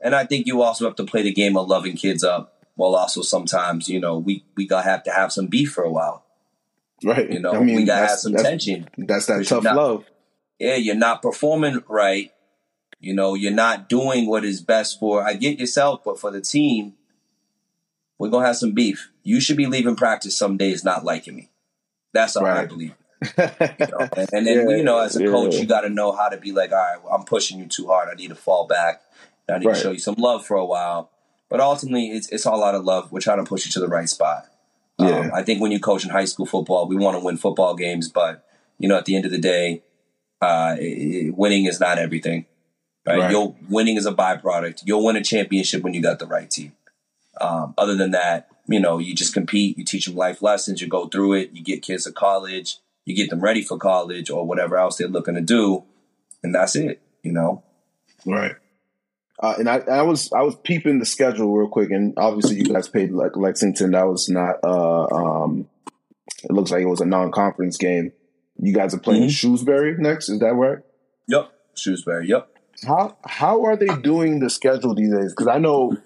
And 0.00 0.14
I 0.14 0.24
think 0.26 0.46
you 0.46 0.62
also 0.62 0.84
have 0.84 0.96
to 0.96 1.04
play 1.04 1.22
the 1.22 1.32
game 1.32 1.56
of 1.56 1.68
loving 1.68 1.96
kids 1.96 2.22
up 2.22 2.62
while 2.74 2.94
also 2.94 3.22
sometimes, 3.22 3.88
you 3.88 4.00
know, 4.00 4.18
we, 4.18 4.44
we 4.56 4.66
gotta 4.66 4.88
have 4.88 5.02
to 5.04 5.10
have 5.10 5.32
some 5.32 5.46
beef 5.46 5.72
for 5.72 5.84
a 5.84 5.90
while. 5.90 6.24
Right. 7.02 7.30
You 7.30 7.40
know, 7.40 7.52
I 7.52 7.60
mean, 7.60 7.76
we 7.76 7.84
gotta 7.84 8.08
have 8.08 8.18
some 8.18 8.32
that's- 8.32 8.50
tension. 8.50 8.88
That's 8.98 9.26
that 9.26 9.46
tough 9.46 9.64
not- 9.64 9.76
love. 9.76 10.04
Yeah, 10.58 10.76
you're 10.76 10.94
not 10.94 11.20
performing 11.22 11.82
right. 11.88 12.30
You 13.00 13.12
know, 13.14 13.34
you're 13.34 13.52
not 13.52 13.88
doing 13.88 14.26
what 14.28 14.44
is 14.44 14.60
best 14.62 14.98
for 15.00 15.22
I 15.22 15.34
get 15.34 15.58
yourself, 15.58 16.02
but 16.04 16.18
for 16.18 16.30
the 16.30 16.40
team, 16.40 16.94
we're 18.18 18.30
gonna 18.30 18.46
have 18.46 18.56
some 18.56 18.72
beef. 18.72 19.10
You 19.22 19.40
should 19.40 19.56
be 19.56 19.66
leaving 19.66 19.96
practice 19.96 20.36
some 20.36 20.56
days 20.56 20.84
not 20.84 21.04
liking 21.04 21.34
me. 21.36 21.50
That's 22.12 22.38
how 22.38 22.44
I 22.46 22.66
believe. 22.66 22.94
You 23.38 23.86
know? 23.86 24.08
and, 24.16 24.28
and 24.32 24.46
then 24.46 24.68
Yeah, 24.68 24.76
you 24.76 24.82
know, 24.84 24.98
as 24.98 25.16
a 25.16 25.24
coach, 25.26 25.54
yeah. 25.54 25.60
you 25.62 25.66
got 25.66 25.80
to 25.80 25.88
know 25.88 26.12
how 26.12 26.28
to 26.28 26.36
be 26.36 26.52
like, 26.52 26.72
all 26.72 26.76
right, 26.78 27.02
well, 27.02 27.14
I'm 27.14 27.24
pushing 27.24 27.58
you 27.58 27.66
too 27.66 27.86
hard. 27.86 28.08
I 28.10 28.14
need 28.14 28.28
to 28.28 28.34
fall 28.34 28.66
back. 28.66 29.00
I 29.48 29.58
need 29.58 29.66
Right. 29.66 29.76
to 29.76 29.80
show 29.82 29.90
you 29.92 29.98
some 29.98 30.14
love 30.16 30.46
for 30.46 30.56
a 30.56 30.64
while. 30.64 31.10
But 31.50 31.60
ultimately, 31.60 32.08
it's 32.08 32.28
it's 32.30 32.46
all 32.46 32.64
out 32.64 32.74
of 32.74 32.84
love. 32.84 33.12
We're 33.12 33.20
trying 33.20 33.38
to 33.38 33.48
push 33.48 33.66
you 33.66 33.72
to 33.72 33.80
the 33.80 33.88
right 33.88 34.08
spot. 34.08 34.46
Yeah. 34.98 35.08
Um, 35.20 35.30
I 35.34 35.42
think 35.42 35.60
when 35.60 35.72
you 35.72 35.80
coach 35.80 36.04
in 36.04 36.10
high 36.10 36.24
school 36.24 36.46
football, 36.46 36.86
we 36.88 36.96
want 36.96 37.18
to 37.18 37.24
win 37.24 37.36
football 37.36 37.74
games, 37.74 38.08
but 38.08 38.44
you 38.78 38.88
know, 38.88 38.96
at 38.96 39.04
the 39.04 39.14
end 39.16 39.24
of 39.24 39.30
the 39.30 39.38
day, 39.38 39.82
uh, 40.42 40.76
i- 40.78 41.26
i- 41.28 41.30
winning 41.34 41.66
is 41.66 41.78
not 41.80 41.98
everything. 41.98 42.46
Right? 43.06 43.18
Right. 43.18 43.30
You'll 43.30 43.56
winning 43.68 43.96
is 43.96 44.06
a 44.06 44.12
byproduct. 44.12 44.82
You'll 44.86 45.04
win 45.04 45.16
a 45.16 45.22
championship 45.22 45.82
when 45.82 45.94
you 45.94 46.00
got 46.02 46.18
the 46.18 46.26
right 46.26 46.50
team. 46.50 46.72
Um, 47.40 47.74
other 47.76 47.94
than 47.94 48.12
that, 48.12 48.48
you 48.66 48.80
know, 48.80 48.98
you 48.98 49.14
just 49.14 49.34
compete. 49.34 49.76
You 49.76 49.84
teach 49.84 50.06
them 50.06 50.16
life 50.16 50.40
lessons. 50.42 50.80
You 50.80 50.88
go 50.88 51.06
through 51.08 51.34
it. 51.34 51.50
You 51.52 51.62
get 51.62 51.82
kids 51.82 52.04
to 52.04 52.12
college. 52.12 52.78
You 53.04 53.14
get 53.14 53.28
them 53.30 53.40
ready 53.40 53.62
for 53.62 53.76
college 53.76 54.30
or 54.30 54.46
whatever 54.46 54.76
else 54.78 54.96
they're 54.96 55.08
looking 55.08 55.34
to 55.34 55.40
do, 55.42 55.82
and 56.42 56.54
that's 56.54 56.74
it. 56.76 57.00
You 57.22 57.32
know. 57.32 57.62
Right. 58.24 58.54
Uh, 59.42 59.54
and 59.58 59.68
I, 59.68 59.78
I 59.78 60.02
was 60.02 60.32
I 60.32 60.42
was 60.42 60.54
peeping 60.62 61.00
the 61.00 61.04
schedule 61.06 61.52
real 61.52 61.68
quick, 61.68 61.90
and 61.90 62.14
obviously 62.16 62.56
you 62.56 62.64
guys 62.64 62.88
played 62.88 63.10
like 63.12 63.36
Lexington. 63.36 63.90
That 63.92 64.06
was 64.06 64.28
not. 64.28 64.56
Uh, 64.62 65.06
um, 65.12 65.68
it 66.44 66.50
looks 66.52 66.70
like 66.70 66.82
it 66.82 66.88
was 66.88 67.00
a 67.00 67.06
non-conference 67.06 67.76
game. 67.76 68.12
You 68.58 68.72
guys 68.72 68.94
are 68.94 68.98
playing 69.00 69.24
Mhm. 69.24 69.30
Shrewsbury 69.30 69.96
next. 69.98 70.28
Is 70.28 70.38
that 70.38 70.54
right? 70.54 70.78
Yep. 71.26 71.50
Shrewsbury. 71.74 72.28
Yep. 72.28 72.48
How 72.86 73.16
how 73.24 73.64
are 73.64 73.76
they 73.76 73.88
doing 74.02 74.38
the 74.40 74.50
schedule 74.50 74.94
these 74.94 75.12
days? 75.12 75.32
Because 75.32 75.48
I 75.48 75.58
know, 75.58 75.96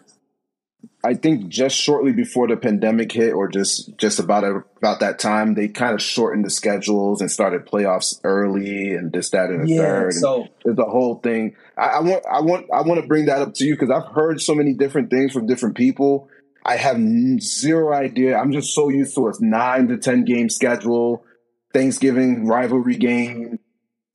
I 1.04 1.14
think 1.14 1.48
just 1.48 1.76
shortly 1.76 2.12
before 2.12 2.48
the 2.48 2.56
pandemic 2.56 3.12
hit, 3.12 3.32
or 3.32 3.48
just 3.48 3.96
just 3.98 4.18
about 4.18 4.42
about 4.44 4.98
that 5.00 5.18
time, 5.20 5.54
they 5.54 5.68
kind 5.68 5.94
of 5.94 6.02
shortened 6.02 6.44
the 6.44 6.50
schedules 6.50 7.20
and 7.20 7.30
started 7.30 7.66
playoffs 7.66 8.20
early, 8.24 8.94
and 8.94 9.12
this, 9.12 9.30
that, 9.30 9.50
and 9.50 9.68
the 9.68 9.76
third. 9.76 10.04
and- 10.06 10.14
So 10.14 10.48
There's 10.64 10.76
the 10.76 10.84
whole 10.84 11.16
thing. 11.20 11.54
I, 11.76 11.86
I 11.86 12.00
want, 12.00 12.24
I 12.30 12.40
want, 12.40 12.66
I 12.74 12.82
want 12.82 13.00
to 13.00 13.06
bring 13.06 13.26
that 13.26 13.40
up 13.40 13.54
to 13.54 13.64
you 13.64 13.74
because 13.74 13.90
I've 13.90 14.12
heard 14.12 14.40
so 14.40 14.54
many 14.54 14.74
different 14.74 15.08
things 15.10 15.32
from 15.32 15.46
different 15.46 15.76
people. 15.76 16.28
I 16.66 16.76
have 16.76 16.98
zero 17.40 17.94
idea. 17.94 18.36
I'm 18.36 18.52
just 18.52 18.74
so 18.74 18.88
used 18.88 19.14
to 19.14 19.28
a 19.28 19.32
nine 19.40 19.86
to 19.88 19.96
ten 19.98 20.24
game 20.24 20.48
schedule, 20.50 21.24
Thanksgiving 21.72 22.46
rivalry 22.46 22.96
game. 22.96 23.58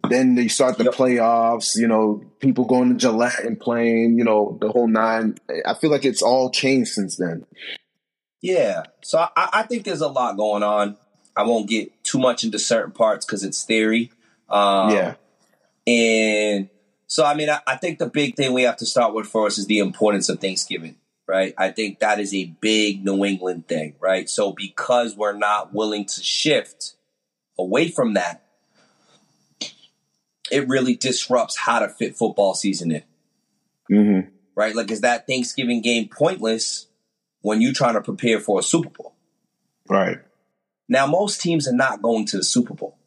Then 0.09 0.35
they 0.35 0.47
start 0.47 0.77
the 0.77 0.85
Yep. 0.85 0.93
playoffs. 0.93 1.77
You 1.77 1.87
know, 1.87 2.23
people 2.39 2.65
going 2.65 2.89
to 2.89 2.95
Gillette 2.95 3.43
and 3.45 3.59
playing. 3.59 4.17
You 4.17 4.23
know, 4.23 4.57
the 4.59 4.69
whole 4.69 4.87
nine. 4.87 5.37
I 5.65 5.73
feel 5.75 5.89
like 5.91 6.05
it's 6.05 6.21
all 6.21 6.49
changed 6.49 6.91
since 6.91 7.17
then. 7.17 7.45
Yeah. 8.41 8.83
So 9.01 9.19
I, 9.19 9.49
I 9.53 9.63
think 9.63 9.85
there's 9.85 10.01
a 10.01 10.07
lot 10.09 10.35
going 10.37 10.63
on. 10.63 10.97
I 11.35 11.43
won't 11.43 11.67
get 11.69 12.03
too 12.03 12.19
much 12.19 12.43
into 12.43 12.59
certain 12.59 12.91
parts 12.91 13.25
because 13.25 13.43
it's 13.43 13.63
theory. 13.63 14.11
Um, 14.49 14.91
yeah, 14.91 15.15
And 15.87 16.69
so, 17.07 17.25
I 17.25 17.33
mean, 17.33 17.49
I, 17.49 17.59
I 17.65 17.75
think 17.77 17.97
the 17.97 18.05
big 18.07 18.35
thing 18.35 18.53
we 18.53 18.63
have 18.63 18.77
to 18.77 18.85
start 18.85 19.15
with 19.15 19.25
first 19.27 19.57
is 19.57 19.65
the 19.65 19.79
importance 19.79 20.29
of 20.29 20.39
Thanksgiving, 20.39 20.95
right? 21.27 21.55
I 21.57 21.71
think 21.71 21.99
that 21.99 22.19
is 22.19 22.35
a 22.35 22.45
big 22.61 23.03
New 23.03 23.25
England 23.25 23.67
thing, 23.67 23.95
right? 23.99 24.29
So, 24.29 24.51
because 24.51 25.15
we're 25.15 25.33
not 25.37 25.73
willing 25.73 26.05
to 26.05 26.21
shift 26.23 26.93
away 27.57 27.89
from 27.89 28.13
that, 28.13 28.42
it 30.53 30.67
really 30.67 30.95
disrupts 30.95 31.57
how 31.57 31.79
to 31.79 31.89
fit 31.89 32.15
football 32.15 32.53
season 32.53 32.91
in, 32.91 33.03
hmm 33.87 34.19
right? 34.55 34.75
Like, 34.75 34.91
is 34.91 35.01
that 35.01 35.25
Thanksgiving 35.27 35.81
game 35.81 36.07
pointless 36.07 36.87
when 37.41 37.59
you're 37.61 37.73
trying 37.73 37.95
to 37.95 38.01
prepare 38.01 38.39
for 38.39 38.59
a 38.59 38.63
Super 38.63 38.89
Bowl? 38.89 39.13
right, 39.89 40.19
Now, 40.87 41.07
most 41.07 41.41
teams 41.41 41.67
are 41.67 41.73
not 41.75 42.01
going 42.01 42.25
to 42.27 42.37
the 42.37 42.43
Super 42.43 42.73
Bowl. 42.73 42.97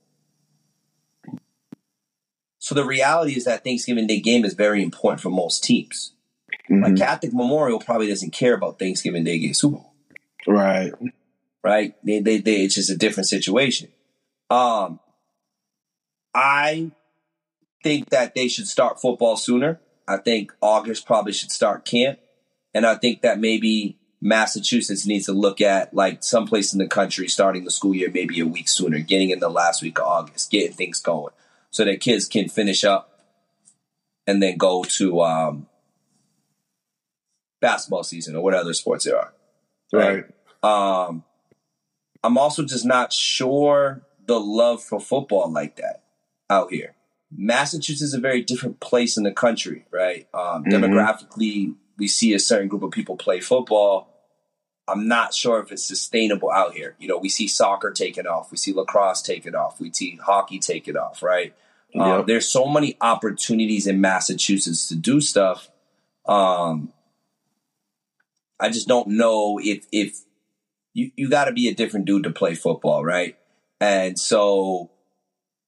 So 2.59 2.75
the 2.75 2.85
reality 2.85 3.37
is 3.37 3.45
that 3.45 3.63
Thanksgiving 3.65 4.07
Day 4.09 4.21
game 4.21 4.45
is 4.45 4.55
very 4.55 4.83
important 4.83 5.21
for 5.21 5.31
most 5.31 5.63
teams. 5.63 6.13
Like 6.69 6.95
Mhm. 6.95 6.99
Catholic 6.99 7.33
Memorial 7.33 7.79
probably 7.79 8.09
doesn't 8.09 8.33
care 8.33 8.55
about 8.55 8.79
Thanksgiving 8.81 9.23
Day 9.23 9.39
game 9.39 9.55
Super 9.55 9.77
Bowl, 9.77 9.93
right, 10.49 10.93
right? 11.63 11.95
They, 12.05 12.19
they, 12.19 12.39
they, 12.39 12.65
it's 12.65 12.75
just 12.75 12.91
a 12.91 12.97
different 12.97 13.29
situation. 13.29 13.89
Um, 14.51 14.99
I 16.35 16.91
think 17.87 18.11
that 18.11 18.35
they 18.35 18.49
should 18.49 18.67
start 18.67 19.01
football 19.01 19.37
sooner. 19.37 19.81
I 20.09 20.17
think 20.19 20.53
August 20.61 21.07
probably 21.07 21.33
should 21.33 21.51
start 21.51 21.85
camp, 21.85 22.19
and 22.75 22.87
I 22.87 22.97
think 22.97 23.23
that 23.23 23.39
maybe 23.39 23.99
Massachusetts 24.21 25.07
needs 25.07 25.27
to 25.27 25.33
look 25.33 25.61
at 25.61 25.95
like 25.95 26.25
someplace 26.25 26.73
in 26.73 26.79
the 26.79 26.89
country 26.89 27.29
starting 27.29 27.65
the 27.65 27.71
school 27.71 27.95
year 27.95 28.11
maybe 28.13 28.41
a 28.41 28.47
week 28.47 28.69
sooner, 28.69 28.99
getting 28.99 29.31
in 29.31 29.39
the 29.39 29.49
last 29.49 29.83
week 29.83 29.99
of 29.99 30.07
August, 30.07 30.51
getting 30.51 30.77
things 30.77 31.01
going, 31.01 31.33
so 31.71 31.85
that 31.85 32.01
kids 32.01 32.27
can 32.27 32.49
finish 32.49 32.85
up 32.85 33.21
and 34.27 34.43
then 34.43 34.57
go 34.57 34.83
to 34.83 35.21
um, 35.21 35.67
basketball 37.61 38.03
season 38.03 38.35
or 38.35 38.43
what 38.43 38.55
other 38.55 38.75
sports 38.75 39.05
there 39.05 39.19
are. 39.19 39.33
right, 39.93 40.25
Um, 40.63 41.23
I'm 42.25 42.37
also 42.37 42.65
just 42.65 42.85
not 42.85 43.13
sure 43.13 44.03
the 44.27 44.41
love 44.41 44.83
for 44.83 44.99
football 44.99 45.53
like 45.53 45.77
that 45.77 46.03
out 46.51 46.73
here. 46.73 46.96
Massachusetts 47.31 48.03
is 48.03 48.15
a 48.15 48.21
very 48.21 48.43
different 48.43 48.81
place 48.81 49.17
in 49.17 49.25
the 49.25 49.33
country, 49.33 49.85
right? 49.91 50.29
Um, 50.33 50.65
Mhm. 50.65 50.73
Demographically, 50.73 51.75
we 51.99 52.09
see 52.09 52.35
a 52.35 52.39
certain 52.39 52.69
group 52.69 52.83
of 52.83 52.91
people 52.91 53.17
play 53.17 53.41
football. 53.41 54.09
I'm 54.89 55.09
not 55.09 55.35
sure 55.35 55.59
if 55.61 55.73
it's 55.73 55.85
sustainable 55.85 56.51
out 56.51 56.75
here. 56.75 56.95
You 57.01 57.09
know, 57.09 57.19
we 57.19 57.29
see 57.29 57.49
soccer 57.49 57.91
taking 57.91 58.27
off, 58.27 58.53
we 58.53 58.57
see 58.57 58.73
lacrosse 58.73 59.21
taking 59.23 59.55
off, 59.57 59.81
we 59.81 59.93
see 59.93 60.17
hockey 60.17 60.61
taking 60.61 60.97
off, 60.97 61.23
right? 61.23 61.55
Um, 61.95 62.27
there's 62.27 62.49
so 62.49 62.67
many 62.67 62.97
opportunities 63.01 63.87
in 63.87 64.01
Massachusetts 64.01 64.87
to 64.89 64.95
do 64.95 65.21
stuff. 65.21 65.71
Um, 66.27 66.93
I 68.61 68.69
just 68.69 68.87
don't 68.87 69.09
know 69.09 69.59
if 69.63 69.87
if 69.91 70.19
you 70.95 71.11
you 71.17 71.29
got 71.29 71.47
to 71.47 71.53
be 71.53 71.69
a 71.69 71.75
different 71.75 72.07
dude 72.07 72.25
to 72.25 72.31
play 72.31 72.55
football, 72.55 73.05
right? 73.05 73.37
And 73.81 74.19
so 74.19 74.91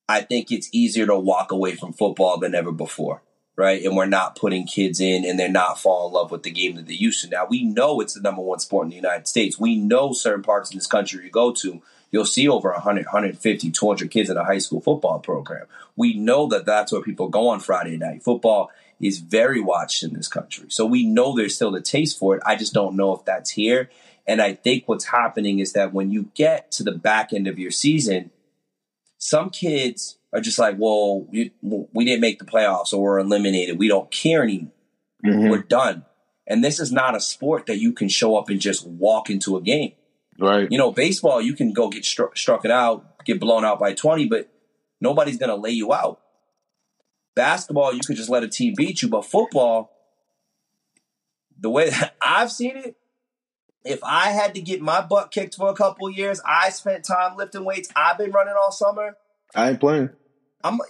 I 0.08 0.22
think 0.22 0.50
it's 0.50 0.70
easier 0.72 1.06
to 1.06 1.18
walk 1.18 1.52
away 1.52 1.74
from 1.74 1.92
football 1.92 2.38
than 2.38 2.54
ever 2.54 2.72
before, 2.72 3.22
right? 3.56 3.82
And 3.84 3.94
we're 3.94 4.06
not 4.06 4.36
putting 4.36 4.66
kids 4.66 5.00
in 5.00 5.24
and 5.24 5.38
they're 5.38 5.50
not 5.50 5.78
falling 5.78 6.10
in 6.10 6.14
love 6.14 6.30
with 6.30 6.44
the 6.44 6.50
game 6.50 6.76
that 6.76 6.86
they 6.86 6.94
used 6.94 7.22
to. 7.22 7.28
Now 7.28 7.46
we 7.48 7.62
know 7.62 8.00
it's 8.00 8.14
the 8.14 8.20
number 8.20 8.40
one 8.40 8.58
sport 8.58 8.86
in 8.86 8.90
the 8.90 8.96
United 8.96 9.28
States. 9.28 9.58
We 9.58 9.76
know 9.76 10.12
certain 10.12 10.42
parts 10.42 10.70
in 10.70 10.78
this 10.78 10.86
country 10.86 11.24
you 11.24 11.30
go 11.30 11.52
to, 11.52 11.82
you'll 12.10 12.24
see 12.24 12.48
over 12.48 12.72
100, 12.72 13.04
150, 13.04 13.70
200 13.70 14.10
kids 14.10 14.30
in 14.30 14.38
a 14.38 14.44
high 14.44 14.58
school 14.58 14.80
football 14.80 15.18
program. 15.18 15.66
We 15.94 16.14
know 16.14 16.46
that 16.48 16.64
that's 16.64 16.90
where 16.90 17.02
people 17.02 17.28
go 17.28 17.48
on 17.48 17.60
Friday 17.60 17.98
night. 17.98 18.22
Football 18.22 18.70
is 19.00 19.18
very 19.18 19.60
watched 19.60 20.02
in 20.02 20.14
this 20.14 20.28
country. 20.28 20.66
So 20.70 20.86
we 20.86 21.04
know 21.04 21.36
there's 21.36 21.54
still 21.54 21.74
a 21.74 21.82
taste 21.82 22.18
for 22.18 22.34
it. 22.34 22.42
I 22.46 22.56
just 22.56 22.72
don't 22.72 22.96
know 22.96 23.14
if 23.14 23.24
that's 23.26 23.50
here. 23.50 23.90
And 24.26 24.42
I 24.42 24.54
think 24.54 24.84
what's 24.86 25.06
happening 25.06 25.58
is 25.58 25.72
that 25.74 25.92
when 25.92 26.10
you 26.10 26.30
get 26.34 26.70
to 26.72 26.82
the 26.82 26.92
back 26.92 27.32
end 27.32 27.46
of 27.46 27.58
your 27.58 27.70
season, 27.70 28.30
some 29.18 29.50
kids 29.50 30.18
are 30.32 30.40
just 30.40 30.58
like, 30.58 30.76
well, 30.78 31.22
we, 31.22 31.52
we 31.62 32.04
didn't 32.04 32.20
make 32.20 32.38
the 32.38 32.44
playoffs 32.44 32.92
or 32.92 33.02
we're 33.02 33.18
eliminated. 33.18 33.78
We 33.78 33.88
don't 33.88 34.10
care 34.10 34.42
anymore. 34.42 34.72
Mhm. 35.24 35.50
We're 35.50 35.62
done. 35.62 36.04
And 36.46 36.62
this 36.64 36.78
is 36.80 36.92
not 36.92 37.16
a 37.16 37.20
sport 37.20 37.66
that 37.66 37.78
you 37.78 37.92
can 37.92 38.08
show 38.08 38.36
up 38.36 38.48
and 38.48 38.60
just 38.60 38.86
walk 38.86 39.28
into 39.28 39.56
a 39.56 39.60
game. 39.60 39.92
Right. 40.38 40.68
You 40.70 40.78
know, 40.78 40.92
baseball, 40.92 41.42
you 41.42 41.54
can 41.54 41.72
go 41.72 41.88
get 41.90 42.04
stru- 42.04 42.36
struck 42.36 42.64
it 42.64 42.70
out, 42.70 43.24
get 43.24 43.40
blown 43.40 43.64
out 43.64 43.80
by 43.80 43.92
20, 43.92 44.26
but 44.28 44.48
nobody's 45.00 45.36
going 45.36 45.50
to 45.50 45.56
lay 45.56 45.72
you 45.72 45.92
out. 45.92 46.20
Basketball, 47.34 47.92
you 47.92 48.00
could 48.06 48.16
just 48.16 48.30
let 48.30 48.44
a 48.44 48.48
team 48.48 48.74
beat 48.76 49.02
you, 49.02 49.08
but 49.08 49.24
football, 49.24 49.90
the 51.58 51.70
way 51.70 51.90
that 51.90 52.14
I've 52.22 52.52
seen 52.52 52.76
it, 52.76 52.96
if 53.84 54.02
I 54.02 54.30
had 54.30 54.54
to 54.54 54.60
get 54.60 54.80
my 54.80 55.00
butt 55.00 55.30
kicked 55.30 55.54
for 55.54 55.68
a 55.68 55.74
couple 55.74 56.10
years, 56.10 56.40
I 56.44 56.70
spent 56.70 57.04
time 57.04 57.36
lifting 57.36 57.64
weights. 57.64 57.88
I've 57.96 58.18
been 58.18 58.32
running 58.32 58.54
all 58.60 58.72
summer. 58.72 59.16
I 59.54 59.70
ain't 59.70 59.80
playing. 59.80 60.10
I'm 60.62 60.80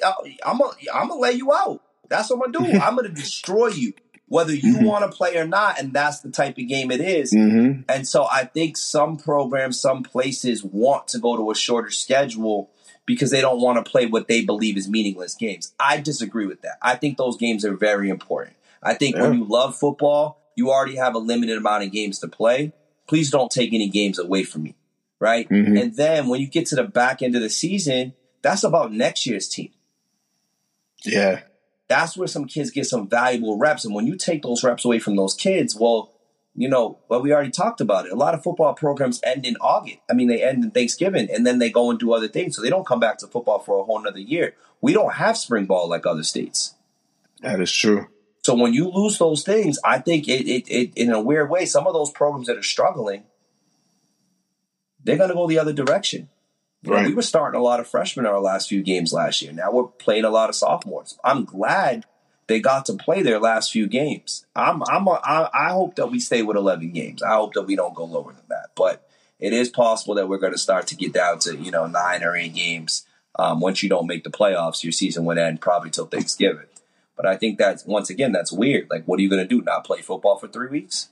I'm 0.44 0.60
a, 0.60 0.70
I'm 0.94 1.08
gonna 1.08 1.20
lay 1.20 1.32
you 1.32 1.52
out. 1.52 1.82
That's 2.08 2.30
what 2.30 2.36
I'm 2.46 2.52
gonna 2.52 2.72
do. 2.72 2.78
I'm 2.82 2.96
gonna 2.96 3.10
destroy 3.10 3.68
you, 3.68 3.92
whether 4.26 4.54
you 4.54 4.76
Mhm. 4.78 4.84
want 4.86 5.10
to 5.10 5.16
play 5.16 5.36
or 5.36 5.46
not. 5.46 5.78
And 5.78 5.92
that's 5.92 6.20
the 6.20 6.30
type 6.30 6.56
of 6.58 6.66
game 6.66 6.90
it 6.90 7.00
is. 7.00 7.32
Mm-hmm. 7.34 7.82
And 7.88 8.08
so 8.08 8.26
I 8.30 8.44
think 8.44 8.76
some 8.76 9.16
programs, 9.18 9.78
some 9.78 10.02
places 10.02 10.64
want 10.64 11.08
to 11.08 11.18
go 11.18 11.36
to 11.36 11.50
a 11.50 11.54
shorter 11.54 11.90
schedule 11.90 12.70
because 13.04 13.30
they 13.30 13.40
don't 13.40 13.60
want 13.60 13.82
to 13.84 13.90
play 13.90 14.06
what 14.06 14.28
they 14.28 14.42
believe 14.44 14.76
is 14.76 14.88
meaningless 14.88 15.34
games. 15.34 15.72
I 15.78 15.98
disagree 15.98 16.46
with 16.46 16.62
that. 16.62 16.78
I 16.82 16.94
think 16.96 17.16
those 17.16 17.36
games 17.36 17.64
are 17.64 17.74
very 17.76 18.08
important. 18.10 18.56
I 18.82 18.94
think 18.94 19.16
when 19.16 19.34
you 19.34 19.44
love 19.44 19.76
football, 19.76 20.40
you 20.58 20.72
already 20.72 20.96
have 20.96 21.14
a 21.14 21.18
limited 21.18 21.56
amount 21.56 21.84
of 21.84 21.92
games 21.92 22.18
to 22.18 22.26
play. 22.26 22.72
Please 23.06 23.30
don't 23.30 23.50
take 23.50 23.72
any 23.72 23.88
games 23.88 24.18
away 24.18 24.42
from 24.42 24.64
me, 24.64 24.74
right? 25.20 25.48
Mhm. 25.48 25.80
And 25.80 25.94
then 25.94 26.26
when 26.26 26.40
you 26.40 26.48
get 26.48 26.66
to 26.66 26.74
the 26.74 26.82
back 26.82 27.22
end 27.22 27.36
of 27.36 27.42
the 27.42 27.48
season, 27.48 28.12
that's 28.42 28.64
about 28.64 28.92
next 28.92 29.24
year's 29.24 29.48
team. 29.48 29.70
Yeah. 31.04 31.42
That's 31.86 32.16
where 32.16 32.26
some 32.26 32.46
kids 32.46 32.72
get 32.72 32.86
some 32.86 33.08
valuable 33.08 33.56
reps. 33.56 33.84
And 33.84 33.94
when 33.94 34.08
you 34.08 34.16
take 34.16 34.42
those 34.42 34.64
reps 34.64 34.84
away 34.84 34.98
from 34.98 35.14
those 35.14 35.32
kids, 35.32 35.76
well, 35.76 36.12
you 36.56 36.68
know, 36.68 36.98
well, 37.08 37.22
we 37.22 37.32
already 37.32 37.52
talked 37.52 37.80
about 37.80 38.06
it. 38.06 38.12
A 38.12 38.16
lot 38.16 38.34
of 38.34 38.42
football 38.42 38.74
programs 38.74 39.20
end 39.22 39.46
in 39.46 39.56
August. 39.60 39.98
I 40.10 40.14
mean, 40.14 40.26
they 40.26 40.42
end 40.42 40.64
in 40.64 40.72
Thanksgiving 40.72 41.28
and 41.32 41.46
then 41.46 41.60
they 41.60 41.70
go 41.70 41.88
and 41.88 42.00
do 42.00 42.12
other 42.12 42.26
things. 42.26 42.56
So 42.56 42.62
they 42.62 42.70
don't 42.70 42.86
come 42.86 42.98
back 42.98 43.18
to 43.18 43.28
football 43.28 43.60
for 43.60 43.78
a 43.78 43.84
whole 43.84 44.02
nother 44.02 44.18
year. 44.18 44.56
We 44.80 44.92
don't 44.92 45.14
have 45.14 45.38
spring 45.38 45.66
ball 45.66 45.88
like 45.88 46.04
other 46.04 46.24
states. 46.24 46.74
That 47.42 47.60
is 47.60 47.70
true. 47.70 48.08
So 48.48 48.54
when 48.54 48.72
you 48.72 48.88
lose 48.88 49.18
those 49.18 49.42
things, 49.42 49.78
I 49.84 49.98
think 49.98 50.26
it, 50.26 50.48
it, 50.48 50.66
it 50.70 50.92
in 50.96 51.12
a 51.12 51.20
weird 51.20 51.50
way, 51.50 51.66
some 51.66 51.86
of 51.86 51.92
those 51.92 52.10
programs 52.10 52.46
that 52.46 52.56
are 52.56 52.62
struggling, 52.62 53.24
they're 55.04 55.18
going 55.18 55.28
to 55.28 55.34
go 55.34 55.46
the 55.46 55.58
other 55.58 55.74
direction. 55.74 56.30
You 56.80 56.92
know, 56.92 57.02
we 57.02 57.12
were 57.12 57.20
starting 57.20 57.60
a 57.60 57.62
lot 57.62 57.78
of 57.78 57.86
freshmen 57.86 58.24
in 58.24 58.32
our 58.32 58.40
last 58.40 58.70
few 58.70 58.82
games 58.82 59.12
last 59.12 59.42
year. 59.42 59.52
Now 59.52 59.70
we're 59.70 59.88
playing 59.88 60.24
a 60.24 60.30
lot 60.30 60.48
of 60.48 60.54
sophomores. 60.54 61.18
I'm 61.22 61.44
glad 61.44 62.06
they 62.46 62.58
got 62.58 62.86
to 62.86 62.94
play 62.94 63.20
their 63.20 63.38
last 63.38 63.70
few 63.70 63.86
games. 63.86 64.46
I'm, 64.56 64.82
I'm, 64.84 65.06
a, 65.08 65.20
I, 65.22 65.50
I 65.52 65.72
hope 65.72 65.96
that 65.96 66.10
we 66.10 66.18
stay 66.18 66.40
with 66.40 66.56
11 66.56 66.92
games. 66.92 67.22
I 67.22 67.34
hope 67.34 67.52
that 67.52 67.64
we 67.64 67.76
don't 67.76 67.94
go 67.94 68.06
lower 68.06 68.32
than 68.32 68.46
that. 68.48 68.70
But 68.74 69.06
it 69.38 69.52
is 69.52 69.68
possible 69.68 70.14
that 70.14 70.26
we're 70.26 70.38
going 70.38 70.54
to 70.54 70.58
start 70.58 70.86
to 70.86 70.96
get 70.96 71.12
down 71.12 71.40
to 71.40 71.54
you 71.54 71.70
know 71.70 71.86
nine 71.86 72.24
or 72.24 72.34
eight 72.34 72.54
games. 72.54 73.04
Um, 73.38 73.60
once 73.60 73.82
you 73.82 73.90
don't 73.90 74.06
make 74.06 74.24
the 74.24 74.30
playoffs, 74.30 74.82
your 74.82 74.92
season 74.92 75.26
would 75.26 75.36
end 75.36 75.60
probably 75.60 75.90
till 75.90 76.06
Thanksgiving. 76.06 76.64
But 77.18 77.26
I 77.26 77.36
think 77.36 77.58
that's 77.58 77.84
once 77.84 78.08
again 78.08 78.32
that's 78.32 78.50
weird. 78.52 78.86
Like, 78.88 79.04
what 79.04 79.18
are 79.18 79.22
you 79.22 79.28
going 79.28 79.42
to 79.42 79.48
do? 79.48 79.60
Not 79.60 79.84
play 79.84 80.00
football 80.00 80.38
for 80.38 80.48
three 80.48 80.68
weeks? 80.68 81.08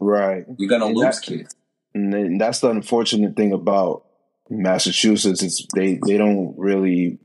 Right. 0.00 0.44
You're 0.58 0.68
going 0.68 0.80
to 0.80 0.86
lose 0.98 1.20
that- 1.20 1.22
kids. 1.24 1.54
And 1.94 2.40
that's 2.40 2.60
the 2.60 2.70
unfortunate 2.70 3.36
thing 3.36 3.52
about 3.52 4.04
Massachusetts 4.48 5.42
is 5.42 5.66
they 5.74 5.98
they 6.06 6.16
don't 6.16 6.54
really 6.56 7.18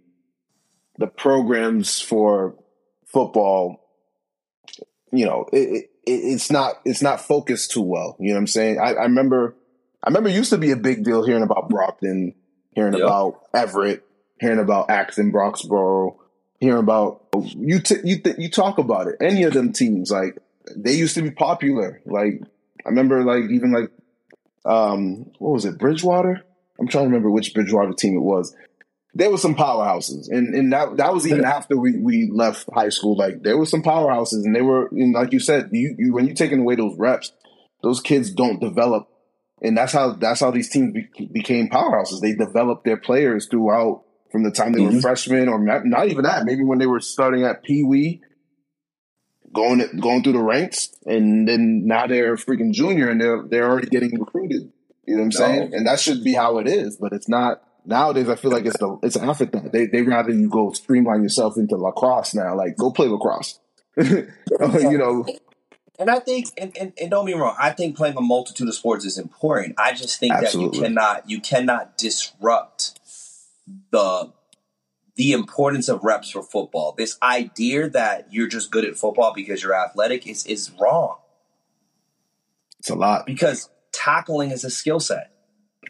the 0.97 1.07
programs 1.07 1.99
for 2.01 2.55
football. 3.05 3.79
You 5.11 5.25
know, 5.27 5.45
it, 5.53 5.57
it 5.69 5.89
it's 6.07 6.51
not 6.51 6.81
it's 6.83 7.01
not 7.03 7.21
focused 7.21 7.71
too 7.71 7.81
well. 7.83 8.17
You 8.19 8.29
know 8.29 8.33
what 8.35 8.39
I'm 8.41 8.47
saying? 8.47 8.79
I, 8.79 8.93
I 8.93 9.03
remember 9.03 9.55
I 10.03 10.09
remember 10.09 10.29
it 10.29 10.35
used 10.35 10.49
to 10.51 10.57
be 10.57 10.71
a 10.71 10.75
big 10.77 11.03
deal 11.03 11.23
hearing 11.23 11.43
about 11.43 11.69
Brockton, 11.69 12.33
hearing 12.71 12.93
Yep. 12.93 13.01
about 13.03 13.41
Everett, 13.53 14.03
hearing 14.39 14.59
about 14.59 14.89
Acton, 14.89 15.31
Boxborough, 15.31 16.15
hearing 16.59 16.79
about 16.79 17.23
you 17.33 17.79
t- 17.79 18.01
you 18.03 18.19
th- 18.19 18.37
you 18.37 18.49
talk 18.49 18.77
about 18.77 19.07
it. 19.07 19.15
Any 19.21 19.43
of 19.43 19.53
them 19.53 19.73
teams 19.73 20.11
like 20.11 20.37
they 20.75 20.93
used 20.93 21.15
to 21.15 21.21
be 21.21 21.31
popular. 21.31 22.01
Like 22.05 22.41
I 22.85 22.89
remember 22.89 23.23
like 23.23 23.49
even 23.51 23.71
like 23.71 23.91
um 24.65 25.31
what 25.39 25.51
was 25.51 25.65
it 25.65 25.77
Bridgewater? 25.77 26.43
I'm 26.79 26.87
trying 26.87 27.05
to 27.05 27.09
remember 27.09 27.31
which 27.31 27.53
Bridgewater 27.53 27.93
team 27.93 28.15
it 28.15 28.21
was. 28.21 28.55
There 29.13 29.31
were 29.31 29.37
some 29.37 29.55
powerhouses, 29.55 30.29
and 30.29 30.53
and 30.53 30.73
that 30.73 30.97
that 30.97 31.13
was 31.13 31.25
even 31.25 31.45
after 31.45 31.77
we, 31.77 31.97
we 31.97 32.29
left 32.33 32.67
high 32.73 32.89
school. 32.89 33.15
Like 33.15 33.43
there 33.43 33.57
were 33.57 33.65
some 33.65 33.81
powerhouses, 33.81 34.43
and 34.43 34.53
they 34.53 34.61
were 34.61 34.87
and 34.87 35.13
like 35.13 35.31
you 35.31 35.39
said, 35.39 35.69
you, 35.71 35.95
you 35.97 36.13
when 36.13 36.25
you're 36.25 36.35
taking 36.35 36.59
away 36.59 36.75
those 36.75 36.97
reps, 36.97 37.31
those 37.81 38.01
kids 38.01 38.31
don't 38.31 38.59
develop, 38.59 39.07
and 39.61 39.77
that's 39.77 39.93
how 39.93 40.11
that's 40.13 40.41
how 40.41 40.51
these 40.51 40.69
teams 40.69 40.93
be, 40.93 41.27
became 41.27 41.69
powerhouses. 41.69 42.19
They 42.19 42.33
developed 42.33 42.83
their 42.83 42.97
players 42.97 43.47
throughout 43.47 44.03
from 44.35 44.43
the 44.43 44.51
time 44.51 44.73
they 44.73 44.81
were 44.81 44.89
Mhm. 44.91 45.01
freshmen, 45.01 45.47
or 45.47 45.57
not, 45.57 45.85
not 45.85 46.09
even 46.09 46.23
that. 46.25 46.43
Maybe 46.43 46.61
when 46.65 46.77
they 46.77 46.87
were 46.87 46.99
starting 46.99 47.45
at 47.45 47.63
Pee 47.63 47.83
Wee, 47.83 48.19
going 49.53 49.81
going 50.01 50.23
through 50.23 50.33
the 50.33 50.43
ranks, 50.43 50.89
and 51.05 51.47
then 51.47 51.87
now 51.87 52.05
they're 52.05 52.35
freaking 52.35 52.73
junior, 52.73 53.07
and 53.09 53.21
they're 53.21 53.43
they're 53.49 53.69
already 53.69 53.87
getting 53.87 54.19
recruited. 54.19 54.73
You 55.05 55.15
know 55.15 55.19
what 55.21 55.25
I'm 55.27 55.31
saying? 55.31 55.69
No. 55.69 55.77
And 55.77 55.87
that 55.87 56.01
should 56.01 56.21
be 56.21 56.33
how 56.33 56.57
it 56.57 56.67
is, 56.67 56.97
but 56.97 57.13
it's 57.13 57.29
not. 57.29 57.61
Nowadays, 57.85 58.27
I 58.27 58.35
feel 58.35 58.51
like 58.51 58.65
it's 58.65 58.77
the 58.77 58.97
it's 59.03 59.15
an 59.15 59.29
afterthought. 59.29 59.71
They 59.71 59.85
they 59.85 60.01
rather 60.01 60.31
you 60.31 60.49
go 60.49 60.73
streamline 60.73 61.23
yourself 61.23 61.55
into 61.55 61.77
lacrosse 61.77 62.35
now. 62.35 62.57
Like 62.57 62.75
go 62.75 62.91
play 62.91 63.07
lacrosse. 63.07 63.57
you 63.97 64.97
know, 64.97 65.25
And 65.97 66.09
I 66.09 66.19
think, 66.19 66.47
and, 66.57 66.75
and, 66.77 66.91
and 66.99 67.09
don't 67.09 67.25
be 67.25 67.33
wrong, 67.33 67.55
I 67.57 67.69
think 67.71 67.95
playing 67.95 68.17
a 68.17 68.21
multitude 68.21 68.67
of 68.67 68.75
sports 68.75 69.05
is 69.05 69.17
important. 69.17 69.75
I 69.79 69.93
just 69.93 70.19
think 70.19 70.33
Absolutely. 70.33 70.71
that 70.71 70.75
you 70.75 70.81
cannot 70.89 71.29
you 71.29 71.39
cannot 71.39 71.97
disrupt 71.97 72.99
the 73.91 74.33
the 75.15 75.31
importance 75.31 75.87
of 75.87 76.03
reps 76.03 76.29
for 76.31 76.43
football. 76.43 76.93
This 76.97 77.17
idea 77.23 77.89
that 77.89 78.27
you're 78.33 78.47
just 78.47 78.69
good 78.71 78.83
at 78.85 78.97
football 78.97 79.33
because 79.33 79.63
you're 79.63 79.75
athletic 79.75 80.27
is 80.27 80.45
is 80.45 80.71
wrong. 80.79 81.17
it's 82.79 82.89
a 82.89 82.95
lot. 82.95 83.25
Because 83.25 83.69
tackling 83.93 84.51
is 84.51 84.63
a 84.63 84.69
skill 84.69 84.99
set. 84.99 85.31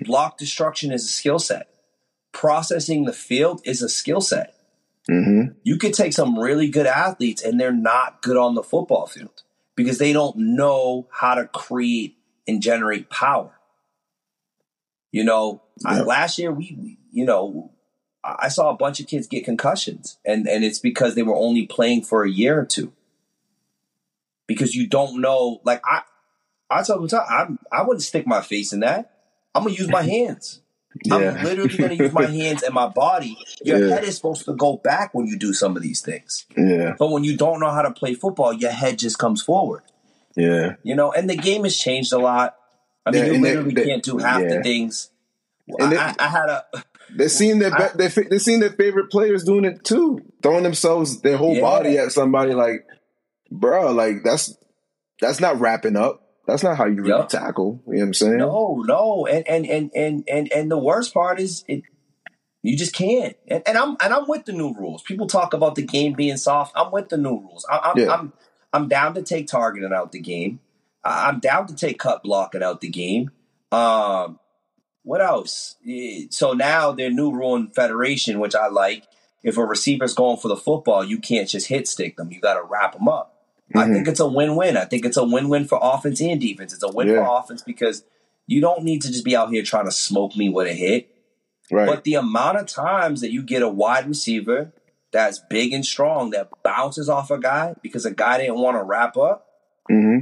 Block 0.02 0.38
destruction 0.38 0.92
is 0.92 1.04
a 1.06 1.08
skill 1.08 1.40
set. 1.40 1.68
Processing 2.34 3.06
the 3.06 3.14
field 3.14 3.62
is 3.66 3.82
a 3.82 3.90
skill 3.90 4.22
set. 4.22 4.54
hmm 5.08 5.44
You 5.64 5.78
could 5.78 5.94
take 5.94 6.14
some 6.14 6.38
really 6.38 6.70
good 6.70 6.86
athletes 6.86 7.42
and 7.42 7.60
they're 7.60 7.72
not 7.74 8.22
good 8.22 8.38
on 8.38 8.56
the 8.56 8.64
football 8.64 9.08
field 9.08 9.42
because 9.76 9.98
they 9.98 10.14
don't 10.14 10.36
know 10.38 11.08
how 11.12 11.36
to 11.36 11.48
create 11.48 12.18
and 12.48 12.62
generate 12.62 13.10
power. 13.10 13.54
You 15.12 15.24
know, 15.24 15.64
I, 15.86 16.02
last 16.02 16.38
year 16.38 16.52
we- 16.52 17.00
you 17.12 17.26
know, 17.26 17.72
I 18.26 18.36
I 18.46 18.48
saw 18.50 18.70
a 18.72 18.76
bunch 18.76 19.00
of 19.00 19.08
kids 19.08 19.28
get 19.28 19.46
concussions, 19.46 20.18
and 20.26 20.48
and 20.48 20.64
it's 20.64 20.80
because 20.80 21.16
they 21.16 21.24
were 21.24 21.36
only 21.36 21.66
playing 21.68 22.04
for 22.04 22.24
a 22.24 22.30
year 22.30 22.60
or 22.60 22.66
two. 22.66 22.92
Because 24.48 24.76
you 24.76 24.88
don't 24.88 25.22
know, 25.22 25.60
like 25.64 25.82
I, 25.86 26.02
I 26.70 26.84
tell 26.84 27.06
them, 27.06 27.20
I'm 27.30 27.60
I 27.72 27.82
wouldn't 27.84 28.04
stick 28.04 28.28
my 28.28 28.42
face 28.42 28.74
in 28.74 28.82
that. 28.82 29.12
I'm 29.56 29.64
gonna 29.64 29.76
use 29.76 29.90
my 29.90 30.04
hands. 30.04 30.62
Yeah. 31.04 31.16
I'm 31.16 31.44
literally 31.44 31.76
going 31.78 31.98
to 31.98 32.04
use 32.06 32.14
my 32.14 32.26
hands 32.26 32.64
and 32.64 32.74
my 32.74 32.88
body. 32.88 33.38
Your 33.66 33.86
Yeah. 33.86 33.96
head 33.96 34.06
is 34.06 34.16
supposed 34.16 34.46
to 34.46 34.54
go 34.54 34.78
back 34.78 35.14
when 35.14 35.28
you 35.28 35.38
do 35.38 35.52
some 35.52 35.76
of 35.76 35.84
these 35.84 36.00
things. 36.00 36.46
yeah, 36.56 36.94
But 36.98 37.12
when 37.12 37.26
you 37.26 37.36
don't 37.36 37.60
know 37.60 37.70
how 37.72 37.82
to 37.82 37.92
play 37.92 38.14
football, 38.14 38.54
your 38.54 38.72
head 38.72 38.98
just 38.98 39.20
comes 39.20 39.44
forward. 39.44 39.82
yeah. 40.38 40.76
You 40.84 40.96
know, 40.96 41.12
and 41.12 41.30
the 41.30 41.36
game 41.36 41.64
has 41.66 41.76
changed 41.78 42.14
a 42.14 42.18
lot. 42.18 42.56
I 43.06 43.12
mean, 43.12 43.20
Yeah, 43.24 43.28
you 43.28 43.36
and 43.36 43.44
they- 43.44 43.50
literally 43.50 43.74
they- 43.74 43.84
can't 43.86 44.04
do 44.04 44.20
half 44.20 44.42
the 44.42 44.64
things. 44.64 45.10
I, 45.82 46.16
I 46.18 46.28
had 46.28 46.48
a 46.50 46.64
They're 47.18 47.30
seeing 47.30 47.60
their 47.60 47.74
I- 47.74 47.90
they're, 47.96 48.10
they're 48.10 48.10
their 48.60 48.70
favorite 48.72 49.10
players 49.12 49.44
doing 49.44 49.66
it 49.66 49.84
too, 49.84 50.20
throwing 50.44 50.64
themselves 50.64 51.22
their 51.22 51.38
whole 51.38 51.56
Yeah. 51.56 51.62
body 51.62 51.98
at 51.98 52.12
somebody. 52.12 52.54
Like, 52.54 52.86
bro, 53.52 53.92
like 53.92 54.24
that's 54.24 54.56
that's 55.22 55.40
not 55.40 55.60
wrapping 55.60 55.96
up. 55.96 56.22
That's 56.48 56.62
not 56.64 56.78
how 56.78 56.86
you 56.86 56.98
really 56.98 57.10
Yup. 57.10 57.30
tackle. 57.30 57.82
You 57.88 57.94
know 57.94 58.00
what 58.02 58.06
I'm 58.08 58.14
saying? 58.14 58.38
no, 58.38 58.84
no, 58.86 59.26
and 59.26 59.48
and 59.48 59.66
and 59.66 59.92
and 59.96 60.24
and 60.30 60.52
and 60.52 60.70
the 60.72 60.78
worst 60.78 61.14
part 61.14 61.40
is 61.40 61.64
it. 61.68 61.84
You 62.62 62.76
just 62.76 62.94
can't, 62.96 63.36
and, 63.48 63.62
and 63.68 63.78
I'm 63.78 63.96
and 64.04 64.12
I'm 64.14 64.28
with 64.28 64.46
the 64.46 64.52
new 64.52 64.74
rules. 64.74 65.04
People 65.04 65.28
talk 65.28 65.54
about 65.54 65.76
the 65.76 65.84
game 65.84 66.14
being 66.14 66.38
soft. 66.38 66.74
I'm 66.76 66.92
with 66.92 67.10
the 67.10 67.18
new 67.18 67.40
rules. 67.40 67.66
I, 67.70 67.78
I'm 67.94 67.98
Yeah. 68.00 68.12
I'm 68.12 68.34
I'm 68.74 68.88
down 68.88 69.14
to 69.16 69.22
take 69.22 69.48
targeting 69.48 69.94
out 69.94 70.12
the 70.12 70.20
game. 70.20 70.60
I'm 71.04 71.40
down 71.40 71.68
to 71.68 71.76
take 71.76 72.00
cut 72.00 72.24
blocking 72.24 72.64
out 72.64 72.82
the 72.82 72.90
game. 72.90 73.30
Um, 73.72 74.40
what 75.06 75.22
else? 75.22 75.76
Eh, 75.88 76.26
So 76.30 76.52
now 76.54 76.92
their 76.92 77.10
new 77.10 77.32
rule 77.32 77.56
in 77.56 77.70
Federation, 77.70 78.40
which 78.40 78.56
I 78.56 78.68
like, 78.68 79.04
if 79.44 79.58
a 79.58 79.64
receiver's 79.64 80.14
going 80.14 80.38
for 80.38 80.48
the 80.50 80.58
football, 80.58 81.04
you 81.04 81.20
can't 81.20 81.48
just 81.48 81.68
hit 81.68 81.88
stick 81.88 82.18
them. 82.18 82.32
You 82.32 82.42
got 82.42 82.56
to 82.56 82.64
wrap 82.64 82.94
them 82.94 83.08
up. 83.08 83.32
I 83.74 83.86
Mhm. 83.86 83.94
think 83.94 84.08
it's 84.08 84.20
a 84.20 84.28
win-win. 84.28 84.76
I 84.78 84.86
think 84.86 85.06
it's 85.06 85.18
a 85.18 85.24
win-win 85.24 85.66
for 85.66 85.80
offense 85.82 86.20
and 86.22 86.42
defense. 86.42 86.74
It's 86.74 86.84
a 86.84 86.90
win 86.90 87.08
Yeah. 87.08 87.24
for 87.24 87.40
offense 87.40 87.62
because 87.62 88.04
you 88.48 88.60
don't 88.62 88.84
need 88.84 89.02
to 89.04 89.08
just 89.12 89.24
be 89.26 89.36
out 89.36 89.50
here 89.50 89.64
trying 89.64 89.86
to 89.86 89.92
smoke 89.92 90.36
me 90.36 90.50
with 90.50 90.68
a 90.68 90.74
hit. 90.74 91.10
right. 91.72 91.88
But 91.88 92.04
the 92.04 92.14
amount 92.14 92.60
of 92.60 92.68
times 92.68 93.22
that 93.22 93.32
you 93.32 93.42
get 93.42 93.64
a 93.64 93.68
wide 93.68 94.08
receiver 94.08 94.72
that's 95.12 95.40
big 95.50 95.74
and 95.74 95.84
strong 95.84 96.30
that 96.30 96.50
bounces 96.64 97.10
off 97.10 97.32
a 97.32 97.40
guy 97.40 97.74
because 97.82 98.06
a 98.06 98.12
guy 98.12 98.38
didn't 98.38 98.60
want 98.60 98.78
to 98.78 98.84
wrap 98.84 99.18
up, 99.18 99.48
hmm 99.90 100.20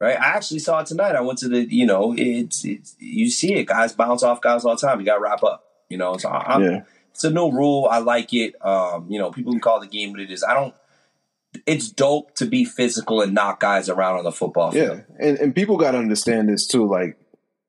right? 0.00 0.18
I 0.18 0.26
actually 0.26 0.60
saw 0.60 0.80
it 0.80 0.86
tonight. 0.86 1.16
I 1.16 1.20
went 1.20 1.38
to 1.40 1.48
the, 1.48 1.66
you 1.72 1.86
know, 1.86 2.14
it's, 2.16 2.64
it's 2.64 2.96
you 2.98 3.30
see 3.30 3.54
it. 3.54 3.64
Guys 3.64 3.92
bounce 3.92 4.22
off 4.22 4.40
guys 4.40 4.64
all 4.64 4.76
the 4.76 4.80
time. 4.80 5.00
You 5.00 5.06
got 5.06 5.16
to 5.16 5.20
wrap 5.20 5.42
up, 5.42 5.64
you 5.88 5.98
know. 5.98 6.16
So 6.16 6.28
I'm, 6.28 6.62
yeah. 6.62 6.82
it's 7.12 7.24
a 7.24 7.30
new 7.30 7.50
rule. 7.50 7.88
I 7.90 7.98
like 7.98 8.32
it. 8.32 8.54
Um, 8.64 9.06
you 9.10 9.18
know, 9.18 9.30
people 9.30 9.52
can 9.52 9.60
call 9.60 9.80
the 9.80 9.86
game 9.86 10.12
what 10.12 10.20
it 10.20 10.30
is. 10.30 10.44
I 10.44 10.54
don't. 10.54 10.74
It's 11.64 11.88
dope 11.88 12.34
to 12.34 12.44
be 12.44 12.66
physical 12.66 13.22
and 13.22 13.32
knock 13.32 13.60
guys 13.60 13.88
around 13.88 14.18
on 14.18 14.24
the 14.24 14.32
football 14.32 14.72
field. 14.72 15.04
Yeah, 15.08 15.26
and 15.26 15.38
and 15.38 15.54
people 15.54 15.78
got 15.78 15.92
to 15.92 15.98
understand 15.98 16.50
this 16.50 16.66
too. 16.66 16.86
Like 16.86 17.18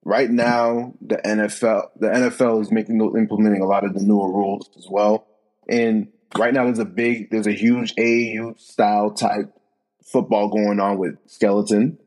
right 0.03 0.30
now, 0.30 0.93
the 0.99 1.17
NFL, 1.17 1.89
the 1.95 2.07
NFL 2.07 2.61
is 2.61 2.71
making 2.71 2.99
implementing 2.99 3.61
a 3.61 3.65
lot 3.65 3.86
of 3.86 3.93
the 3.93 4.01
newer 4.01 4.30
rules 4.30 4.69
as 4.78 4.88
well. 4.89 5.25
And 5.69 6.09
right 6.38 6.53
now, 6.53 6.65
there's 6.65 6.80
a 6.80 6.86
big, 6.86 7.30
there's 7.30 7.47
a 7.47 7.53
huge 7.53 7.95
AAU 7.95 8.59
style 8.59 9.11
type 9.11 9.53
football 10.03 10.49
going 10.49 10.80
on 10.80 10.97
with 10.97 11.17
skeleton 11.28 11.97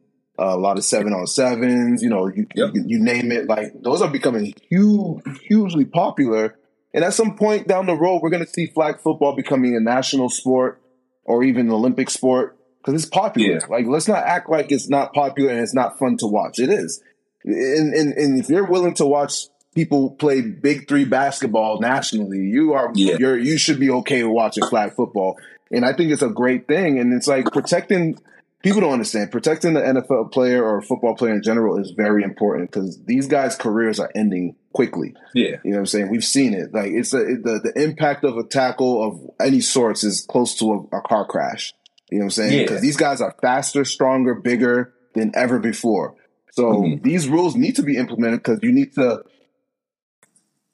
a 0.40 0.56
lot 0.56 0.78
of 0.78 0.84
seven 0.84 1.12
on 1.12 1.26
sevens, 1.26 2.02
you 2.02 2.08
know, 2.08 2.26
you, 2.28 2.46
yep. 2.54 2.70
you, 2.72 2.84
you 2.86 2.98
name 2.98 3.30
it. 3.30 3.46
Like 3.46 3.72
those 3.82 4.00
are 4.00 4.10
becoming 4.10 4.54
huge, 4.68 5.22
hugely 5.42 5.84
popular. 5.84 6.56
And 6.94 7.04
at 7.04 7.12
some 7.12 7.36
point 7.36 7.68
down 7.68 7.86
the 7.86 7.94
road, 7.94 8.20
we're 8.22 8.30
going 8.30 8.44
to 8.44 8.50
see 8.50 8.66
flag 8.66 9.00
football 9.00 9.36
becoming 9.36 9.76
a 9.76 9.80
national 9.80 10.30
sport 10.30 10.80
or 11.24 11.44
even 11.44 11.66
an 11.66 11.72
Olympic 11.72 12.08
sport 12.08 12.56
because 12.78 13.00
it's 13.00 13.10
popular. 13.10 13.54
Yeah. 13.54 13.66
Like 13.68 13.86
let's 13.86 14.08
not 14.08 14.24
act 14.24 14.48
like 14.48 14.72
it's 14.72 14.88
not 14.88 15.12
popular 15.12 15.50
and 15.50 15.60
it's 15.60 15.74
not 15.74 15.98
fun 15.98 16.16
to 16.18 16.26
watch. 16.26 16.58
It 16.58 16.70
is. 16.70 17.02
And, 17.44 17.94
and, 17.94 18.12
and 18.14 18.40
if 18.40 18.48
you're 18.48 18.66
willing 18.66 18.94
to 18.94 19.06
watch 19.06 19.46
people 19.74 20.10
play 20.12 20.40
big 20.40 20.88
three 20.88 21.04
basketball 21.04 21.80
nationally, 21.80 22.38
you 22.38 22.72
are 22.72 22.90
yeah. 22.94 23.16
you're 23.18 23.38
you 23.38 23.58
should 23.58 23.78
be 23.78 23.90
okay 23.90 24.24
with 24.24 24.32
watching 24.32 24.64
flag 24.64 24.94
football. 24.94 25.38
And 25.70 25.84
I 25.84 25.92
think 25.92 26.10
it's 26.10 26.22
a 26.22 26.30
great 26.30 26.66
thing. 26.66 26.98
And 26.98 27.12
it's 27.12 27.28
like 27.28 27.44
protecting 27.52 28.18
people 28.62 28.80
don't 28.80 28.92
understand 28.92 29.30
protecting 29.30 29.74
the 29.74 29.80
NFL 29.80 30.32
player 30.32 30.64
or 30.64 30.80
football 30.82 31.14
player 31.14 31.34
in 31.34 31.42
general 31.42 31.78
is 31.78 31.92
very 31.92 32.22
important 32.22 32.70
because 32.70 33.02
these 33.04 33.26
guys' 33.26 33.56
careers 33.56 33.98
are 33.98 34.10
ending 34.14 34.56
quickly. 34.72 35.14
Yeah, 35.34 35.56
you 35.64 35.70
know 35.70 35.76
what 35.76 35.78
I'm 35.80 35.86
saying. 35.86 36.10
We've 36.10 36.24
seen 36.24 36.54
it. 36.54 36.72
Like 36.72 36.92
it's 36.92 37.12
a, 37.12 37.18
the 37.18 37.60
the 37.62 37.82
impact 37.82 38.24
of 38.24 38.36
a 38.36 38.44
tackle 38.44 39.02
of 39.06 39.30
any 39.40 39.60
sorts 39.60 40.04
is 40.04 40.26
close 40.28 40.56
to 40.58 40.88
a, 40.92 40.98
a 40.98 41.02
car 41.02 41.26
crash. 41.26 41.74
You 42.10 42.18
know 42.18 42.24
what 42.24 42.26
I'm 42.26 42.30
saying? 42.30 42.62
Because 42.62 42.76
yeah. 42.76 42.80
these 42.80 42.96
guys 42.96 43.20
are 43.20 43.34
faster, 43.40 43.84
stronger, 43.84 44.34
bigger 44.34 44.92
than 45.14 45.32
ever 45.34 45.58
before. 45.58 46.16
So 46.52 46.64
mm-hmm. 46.64 47.02
these 47.02 47.28
rules 47.28 47.54
need 47.54 47.76
to 47.76 47.82
be 47.82 47.96
implemented 47.96 48.40
because 48.40 48.58
you 48.62 48.72
need 48.72 48.94
to 48.94 49.22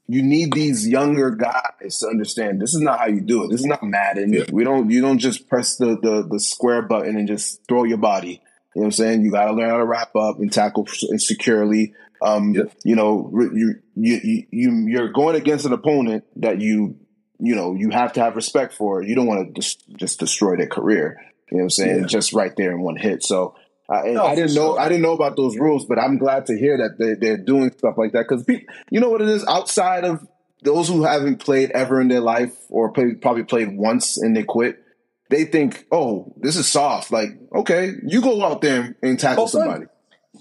you 0.08 0.22
need 0.22 0.52
these 0.52 0.86
younger 0.86 1.30
guys 1.30 1.98
to 1.98 2.08
understand 2.08 2.60
this 2.60 2.74
is 2.74 2.80
not 2.80 3.00
how 3.00 3.06
you 3.06 3.20
do 3.20 3.44
it. 3.44 3.50
This 3.50 3.60
is 3.60 3.66
not 3.66 3.82
Madden. 3.82 4.32
Yeah. 4.32 4.44
We 4.52 4.64
don't 4.64 4.90
you 4.90 5.00
don't 5.00 5.18
just 5.18 5.48
press 5.48 5.76
the, 5.76 5.98
the 6.00 6.26
the 6.30 6.40
square 6.40 6.82
button 6.82 7.16
and 7.16 7.26
just 7.26 7.60
throw 7.68 7.84
your 7.84 7.98
body. 7.98 8.42
You 8.74 8.80
know 8.80 8.80
what 8.80 8.84
I'm 8.86 8.92
saying? 8.92 9.22
You 9.22 9.32
got 9.32 9.46
to 9.46 9.52
learn 9.52 9.70
how 9.70 9.78
to 9.78 9.86
wrap 9.86 10.14
up 10.14 10.38
and 10.38 10.52
tackle 10.52 10.86
securely. 10.86 11.94
Um, 12.22 12.54
yep. 12.54 12.72
you 12.84 12.94
know, 12.94 13.30
you 13.52 13.76
you 13.94 14.44
you 14.50 14.86
you're 14.88 15.12
going 15.12 15.34
against 15.34 15.64
an 15.64 15.72
opponent 15.72 16.24
that 16.36 16.60
you 16.60 16.96
you 17.38 17.54
know 17.54 17.74
you 17.74 17.90
have 17.90 18.12
to 18.14 18.20
have 18.20 18.36
respect 18.36 18.74
for. 18.74 19.02
You 19.02 19.14
don't 19.14 19.26
want 19.26 19.48
to 19.48 19.60
just 19.60 19.82
just 19.96 20.20
destroy 20.20 20.56
their 20.56 20.68
career. 20.68 21.20
You 21.50 21.58
know 21.58 21.62
what 21.62 21.64
I'm 21.64 21.70
saying? 21.70 22.00
Yeah. 22.00 22.06
Just 22.06 22.32
right 22.32 22.52
there 22.56 22.72
in 22.72 22.80
one 22.80 22.96
hit. 22.96 23.22
So 23.22 23.54
I, 23.88 24.08
no, 24.08 24.24
I 24.24 24.34
didn't 24.34 24.54
know 24.54 24.72
sure. 24.72 24.80
I 24.80 24.88
didn't 24.88 25.02
know 25.02 25.12
about 25.12 25.36
those 25.36 25.56
rules, 25.56 25.84
but 25.86 25.98
I'm 25.98 26.18
glad 26.18 26.46
to 26.46 26.58
hear 26.58 26.76
that 26.78 26.98
they, 26.98 27.14
they're 27.14 27.36
doing 27.36 27.70
stuff 27.72 27.96
like 27.96 28.12
that 28.12 28.26
because 28.28 28.44
you 28.90 29.00
know 29.00 29.10
what 29.10 29.22
it 29.22 29.28
is 29.28 29.44
outside 29.46 30.04
of 30.04 30.26
those 30.62 30.88
who 30.88 31.04
haven't 31.04 31.38
played 31.38 31.70
ever 31.70 32.00
in 32.00 32.08
their 32.08 32.20
life 32.20 32.52
or 32.68 32.90
play, 32.90 33.14
probably 33.14 33.44
played 33.44 33.76
once 33.76 34.16
and 34.16 34.36
they 34.36 34.42
quit. 34.42 34.82
They 35.28 35.44
think, 35.44 35.86
oh, 35.90 36.34
this 36.38 36.56
is 36.56 36.68
soft. 36.68 37.10
Like, 37.10 37.30
okay, 37.54 37.92
you 38.04 38.20
go 38.20 38.44
out 38.44 38.60
there 38.60 38.96
and 39.02 39.18
tackle 39.18 39.44
go 39.44 39.48
somebody. 39.48 39.86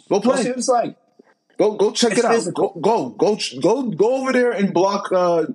Go 0.09 0.19
play. 0.19 0.41
It's 0.41 0.67
like 0.67 0.95
go 1.57 1.75
go 1.75 1.91
check 1.91 2.17
it 2.17 2.25
out. 2.25 2.43
Go, 2.53 2.69
go 2.79 3.09
go 3.09 3.37
go 3.61 3.83
go 3.91 4.15
over 4.21 4.33
there 4.33 4.51
and 4.51 4.73
block. 4.73 5.11
uh 5.11 5.45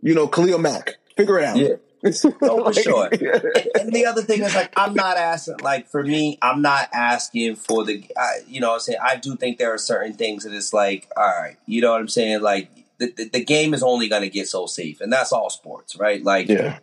You 0.00 0.14
know, 0.14 0.26
Khalil 0.28 0.58
Mack. 0.58 0.96
Figure 1.16 1.38
it 1.38 1.44
out. 1.44 1.56
Yeah. 1.56 1.74
oh, 2.42 2.64
for 2.64 2.72
sure. 2.72 3.06
and 3.80 3.92
the 3.92 4.06
other 4.06 4.22
thing 4.22 4.42
is 4.42 4.54
like 4.54 4.72
I'm 4.76 4.94
not 4.94 5.16
asking 5.16 5.58
like 5.62 5.88
for 5.88 6.02
me, 6.02 6.38
I'm 6.42 6.60
not 6.60 6.88
asking 6.92 7.56
for 7.56 7.84
the 7.84 8.04
I, 8.16 8.40
you 8.46 8.60
know 8.60 8.74
I'm 8.74 8.80
saying 8.80 8.98
I 9.02 9.16
do 9.16 9.36
think 9.36 9.58
there 9.58 9.72
are 9.72 9.78
certain 9.78 10.14
things 10.14 10.44
that 10.44 10.52
it's 10.52 10.72
like 10.72 11.08
all 11.16 11.24
right, 11.24 11.56
you 11.66 11.80
know 11.80 11.92
what 11.92 12.00
I'm 12.00 12.08
saying 12.08 12.42
like 12.42 12.70
the, 12.98 13.12
the, 13.16 13.28
the 13.28 13.44
game 13.44 13.72
is 13.72 13.82
only 13.82 14.08
going 14.08 14.22
to 14.22 14.30
get 14.30 14.48
so 14.48 14.66
safe 14.66 15.00
and 15.00 15.12
that's 15.12 15.32
all 15.32 15.50
sports, 15.50 15.96
right? 15.96 16.22
Like 16.22 16.48
yeah. 16.48 16.78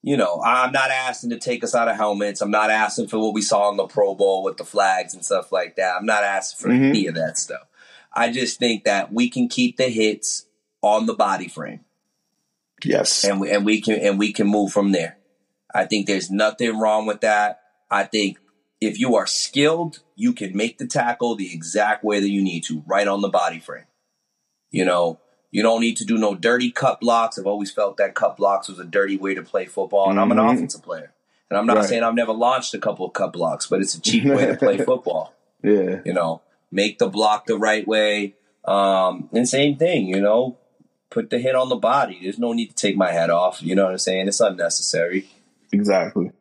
You 0.00 0.16
know, 0.16 0.40
I'm 0.42 0.70
not 0.70 0.90
asking 0.92 1.30
to 1.30 1.40
take 1.40 1.64
us 1.64 1.74
out 1.74 1.88
of 1.88 1.96
helmets. 1.96 2.40
I'm 2.40 2.52
not 2.52 2.70
asking 2.70 3.08
for 3.08 3.18
what 3.18 3.34
we 3.34 3.42
saw 3.42 3.68
in 3.70 3.76
the 3.76 3.88
Pro 3.88 4.14
Bowl 4.14 4.44
with 4.44 4.56
the 4.56 4.64
flags 4.64 5.12
and 5.12 5.24
stuff 5.24 5.50
like 5.50 5.74
that. 5.74 5.96
I'm 5.96 6.06
not 6.06 6.22
asking 6.22 6.64
for 6.64 6.72
mm-hmm. 6.72 6.84
any 6.84 7.06
of 7.08 7.16
that 7.16 7.36
stuff. 7.36 7.66
I 8.12 8.30
just 8.30 8.60
think 8.60 8.84
that 8.84 9.12
we 9.12 9.28
can 9.28 9.48
keep 9.48 9.76
the 9.76 9.88
hits 9.88 10.46
on 10.82 11.06
the 11.06 11.14
body 11.14 11.48
frame. 11.48 11.80
Yes. 12.84 13.24
And 13.24 13.40
we, 13.40 13.50
and 13.50 13.64
we 13.64 13.80
can 13.80 14.00
and 14.00 14.18
we 14.18 14.32
can 14.32 14.46
move 14.46 14.72
from 14.72 14.92
there. 14.92 15.16
I 15.74 15.84
think 15.84 16.06
there's 16.06 16.30
nothing 16.30 16.78
wrong 16.78 17.06
with 17.06 17.20
that. 17.20 17.60
I 17.90 18.04
think 18.04 18.38
if 18.80 18.98
you 18.98 19.16
are 19.16 19.26
skilled, 19.26 20.00
you 20.14 20.32
can 20.32 20.56
make 20.56 20.78
the 20.78 20.86
tackle 20.86 21.34
the 21.34 21.52
exact 21.52 22.04
way 22.04 22.20
that 22.20 22.30
you 22.30 22.42
need 22.42 22.64
to, 22.64 22.82
right 22.86 23.08
on 23.08 23.20
the 23.20 23.28
body 23.28 23.58
frame. 23.58 23.84
You 24.70 24.84
know, 24.84 25.20
you 25.50 25.62
don't 25.62 25.80
need 25.80 25.96
to 25.98 26.04
do 26.04 26.18
no 26.18 26.34
dirty 26.34 26.70
cut 26.70 27.00
blocks. 27.00 27.38
I've 27.38 27.46
always 27.46 27.70
felt 27.70 27.96
that 27.96 28.14
cut 28.14 28.36
blocks 28.36 28.68
was 28.68 28.78
a 28.78 28.84
dirty 28.84 29.16
way 29.16 29.34
to 29.34 29.42
play 29.42 29.66
football, 29.66 30.10
and 30.10 30.20
I'm 30.20 30.30
an 30.30 30.38
mm-hmm. 30.38 30.56
offensive 30.56 30.82
player. 30.82 31.12
And 31.50 31.58
I'm 31.58 31.66
not 31.66 31.76
right. 31.76 31.86
saying 31.86 32.02
I've 32.02 32.14
never 32.14 32.32
launched 32.32 32.74
a 32.74 32.78
couple 32.78 33.06
of 33.06 33.14
cut 33.14 33.32
blocks, 33.32 33.66
but 33.66 33.80
it's 33.80 33.94
a 33.94 34.00
cheap 34.00 34.24
way 34.24 34.46
to 34.46 34.56
play 34.56 34.78
football. 34.84 35.34
Yeah. 35.62 36.00
You 36.04 36.12
know, 36.12 36.42
make 36.70 36.98
the 36.98 37.08
block 37.08 37.46
the 37.46 37.56
right 37.56 37.86
way. 37.86 38.34
Um, 38.66 39.30
and 39.32 39.48
same 39.48 39.76
thing, 39.76 40.08
you 40.08 40.20
know, 40.20 40.58
put 41.10 41.30
the 41.30 41.38
hit 41.38 41.54
on 41.54 41.68
the 41.68 41.76
body. 41.76 42.18
There's 42.22 42.38
no 42.38 42.52
need 42.52 42.68
to 42.68 42.74
take 42.74 42.96
my 42.96 43.12
hat 43.12 43.30
off. 43.30 43.62
You 43.62 43.74
know 43.74 43.84
what 43.84 43.92
I'm 43.92 43.98
saying? 43.98 44.28
It's 44.28 44.40
unnecessary. 44.40 45.28
Exactly. 45.72 46.32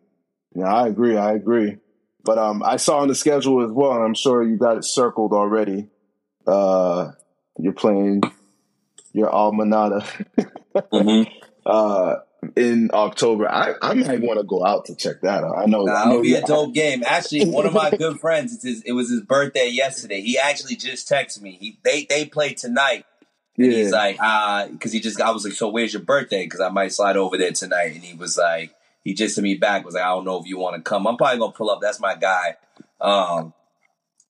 Yeah, 0.56 0.74
I 0.74 0.88
agree. 0.88 1.18
I 1.18 1.34
agree. 1.34 1.78
But 2.24 2.38
um, 2.38 2.64
I 2.64 2.78
saw 2.78 3.00
on 3.00 3.08
the 3.08 3.16
schedule 3.16 3.64
as 3.64 3.72
well, 3.72 3.94
and 3.94 4.04
I'm 4.04 4.14
sure 4.14 4.44
you 4.44 4.58
got 4.58 4.78
it 4.78 4.84
circled 4.84 5.32
already. 5.32 5.88
Uh, 6.46 7.12
you're 7.58 7.74
playing 7.74 8.22
your 9.14 9.30
alma 9.30 9.66
mater 9.66 10.02
mm-hmm. 10.76 11.32
uh, 11.66 12.16
in 12.56 12.90
October. 12.94 13.50
I, 13.50 13.74
I 13.82 13.94
might 13.94 14.22
want 14.22 14.40
to 14.40 14.46
go 14.46 14.66
out 14.66 14.86
to 14.86 14.96
check 14.96 15.22
that 15.22 15.44
out. 15.44 15.58
I 15.58 15.66
know 15.66 15.84
nah, 15.84 16.10
it'll 16.10 16.22
be 16.22 16.36
a 16.36 16.42
dope 16.42 16.74
game. 16.74 17.04
Actually, 17.06 17.46
one 17.46 17.66
of 17.66 17.74
my 17.74 17.90
good 17.98 18.20
friends, 18.20 18.62
his, 18.62 18.82
it 18.84 18.92
was 18.92 19.10
his 19.10 19.22
birthday 19.22 19.70
yesterday. 19.70 20.22
He 20.22 20.38
actually 20.38 20.76
just 20.76 21.10
texted 21.10 21.42
me. 21.42 21.58
He 21.60 21.80
they 21.84 22.06
they 22.06 22.26
play 22.26 22.54
tonight 22.54 23.06
and 23.58 23.72
yeah. 23.72 23.78
he's 23.78 23.92
like, 23.92 24.18
uh, 24.20 24.68
because 24.68 24.92
he 24.92 25.00
just, 25.00 25.20
I 25.20 25.32
was 25.32 25.44
like, 25.44 25.54
so 25.54 25.70
where's 25.70 25.94
your 25.94 26.04
birthday? 26.04 26.46
Because 26.46 26.62
I 26.62 26.70
might 26.70 26.94
slide 26.94 27.18
over 27.18 27.38
there 27.38 27.52
tonight. 27.52 27.96
And 27.96 28.04
he 28.04 28.16
was 28.16 28.38
like, 28.38 28.76
he 29.04 29.14
just 29.14 29.36
sent 29.36 29.44
me 29.44 29.56
back, 29.56 29.84
was 29.84 29.96
like, 29.96 30.04
I 30.04 30.10
don't 30.10 30.26
know 30.26 30.40
if 30.40 30.46
you 30.46 30.60
want 30.60 30.76
to 30.76 30.82
come. 30.88 31.08
I'm 31.08 31.18
probably 31.18 31.40
going 31.40 31.52
to 31.52 31.58
pull 31.58 31.72
up. 31.72 31.80
That's 31.82 32.00
my 32.00 32.16
guy. 32.16 32.58
Um, 33.02 33.54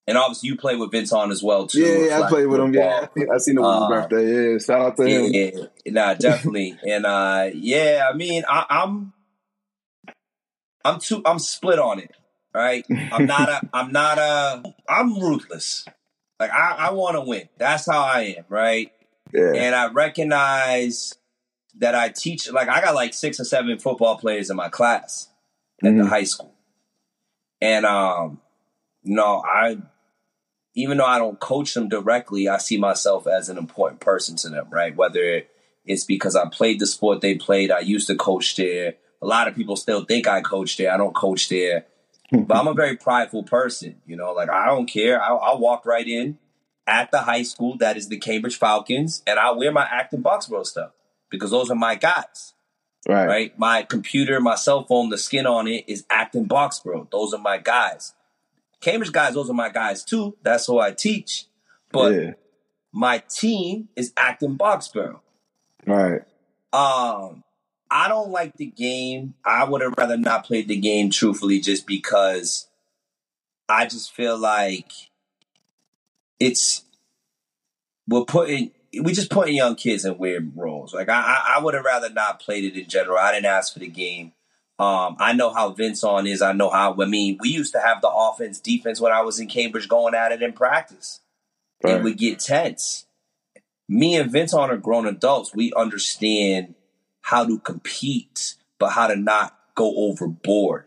and 0.07 0.17
obviously, 0.17 0.47
you 0.47 0.55
play 0.55 0.77
with 0.77 0.91
Vince 0.91 1.11
on 1.11 1.31
as 1.31 1.43
well 1.43 1.67
too. 1.67 1.81
Yeah, 1.81 2.07
yeah 2.07 2.21
I 2.21 2.29
played 2.29 2.45
with 2.45 2.61
him. 2.61 2.73
Yeah, 2.73 3.07
I 3.33 3.37
seen 3.39 3.57
him 3.57 3.65
on 3.65 3.83
uh, 3.83 4.07
birthday. 4.07 4.53
Yeah, 4.53 4.57
shout 4.59 4.81
out 4.81 4.97
to 4.97 5.03
him. 5.03 5.31
Yeah, 5.33 5.65
nah, 5.87 6.13
definitely. 6.13 6.77
and 6.87 7.05
uh, 7.05 7.49
yeah, 7.53 8.07
I 8.09 8.15
mean, 8.15 8.43
I, 8.47 8.65
I'm, 8.69 9.11
I'm 10.85 10.99
too, 11.01 11.21
I'm 11.25 11.39
split 11.39 11.79
on 11.79 11.99
it. 11.99 12.11
Right, 12.53 12.85
I'm 13.11 13.25
not 13.25 13.49
a, 13.49 13.61
I'm 13.73 13.91
not 13.91 14.17
a, 14.17 14.63
I'm 14.87 15.19
ruthless. 15.19 15.85
Like 16.39 16.51
I, 16.51 16.75
I 16.77 16.91
want 16.91 17.15
to 17.15 17.21
win. 17.21 17.49
That's 17.57 17.91
how 17.91 17.99
I 17.99 18.35
am. 18.37 18.45
Right. 18.47 18.93
Yeah. 19.37 19.53
And 19.53 19.75
I 19.75 19.91
recognize 19.91 21.13
that 21.75 21.93
I 21.93 22.09
teach, 22.09 22.51
like, 22.51 22.69
I 22.69 22.81
got 22.81 22.95
like 22.95 23.13
six 23.13 23.39
or 23.39 23.43
seven 23.43 23.77
football 23.77 24.17
players 24.17 24.49
in 24.49 24.57
my 24.57 24.67
class 24.67 25.29
at 25.83 25.89
mm-hmm. 25.89 25.99
the 25.99 26.07
high 26.07 26.23
school. 26.23 26.55
And, 27.61 27.85
um, 27.85 28.41
you 29.03 29.15
know, 29.15 29.43
I, 29.45 29.77
even 30.73 30.97
though 30.97 31.05
I 31.05 31.19
don't 31.19 31.39
coach 31.39 31.75
them 31.75 31.87
directly, 31.87 32.49
I 32.49 32.57
see 32.57 32.77
myself 32.77 33.27
as 33.27 33.47
an 33.47 33.59
important 33.59 34.01
person 34.01 34.35
to 34.37 34.49
them, 34.49 34.67
right? 34.71 34.95
Whether 34.95 35.43
it's 35.85 36.03
because 36.03 36.35
I 36.35 36.49
played 36.49 36.79
the 36.79 36.87
sport 36.87 37.21
they 37.21 37.35
played, 37.35 37.69
I 37.69 37.81
used 37.81 38.07
to 38.07 38.15
coach 38.15 38.55
there. 38.55 38.95
A 39.21 39.27
lot 39.27 39.47
of 39.47 39.55
people 39.55 39.75
still 39.75 40.03
think 40.03 40.27
I 40.27 40.41
coach 40.41 40.77
there. 40.77 40.91
I 40.91 40.97
don't 40.97 41.15
coach 41.15 41.47
there. 41.49 41.85
but 42.31 42.57
I'm 42.57 42.67
a 42.67 42.73
very 42.73 42.97
prideful 42.97 43.43
person, 43.43 44.01
you 44.07 44.15
know, 44.15 44.33
like 44.33 44.49
I 44.49 44.65
don't 44.65 44.87
care. 44.87 45.21
I'll, 45.21 45.39
I'll 45.39 45.59
walk 45.59 45.85
right 45.85 46.07
in 46.07 46.39
at 46.87 47.11
the 47.11 47.19
high 47.19 47.43
school 47.43 47.77
that 47.77 47.97
is 47.97 48.07
the 48.07 48.17
Cambridge 48.17 48.57
Falcons, 48.57 49.21
and 49.27 49.37
I 49.37 49.51
wear 49.51 49.71
my 49.71 49.85
Acton 49.85 50.23
Boxborough 50.23 50.65
stuff 50.65 50.91
because 51.29 51.51
those 51.51 51.69
are 51.69 51.75
my 51.75 51.95
guys. 51.95 52.53
Right. 53.07 53.27
Right. 53.27 53.59
My 53.59 53.83
computer, 53.83 54.39
my 54.39 54.55
cell 54.55 54.83
phone, 54.83 55.09
the 55.09 55.17
skin 55.17 55.45
on 55.45 55.67
it 55.67 55.85
is 55.87 56.05
Acton 56.09 56.47
Boxborough. 56.47 57.09
Those 57.11 57.33
are 57.33 57.39
my 57.39 57.57
guys. 57.57 58.13
Cambridge 58.81 59.11
guys, 59.11 59.33
those 59.33 59.49
are 59.49 59.53
my 59.53 59.69
guys 59.69 60.03
too. 60.03 60.35
That's 60.43 60.65
who 60.65 60.79
I 60.79 60.91
teach. 60.91 61.45
But 61.91 62.13
yeah. 62.13 62.31
my 62.91 63.19
team 63.29 63.89
is 63.95 64.13
Acton 64.17 64.57
Boxborough. 64.57 65.19
Right. 65.85 66.21
Um, 66.73 67.43
I 67.89 68.09
don't 68.09 68.29
like 68.29 68.57
the 68.57 68.65
game. 68.65 69.35
I 69.45 69.63
would 69.63 69.81
have 69.81 69.93
rather 69.97 70.17
not 70.17 70.45
played 70.45 70.67
the 70.67 70.77
game 70.77 71.09
truthfully 71.09 71.61
just 71.61 71.87
because 71.87 72.67
I 73.69 73.85
just 73.85 74.13
feel 74.13 74.37
like 74.37 74.91
it's 76.39 76.83
we're 78.07 78.25
putting 78.25 78.71
we 79.01 79.13
just 79.13 79.31
putting 79.31 79.55
young 79.55 79.75
kids 79.75 80.05
in 80.05 80.17
weird 80.17 80.53
roles. 80.55 80.93
Like 80.93 81.09
I, 81.09 81.55
I 81.55 81.61
would 81.61 81.73
have 81.73 81.85
rather 81.85 82.09
not 82.09 82.39
played 82.39 82.63
it 82.63 82.79
in 82.79 82.87
general. 82.87 83.17
I 83.17 83.33
didn't 83.33 83.45
ask 83.45 83.73
for 83.73 83.79
the 83.79 83.87
game. 83.87 84.33
Um, 84.79 85.17
I 85.19 85.33
know 85.33 85.51
how 85.51 85.71
Vince 85.71 86.03
on 86.03 86.27
is. 86.27 86.41
I 86.41 86.51
know 86.51 86.69
how. 86.69 86.95
I 86.99 87.05
mean, 87.05 87.37
we 87.41 87.49
used 87.49 87.73
to 87.73 87.79
have 87.79 88.01
the 88.01 88.09
offense, 88.09 88.59
defense 88.59 89.01
when 89.01 89.11
I 89.11 89.21
was 89.21 89.39
in 89.39 89.47
Cambridge, 89.47 89.89
going 89.89 90.13
at 90.13 90.31
it 90.31 90.43
in 90.43 90.53
practice. 90.53 91.19
Right. 91.83 91.95
It 91.95 92.03
would 92.03 92.17
get 92.17 92.39
tense. 92.39 93.05
Me 93.89 94.15
and 94.15 94.31
Vince 94.31 94.53
on 94.53 94.69
are 94.69 94.77
grown 94.77 95.07
adults. 95.07 95.55
We 95.55 95.73
understand 95.75 96.75
how 97.21 97.45
to 97.45 97.59
compete, 97.59 98.55
but 98.79 98.89
how 98.89 99.07
to 99.07 99.15
not 99.15 99.57
go 99.75 100.09
overboard. 100.09 100.85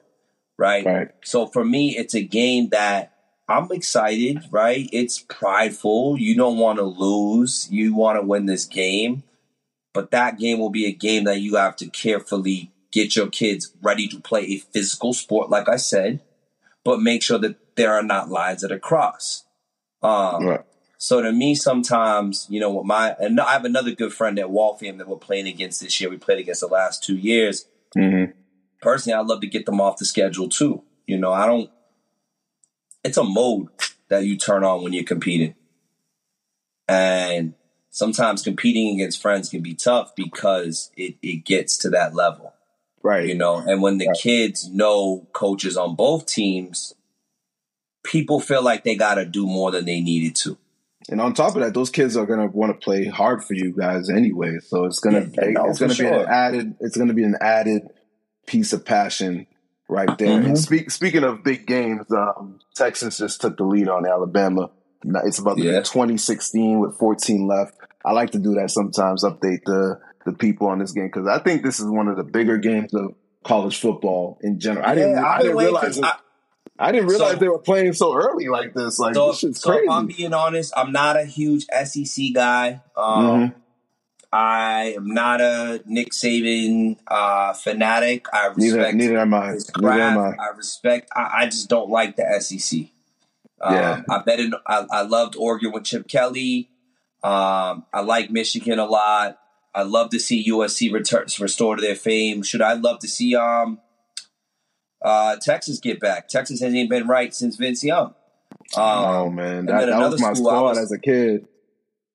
Right? 0.56 0.84
right. 0.84 1.08
So 1.24 1.46
for 1.46 1.64
me, 1.64 1.96
it's 1.96 2.14
a 2.14 2.22
game 2.22 2.68
that 2.68 3.09
I'm 3.50 3.72
excited, 3.72 4.44
right? 4.52 4.88
It's 4.92 5.18
prideful. 5.18 6.16
You 6.16 6.36
don't 6.36 6.58
want 6.58 6.78
to 6.78 6.84
lose. 6.84 7.66
You 7.68 7.96
want 7.96 8.16
to 8.16 8.22
win 8.22 8.46
this 8.46 8.64
game. 8.64 9.24
But 9.92 10.12
that 10.12 10.38
game 10.38 10.60
will 10.60 10.70
be 10.70 10.86
a 10.86 10.92
game 10.92 11.24
that 11.24 11.40
you 11.40 11.56
have 11.56 11.74
to 11.76 11.88
carefully 11.88 12.70
get 12.92 13.16
your 13.16 13.28
kids 13.28 13.74
ready 13.82 14.06
to 14.06 14.20
play 14.20 14.42
a 14.42 14.58
physical 14.58 15.12
sport, 15.12 15.50
like 15.50 15.68
I 15.68 15.76
said, 15.76 16.20
but 16.84 17.00
make 17.00 17.22
sure 17.22 17.38
that 17.38 17.56
there 17.76 17.92
are 17.92 18.02
not 18.04 18.30
lines 18.30 18.62
that 18.62 18.70
are 18.70 18.78
crossed. 18.78 19.46
Um, 20.00 20.46
right. 20.46 20.60
So 20.98 21.20
to 21.20 21.32
me, 21.32 21.56
sometimes, 21.56 22.46
you 22.50 22.60
know, 22.60 22.84
my, 22.84 23.16
and 23.18 23.40
I 23.40 23.52
have 23.52 23.64
another 23.64 23.90
good 23.92 24.12
friend 24.12 24.38
at 24.38 24.50
Waltham 24.50 24.98
that 24.98 25.08
we're 25.08 25.16
playing 25.16 25.48
against 25.48 25.80
this 25.80 26.00
year. 26.00 26.08
We 26.08 26.18
played 26.18 26.38
against 26.38 26.60
the 26.60 26.68
last 26.68 27.02
two 27.02 27.16
years. 27.16 27.66
Mm-hmm. 27.96 28.32
Personally, 28.80 29.18
I'd 29.18 29.26
love 29.26 29.40
to 29.40 29.46
get 29.48 29.66
them 29.66 29.80
off 29.80 29.96
the 29.96 30.04
schedule 30.04 30.48
too. 30.48 30.84
You 31.06 31.18
know, 31.18 31.32
I 31.32 31.46
don't, 31.46 31.70
it's 33.04 33.16
a 33.16 33.24
mode 33.24 33.68
that 34.08 34.24
you 34.24 34.36
turn 34.36 34.64
on 34.64 34.82
when 34.82 34.92
you're 34.92 35.04
competing. 35.04 35.54
And 36.88 37.54
sometimes 37.90 38.42
competing 38.42 38.94
against 38.94 39.22
friends 39.22 39.48
can 39.48 39.62
be 39.62 39.74
tough 39.74 40.14
because 40.14 40.90
it, 40.96 41.16
it 41.22 41.44
gets 41.44 41.76
to 41.78 41.90
that 41.90 42.14
level. 42.14 42.52
Right. 43.02 43.26
You 43.26 43.34
know, 43.34 43.56
and 43.56 43.80
when 43.80 43.98
the 43.98 44.08
right. 44.08 44.16
kids 44.18 44.68
know 44.68 45.26
coaches 45.32 45.76
on 45.76 45.94
both 45.94 46.26
teams, 46.26 46.94
people 48.02 48.40
feel 48.40 48.62
like 48.62 48.84
they 48.84 48.96
got 48.96 49.14
to 49.14 49.24
do 49.24 49.46
more 49.46 49.70
than 49.70 49.86
they 49.86 50.00
needed 50.00 50.36
to. 50.36 50.58
And 51.08 51.20
on 51.20 51.32
top 51.32 51.56
of 51.56 51.62
that, 51.62 51.72
those 51.72 51.90
kids 51.90 52.16
are 52.16 52.26
going 52.26 52.40
to 52.40 52.46
want 52.46 52.72
to 52.72 52.84
play 52.84 53.06
hard 53.06 53.42
for 53.42 53.54
you 53.54 53.72
guys 53.72 54.10
anyway. 54.10 54.58
So 54.58 54.84
it's 54.84 55.00
to 55.14 55.30
yeah, 55.34 55.64
it's 55.66 55.78
to 55.90 55.94
sure. 55.96 56.10
be 56.10 56.22
an 56.22 56.28
added 56.28 56.74
it's 56.80 56.96
going 56.96 57.08
to 57.08 57.14
be 57.14 57.24
an 57.24 57.36
added 57.40 57.88
piece 58.46 58.72
of 58.72 58.84
passion 58.84 59.46
right 59.90 60.16
there. 60.18 60.28
Mm-hmm. 60.28 60.46
And 60.46 60.58
speak, 60.58 60.90
speaking 60.90 61.24
of 61.24 61.42
big 61.42 61.66
games, 61.66 62.10
um, 62.12 62.60
Texas 62.74 63.18
just 63.18 63.40
took 63.40 63.56
the 63.56 63.64
lead 63.64 63.88
on 63.88 64.06
Alabama. 64.06 64.70
It's 65.24 65.38
about 65.38 65.56
to 65.56 65.62
yeah. 65.62 65.78
be 65.80 65.84
2016 65.84 66.80
with 66.80 66.98
14 66.98 67.46
left. 67.46 67.74
I 68.04 68.12
like 68.12 68.30
to 68.30 68.38
do 68.38 68.54
that 68.54 68.70
sometimes, 68.70 69.24
update 69.24 69.64
the 69.64 70.00
the 70.26 70.32
people 70.32 70.66
on 70.66 70.78
this 70.78 70.92
game 70.92 71.06
because 71.06 71.26
I 71.26 71.38
think 71.38 71.62
this 71.62 71.80
is 71.80 71.86
one 71.86 72.08
of 72.08 72.16
the 72.16 72.24
bigger 72.24 72.58
games 72.58 72.92
of 72.94 73.14
college 73.42 73.80
football 73.80 74.38
in 74.42 74.60
general. 74.60 74.84
I 74.86 74.94
didn't, 74.94 75.18
I 75.18 75.38
didn't 75.42 75.56
realize. 75.56 75.98
It, 75.98 76.04
I, 76.04 76.16
I, 76.78 76.92
didn't 76.92 77.08
realize 77.08 77.32
so, 77.32 77.38
they 77.38 77.48
were 77.48 77.58
playing 77.58 77.92
so 77.94 78.14
early 78.14 78.48
like 78.48 78.74
this. 78.74 78.98
Like 78.98 79.14
so, 79.14 79.28
this 79.28 79.44
is 79.44 79.60
so 79.60 79.70
crazy. 79.70 79.84
If 79.84 79.90
I'm 79.90 80.06
being 80.06 80.34
honest, 80.34 80.72
I'm 80.76 80.92
not 80.92 81.16
a 81.16 81.24
huge 81.24 81.64
SEC 81.84 82.26
guy. 82.34 82.80
Um, 82.96 83.24
mm-hmm. 83.24 83.60
I 84.32 84.94
am 84.96 85.08
not 85.12 85.40
a 85.40 85.82
Nick 85.86 86.12
Saban 86.12 86.98
uh, 87.08 87.52
fanatic. 87.52 88.26
I 88.32 88.46
respect 88.46 88.58
neither, 88.58 88.92
neither 88.92 89.18
am 89.18 89.34
I. 89.34 89.56
Neither 89.78 90.02
am 90.02 90.18
I. 90.18 90.36
I 90.38 90.56
respect. 90.56 91.10
I, 91.14 91.30
I, 91.38 91.44
just 91.46 91.68
don't 91.68 91.90
like 91.90 92.16
the 92.16 92.40
SEC. 92.40 92.86
Um, 93.60 93.74
yeah. 93.74 94.02
I 94.08 94.22
bet 94.22 94.38
it, 94.38 94.54
I, 94.66 94.86
I, 94.90 95.02
loved 95.02 95.34
Oregon 95.36 95.72
with 95.72 95.84
Chip 95.84 96.06
Kelly. 96.06 96.70
Um, 97.24 97.84
I 97.92 98.02
like 98.04 98.30
Michigan 98.30 98.78
a 98.78 98.86
lot. 98.86 99.38
I 99.74 99.82
love 99.82 100.10
to 100.10 100.20
see 100.20 100.48
USC 100.48 100.92
return 100.92 101.26
restore 101.40 101.76
to 101.76 101.82
their 101.82 101.96
fame. 101.96 102.42
Should 102.42 102.62
I 102.62 102.74
love 102.74 103.00
to 103.00 103.08
see 103.08 103.34
um, 103.34 103.80
uh, 105.02 105.36
Texas 105.40 105.80
get 105.80 105.98
back? 105.98 106.28
Texas 106.28 106.60
hasn't 106.60 106.88
been 106.88 107.06
right 107.06 107.34
since 107.34 107.56
Vince 107.56 107.82
Young. 107.82 108.14
Um, 108.76 108.84
oh 108.84 109.30
man, 109.30 109.66
that, 109.66 109.86
that 109.86 110.10
was 110.10 110.20
my 110.20 110.32
squad 110.34 110.62
was, 110.62 110.78
as 110.78 110.92
a 110.92 110.98
kid. 110.98 111.46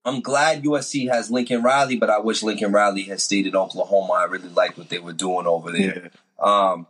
I'm 0.06 0.22
glad 0.22 0.64
USC 0.64 1.10
has 1.10 1.32
Lincoln 1.32 1.64
Riley, 1.64 1.98
but 1.98 2.12
I 2.12 2.20
wish 2.20 2.44
Lincoln 2.44 2.72
Riley 2.72 3.04
had 3.04 3.20
stayed 3.20 3.48
in 3.48 3.56
Oklahoma. 3.56 4.14
I 4.14 4.26
really 4.26 4.50
liked 4.50 4.78
what 4.78 4.90
they 4.90 5.00
were 5.00 5.14
doing 5.14 5.48
over 5.48 5.72
there. 5.72 6.12
Yeah, 6.40 6.72
um, 6.72 6.88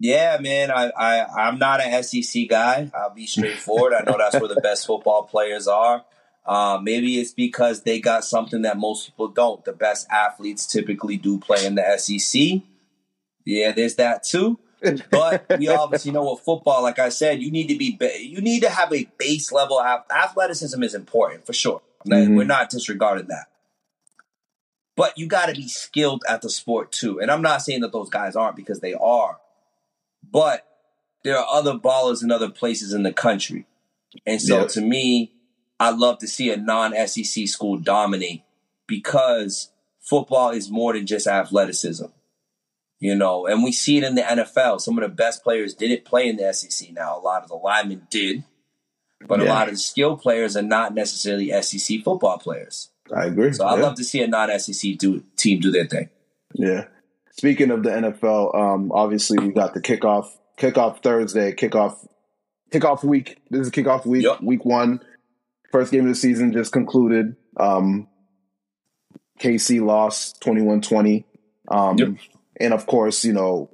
yeah 0.00 0.36
man, 0.40 0.72
I, 0.72 0.90
I 0.90 1.24
I'm 1.46 1.58
not 1.60 1.80
an 1.80 2.02
SEC 2.02 2.48
guy. 2.48 2.90
I'll 2.92 3.14
be 3.14 3.26
straightforward. 3.26 3.94
I 3.94 4.02
know 4.02 4.18
that's 4.18 4.34
where 4.34 4.52
the 4.52 4.60
best 4.60 4.84
football 4.84 5.22
players 5.22 5.68
are. 5.68 6.04
Uh, 6.44 6.80
maybe 6.82 7.20
it's 7.20 7.32
because 7.32 7.82
they 7.82 8.00
got 8.00 8.24
something 8.24 8.62
that 8.62 8.76
most 8.76 9.06
people 9.06 9.28
don't. 9.28 9.64
The 9.64 9.72
best 9.72 10.08
athletes 10.10 10.66
typically 10.66 11.16
do 11.16 11.38
play 11.38 11.64
in 11.64 11.76
the 11.76 11.98
SEC. 11.98 12.62
Yeah, 13.44 13.70
there's 13.70 13.94
that 13.94 14.24
too. 14.24 14.58
but 15.10 15.46
we 15.56 15.68
obviously 15.68 16.10
know 16.10 16.24
what 16.24 16.44
football, 16.44 16.82
like 16.82 16.98
I 16.98 17.10
said, 17.10 17.40
you 17.40 17.52
need 17.52 17.68
to 17.68 17.78
be, 17.78 17.96
you 18.18 18.40
need 18.40 18.62
to 18.62 18.70
have 18.70 18.92
a 18.92 19.08
base 19.18 19.52
level. 19.52 19.80
Athleticism 19.80 20.82
is 20.82 20.96
important 20.96 21.46
for 21.46 21.52
sure. 21.52 21.80
Mm-hmm. 22.08 22.36
We're 22.36 22.44
not 22.44 22.70
disregarding 22.70 23.28
that. 23.28 23.46
But 24.96 25.16
you 25.16 25.26
got 25.26 25.46
to 25.46 25.54
be 25.54 25.68
skilled 25.68 26.22
at 26.28 26.42
the 26.42 26.50
sport 26.50 26.92
too. 26.92 27.20
And 27.20 27.30
I'm 27.30 27.42
not 27.42 27.62
saying 27.62 27.80
that 27.80 27.92
those 27.92 28.10
guys 28.10 28.36
aren't 28.36 28.56
because 28.56 28.80
they 28.80 28.94
are. 28.94 29.38
But 30.30 30.66
there 31.24 31.38
are 31.38 31.46
other 31.50 31.74
ballers 31.74 32.22
in 32.22 32.30
other 32.30 32.50
places 32.50 32.92
in 32.92 33.02
the 33.02 33.12
country. 33.12 33.66
And 34.26 34.40
so 34.40 34.66
to 34.68 34.80
me, 34.80 35.32
I 35.80 35.90
love 35.90 36.18
to 36.18 36.28
see 36.28 36.50
a 36.50 36.56
non 36.56 36.94
SEC 37.06 37.48
school 37.48 37.78
dominate 37.78 38.42
because 38.86 39.70
football 40.00 40.50
is 40.50 40.70
more 40.70 40.92
than 40.92 41.06
just 41.06 41.26
athleticism. 41.26 42.06
You 43.00 43.16
know, 43.16 43.46
and 43.46 43.64
we 43.64 43.72
see 43.72 43.98
it 43.98 44.04
in 44.04 44.14
the 44.14 44.22
NFL. 44.22 44.80
Some 44.80 44.96
of 44.96 45.02
the 45.02 45.08
best 45.08 45.42
players 45.42 45.74
didn't 45.74 46.04
play 46.04 46.28
in 46.28 46.36
the 46.36 46.52
SEC 46.52 46.92
now. 46.92 47.18
A 47.18 47.20
lot 47.20 47.42
of 47.42 47.48
the 47.48 47.56
linemen 47.56 48.06
did. 48.10 48.44
But 49.26 49.40
yeah. 49.40 49.46
a 49.46 49.48
lot 49.48 49.68
of 49.68 49.74
the 49.74 49.80
skill 49.80 50.16
players 50.16 50.56
are 50.56 50.62
not 50.62 50.94
necessarily 50.94 51.50
SEC 51.62 52.02
football 52.02 52.38
players. 52.38 52.90
I 53.14 53.26
agree. 53.26 53.52
So 53.52 53.66
I 53.66 53.78
love 53.78 53.96
to 53.96 54.04
see 54.04 54.22
a 54.22 54.26
non 54.26 54.58
SEC 54.58 54.96
do, 54.98 55.22
team 55.36 55.60
do 55.60 55.70
their 55.70 55.86
thing. 55.86 56.08
Yeah. 56.54 56.86
Speaking 57.32 57.70
of 57.70 57.82
the 57.82 57.90
NFL, 57.90 58.54
um, 58.54 58.92
obviously 58.92 59.38
we 59.38 59.52
got 59.52 59.74
the 59.74 59.80
kickoff 59.80 60.28
kickoff 60.58 61.02
Thursday, 61.02 61.52
kickoff 61.52 62.06
kickoff 62.70 63.04
week. 63.04 63.38
This 63.50 63.66
is 63.66 63.70
kickoff 63.70 64.06
week, 64.06 64.24
yep. 64.24 64.42
week 64.42 64.64
one. 64.64 65.00
First 65.70 65.92
game 65.92 66.02
of 66.02 66.08
the 66.08 66.14
season 66.14 66.52
just 66.52 66.72
concluded. 66.72 67.36
Um, 67.56 68.08
KC 69.40 69.84
lost 69.84 70.40
21-20. 70.42 71.24
Um, 71.68 71.98
yep. 71.98 72.08
and 72.60 72.74
of 72.74 72.86
course, 72.86 73.24
you 73.24 73.32
know, 73.32 73.70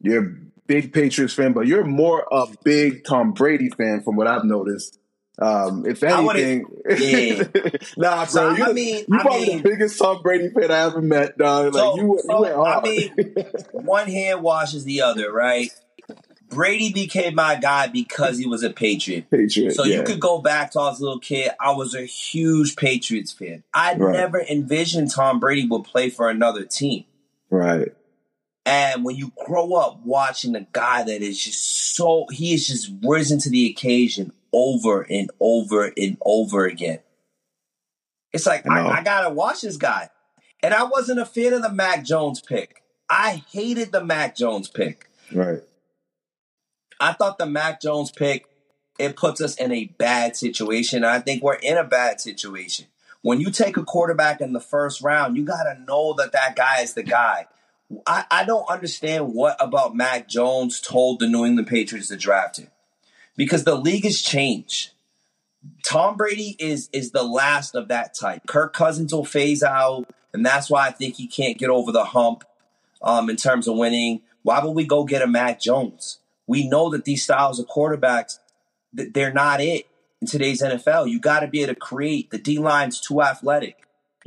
you're 0.00 0.38
big 0.68 0.92
Patriots 0.92 1.34
fan, 1.34 1.52
but 1.52 1.66
you're 1.66 1.84
more 1.84 2.24
a 2.30 2.46
big 2.62 3.04
Tom 3.04 3.32
Brady 3.32 3.70
fan 3.70 4.02
from 4.04 4.14
what 4.14 4.28
I've 4.28 4.44
noticed. 4.44 5.00
Um, 5.40 5.86
if 5.86 6.02
anything, 6.02 6.66
yeah. 6.88 7.44
nah, 7.96 8.16
bro, 8.16 8.24
so, 8.26 8.50
you, 8.50 8.64
I 8.64 8.72
mean, 8.72 9.04
you 9.08 9.18
probably 9.20 9.46
mean, 9.46 9.56
the 9.58 9.68
biggest 9.70 9.98
Tom 9.98 10.20
Brady 10.20 10.50
fan 10.50 10.70
I 10.70 10.80
ever 10.80 11.00
met, 11.00 11.38
dog. 11.38 11.74
Like 11.74 11.80
so, 11.80 11.96
you, 11.96 12.20
so, 12.24 12.36
you 12.36 12.42
went 12.42 12.54
hard. 12.56 12.86
I 12.86 12.88
mean, 12.88 13.14
one 13.72 14.08
hand 14.08 14.42
washes 14.42 14.84
the 14.84 15.02
other, 15.02 15.32
right? 15.32 15.70
Brady 16.50 16.92
became 16.92 17.34
my 17.34 17.56
guy 17.56 17.88
because 17.88 18.38
he 18.38 18.46
was 18.46 18.62
a 18.62 18.70
Patriot. 18.70 19.30
Patriot. 19.30 19.72
So 19.72 19.84
yeah. 19.84 19.98
you 19.98 20.02
could 20.02 20.18
go 20.18 20.38
back 20.40 20.72
to 20.72 20.80
I 20.80 20.88
was 20.88 21.00
a 21.00 21.04
little 21.04 21.20
kid. 21.20 21.50
I 21.60 21.72
was 21.72 21.94
a 21.94 22.02
huge 22.02 22.74
Patriots 22.74 23.32
fan. 23.32 23.62
I 23.72 23.94
right. 23.94 24.12
never 24.12 24.40
envisioned 24.40 25.10
Tom 25.10 25.40
Brady 25.40 25.68
would 25.68 25.84
play 25.84 26.10
for 26.10 26.30
another 26.30 26.64
team. 26.64 27.04
Right. 27.50 27.92
And 28.68 29.02
when 29.02 29.16
you 29.16 29.32
grow 29.46 29.72
up 29.72 30.00
watching 30.04 30.54
a 30.54 30.66
guy 30.72 31.02
that 31.02 31.22
is 31.22 31.42
just 31.42 31.96
so, 31.96 32.26
he 32.30 32.52
is 32.52 32.68
just 32.68 32.92
risen 33.02 33.38
to 33.40 33.48
the 33.48 33.70
occasion 33.70 34.30
over 34.52 35.06
and 35.08 35.30
over 35.40 35.90
and 35.96 36.18
over 36.20 36.66
again. 36.66 36.98
It's 38.30 38.44
like, 38.44 38.68
I, 38.68 38.86
I, 38.86 39.02
gotta 39.02 39.30
watch 39.30 39.62
this 39.62 39.78
guy. 39.78 40.10
And 40.62 40.74
I 40.74 40.82
wasn't 40.82 41.18
a 41.18 41.24
fan 41.24 41.54
of 41.54 41.62
the 41.62 41.72
Mac 41.72 42.04
Jones 42.04 42.42
pick. 42.42 42.82
I 43.08 43.42
hated 43.50 43.90
the 43.90 44.04
Mac 44.04 44.36
Jones 44.36 44.68
pick. 44.68 45.08
Right. 45.32 45.62
I 47.00 47.14
thought 47.14 47.38
the 47.38 47.46
Mac 47.46 47.80
Jones 47.80 48.10
pick, 48.10 48.44
it 48.98 49.16
puts 49.16 49.40
us 49.40 49.56
in 49.56 49.72
a 49.72 49.86
bad 49.86 50.36
situation. 50.36 51.04
I 51.04 51.20
think 51.20 51.42
we're 51.42 51.54
in 51.54 51.78
a 51.78 51.84
bad 51.84 52.20
situation. 52.20 52.84
When 53.22 53.40
you 53.40 53.50
take 53.50 53.78
a 53.78 53.82
quarterback 53.82 54.42
in 54.42 54.52
the 54.52 54.60
first 54.60 55.00
round, 55.00 55.38
you 55.38 55.44
gotta 55.46 55.80
know 55.86 56.12
that 56.18 56.32
that 56.32 56.54
guy 56.54 56.82
is 56.82 56.92
the 56.92 57.02
guy. 57.02 57.46
I, 58.06 58.24
I 58.30 58.44
don't 58.44 58.68
understand 58.68 59.32
what 59.32 59.56
about 59.60 59.96
Mac 59.96 60.28
Jones 60.28 60.80
told 60.80 61.20
the 61.20 61.28
New 61.28 61.44
England 61.44 61.68
Patriots 61.68 62.08
to 62.08 62.16
draft 62.16 62.58
him. 62.58 62.68
Because 63.36 63.64
the 63.64 63.76
league 63.76 64.04
has 64.04 64.20
changed. 64.20 64.90
Tom 65.84 66.16
Brady 66.16 66.56
is 66.58 66.88
is 66.92 67.12
the 67.12 67.22
last 67.22 67.74
of 67.74 67.88
that 67.88 68.14
type. 68.14 68.42
Kirk 68.46 68.72
Cousins 68.72 69.12
will 69.12 69.24
phase 69.24 69.62
out, 69.62 70.06
and 70.32 70.44
that's 70.44 70.70
why 70.70 70.86
I 70.86 70.90
think 70.90 71.16
he 71.16 71.26
can't 71.26 71.58
get 71.58 71.70
over 71.70 71.92
the 71.92 72.04
hump 72.04 72.44
um, 73.02 73.30
in 73.30 73.36
terms 73.36 73.68
of 73.68 73.76
winning. 73.76 74.22
Why 74.42 74.64
would 74.64 74.72
we 74.72 74.84
go 74.84 75.04
get 75.04 75.22
a 75.22 75.26
Mac 75.26 75.60
Jones? 75.60 76.18
we 76.48 76.66
know 76.66 76.90
that 76.90 77.04
these 77.04 77.22
styles 77.22 77.60
of 77.60 77.68
quarterbacks, 77.68 78.38
they're 78.92 79.32
not 79.32 79.60
it 79.60 79.86
in 80.20 80.26
today's 80.26 80.62
NFL. 80.62 81.08
You 81.08 81.20
got 81.20 81.40
to 81.40 81.46
be 81.46 81.62
able 81.62 81.74
to 81.74 81.78
create. 81.78 82.30
The 82.30 82.38
D 82.38 82.58
line's 82.58 83.00
too 83.00 83.22
athletic. 83.22 83.76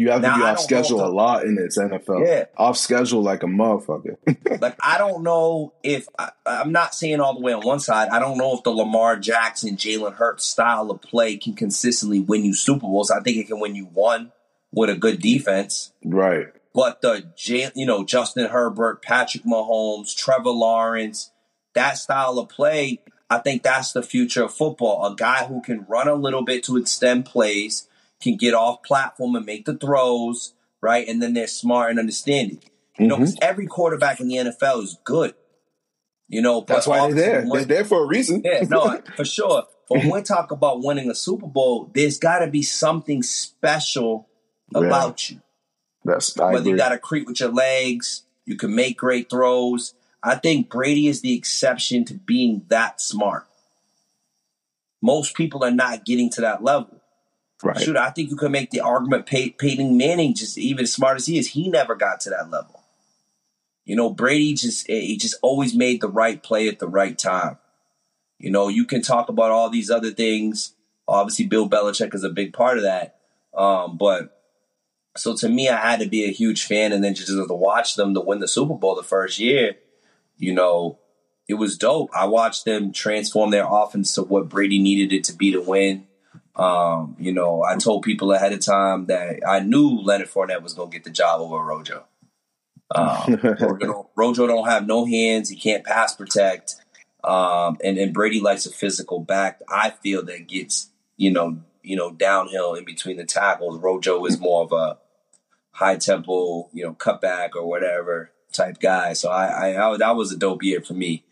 You 0.02 0.10
have 0.10 0.24
now, 0.24 0.34
to 0.34 0.39
be 0.39 0.43
off 0.45 0.60
schedule 0.60 0.97
the, 0.97 1.06
a 1.06 1.10
lot 1.10 1.43
in 1.43 1.54
this 1.54 1.78
NFL. 1.78 2.26
Yeah. 2.26 2.45
Off 2.58 2.76
schedule 2.76 3.22
like 3.22 3.43
a 3.43 3.45
motherfucker. 3.45 4.18
like, 4.60 4.76
I 4.82 4.97
don't 4.97 5.22
know 5.22 5.74
if, 5.84 6.08
I, 6.18 6.32
am 6.47 6.72
not 6.72 6.95
saying 6.95 7.20
all 7.20 7.36
the 7.36 7.41
way 7.41 7.54
on 7.54 7.64
one 7.64 7.80
side, 7.80 8.10
I 8.10 8.18
don't 8.18 8.39
know 8.39 8.58
if 8.58 8.64
the 8.64 8.72
Lamar 8.72 9.16
Jackson, 9.18 9.78
Jalen 9.78 10.16
Hurts 10.16 10.43
style 10.43 10.89
of 10.89 11.04
play 11.04 11.38
can 11.38 11.54
consistently 11.54 12.20
win 12.20 12.43
you 12.43 12.56
Super 12.56 12.80
Bowls. 12.80 13.12
I 13.12 13.20
think 13.22 13.38
it 13.38 13.47
can 13.47 13.60
win 13.60 13.76
you 13.76 13.86
one 13.86 14.32
with 14.72 14.89
a 14.89 14.95
good 14.95 15.22
defense. 15.22 15.93
Right. 16.04 16.47
But 16.74 17.02
the, 17.02 17.32
you 17.76 17.86
know, 17.86 18.04
Justin 18.04 18.49
Herbert, 18.49 19.04
Patrick 19.04 19.43
Mahomes, 19.43 20.16
Trevor 20.16 20.49
Lawrence, 20.49 21.30
that 21.76 21.99
style 21.99 22.39
of 22.39 22.49
play, 22.49 23.02
I 23.30 23.38
think 23.38 23.62
that's 23.62 23.91
the 23.91 24.02
future 24.02 24.45
of 24.45 24.54
football. 24.56 25.06
A 25.06 25.16
guy 25.16 25.45
who 25.45 25.62
can 25.62 25.86
run 25.88 26.08
a 26.08 26.16
little 26.16 26.43
bit 26.43 26.64
to 26.64 26.78
extend 26.78 27.26
plays, 27.26 27.88
can 28.22 28.38
get 28.38 28.53
off 28.53 28.84
platform 28.84 29.36
and 29.36 29.45
make 29.45 29.65
the 29.65 29.76
throws, 29.76 30.53
right? 30.82 31.07
And 31.07 31.22
then 31.22 31.34
they're 31.34 31.47
smart 31.47 31.91
and 31.91 31.99
understanding. 31.99 32.61
You 32.97 33.07
know, 33.07 33.17
because 33.17 33.36
mm-hmm. 33.36 33.49
every 33.49 33.67
quarterback 33.67 34.19
in 34.19 34.28
the 34.28 34.36
NFL 34.36 34.84
is 34.84 34.97
good. 35.03 35.34
You 36.28 36.41
know, 36.41 36.61
that's 36.61 36.88
why 36.88 37.11
they're 37.11 37.41
there. 37.41 37.49
They're 37.51 37.65
there 37.65 37.86
for 37.86 38.03
a 38.03 38.07
reason. 38.07 38.41
yeah, 38.45 38.63
no, 38.69 39.01
for 39.15 39.26
sure. 39.26 39.65
But 39.89 39.99
when 39.99 40.11
we 40.11 40.22
talk 40.22 40.51
about 40.51 40.82
winning 40.82 41.09
a 41.09 41.15
Super 41.15 41.47
Bowl, 41.47 41.89
there's 41.93 42.17
got 42.19 42.39
to 42.39 42.47
be 42.47 42.61
something 42.61 43.24
special 43.24 44.30
about 44.74 45.30
yeah. 45.30 45.36
you. 45.36 45.41
That's 46.05 46.39
I 46.39 46.45
whether 46.45 46.59
agree. 46.59 46.72
you 46.72 46.78
got 46.78 46.89
to 46.89 46.97
creep 46.97 47.28
with 47.28 47.39
your 47.39 47.51
legs, 47.51 48.24
you 48.45 48.55
can 48.55 48.74
make 48.74 48.97
great 48.97 49.30
throws. 49.30 49.93
I 50.24 50.36
think 50.36 50.69
Brady 50.69 51.07
is 51.07 51.22
the 51.22 51.36
exception 51.36 52.05
to 52.05 52.13
being 52.13 52.65
that 52.69 53.01
smart. 53.01 53.47
Most 55.01 55.36
people 55.36 55.63
are 55.63 55.72
not 55.72 56.05
getting 56.05 56.30
to 56.32 56.41
that 56.41 56.63
level. 56.63 57.01
Right. 57.64 57.80
Shoot, 57.80 57.97
I 57.97 58.09
think 58.09 58.30
you 58.30 58.36
could 58.36 58.51
make 58.51 58.72
the 58.72 58.82
argument 58.82 59.26
Pey- 59.26 59.51
Peyton 59.51 59.97
Manning, 59.97 60.34
just 60.34 60.57
even 60.57 60.84
as 60.84 60.93
smart 60.93 61.18
as 61.18 61.28
he 61.28 61.38
is, 61.38 61.49
he 61.49 61.70
never 61.70 61.95
got 61.95 62.20
to 62.22 62.30
that 62.32 62.49
level. 62.49 62.84
You 63.86 63.95
know, 63.95 64.09
Brady 64.09 64.53
just 64.53 64.89
eh, 64.89 64.99
he 64.99 65.18
just 65.18 65.36
always 65.41 65.76
made 65.76 66.01
the 66.01 66.09
right 66.09 66.41
play 66.41 66.68
at 66.68 66.80
the 66.80 66.88
right 66.88 67.18
time. 67.18 67.57
You 68.39 68.51
know, 68.51 68.68
you 68.68 68.86
can 68.86 69.01
talk 69.01 69.30
about 69.30 69.51
all 69.51 69.70
these 69.70 69.91
other 69.91 70.12
things. 70.12 70.74
Obviously, 71.07 71.45
Bill 71.45 71.70
Belichick 71.70 72.16
is 72.16 72.24
a 72.24 72.30
big 72.30 72.53
part 72.53 72.78
of 72.78 72.84
that. 72.84 73.18
Um, 73.53 73.97
but 73.97 74.41
so 75.18 75.36
to 75.36 75.49
me, 75.49 75.70
I 75.70 75.76
had 75.76 75.99
to 75.99 76.07
be 76.07 76.26
a 76.26 76.32
huge 76.32 76.66
fan, 76.66 76.93
and 76.93 77.03
then 77.03 77.16
just 77.16 77.30
to 77.30 77.53
watch 77.53 77.95
them 77.95 78.14
to 78.14 78.22
win 78.22 78.39
the 78.39 78.47
Super 78.47 78.76
Bowl 78.76 78.95
the 78.95 79.03
first 79.03 79.39
year, 79.39 79.76
you 80.38 80.53
know, 80.53 80.99
it 81.47 81.55
was 81.55 81.78
dope. 81.78 82.09
I 82.16 82.26
watched 82.26 82.66
them 82.66 82.93
transform 82.93 83.51
their 83.51 83.68
offense 83.70 84.16
to 84.16 84.24
what 84.24 84.49
Brady 84.49 84.80
needed 84.80 85.14
it 85.14 85.24
to 85.26 85.34
be 85.34 85.51
to 85.51 85.62
win. 85.62 86.07
Um, 86.56 87.16
you 87.20 87.32
know, 87.32 87.64
I 87.64 87.78
told 87.78 88.04
people 88.04 88.32
ahead 88.34 88.54
of 88.54 88.60
time 88.60 89.06
that 89.06 89.39
I 89.47 89.60
knew 89.60 90.02
Leonard 90.02 90.30
Fournette 90.30 90.62
was 90.62 90.74
going 90.74 90.91
to 90.91 90.95
get 90.97 91.04
the 91.04 91.10
job 91.10 91.41
over 91.41 91.58
Rojo. 91.58 92.06
Um, 92.93 93.39
Rojo 94.16 94.47
don't 94.47 94.68
have 94.68 94.86
no 94.86 95.06
hands. 95.06 95.49
He 95.49 95.56
can't 95.56 95.86
pass 95.86 96.16
protect. 96.16 96.76
Um, 97.24 97.78
and, 97.84 97.97
and 97.97 98.14
Brady 98.14 98.41
likes 98.41 98.66
a 98.66 98.72
physical 98.72 99.20
back. 99.20 99.62
I 99.70 99.91
feel 99.91 100.24
that 100.26 100.47
gets, 100.47 100.89
you 101.18 101.32
know, 101.32 101.60
you 101.84 101.95
know, 101.95 102.12
downhill 102.12 102.74
in 102.76 102.86
between 102.86 103.18
the 103.18 103.26
tackles. 103.26 103.80
Rojo 103.80 104.26
is 104.26 104.39
more 104.39 104.64
of 104.64 104.72
a 104.72 104.97
high 105.72 105.95
tempo, 105.95 106.70
you 106.74 106.84
know, 106.84 106.93
cutback 106.93 107.52
or 107.56 107.66
whatever 107.66 108.32
type 108.52 108.80
guy. 108.80 109.14
So 109.14 109.30
I, 109.30 109.72
I, 109.72 109.93
I 109.93 109.97
that 109.97 110.16
was 110.16 110.32
a 110.32 110.38
dope 110.38 110.64
year 110.64 110.82
for 110.82 110.93
me. 110.93 111.24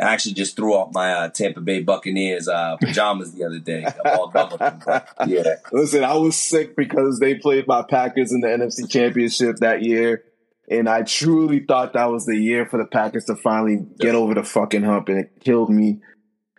I 0.00 0.12
actually 0.12 0.34
just 0.34 0.56
threw 0.56 0.74
off 0.74 0.92
my 0.92 1.12
uh, 1.12 1.28
Tampa 1.28 1.60
Bay 1.60 1.80
Buccaneers 1.80 2.48
uh, 2.48 2.76
pajamas 2.78 3.32
the 3.32 3.44
other 3.44 3.60
day. 3.60 3.82
yeah. 5.26 5.54
Listen, 5.72 6.02
I 6.02 6.14
was 6.14 6.36
sick 6.36 6.74
because 6.74 7.20
they 7.20 7.36
played 7.36 7.68
my 7.68 7.82
Packers 7.82 8.32
in 8.32 8.40
the 8.40 8.48
NFC 8.48 8.90
Championship 8.90 9.56
that 9.58 9.82
year. 9.82 10.24
And 10.68 10.88
I 10.88 11.02
truly 11.02 11.60
thought 11.60 11.92
that 11.92 12.10
was 12.10 12.26
the 12.26 12.36
year 12.36 12.66
for 12.66 12.78
the 12.78 12.86
Packers 12.86 13.26
to 13.26 13.36
finally 13.36 13.86
get 14.00 14.16
over 14.16 14.34
the 14.34 14.42
fucking 14.42 14.82
hump. 14.82 15.08
And 15.10 15.20
it 15.20 15.40
killed 15.40 15.70
me 15.70 16.00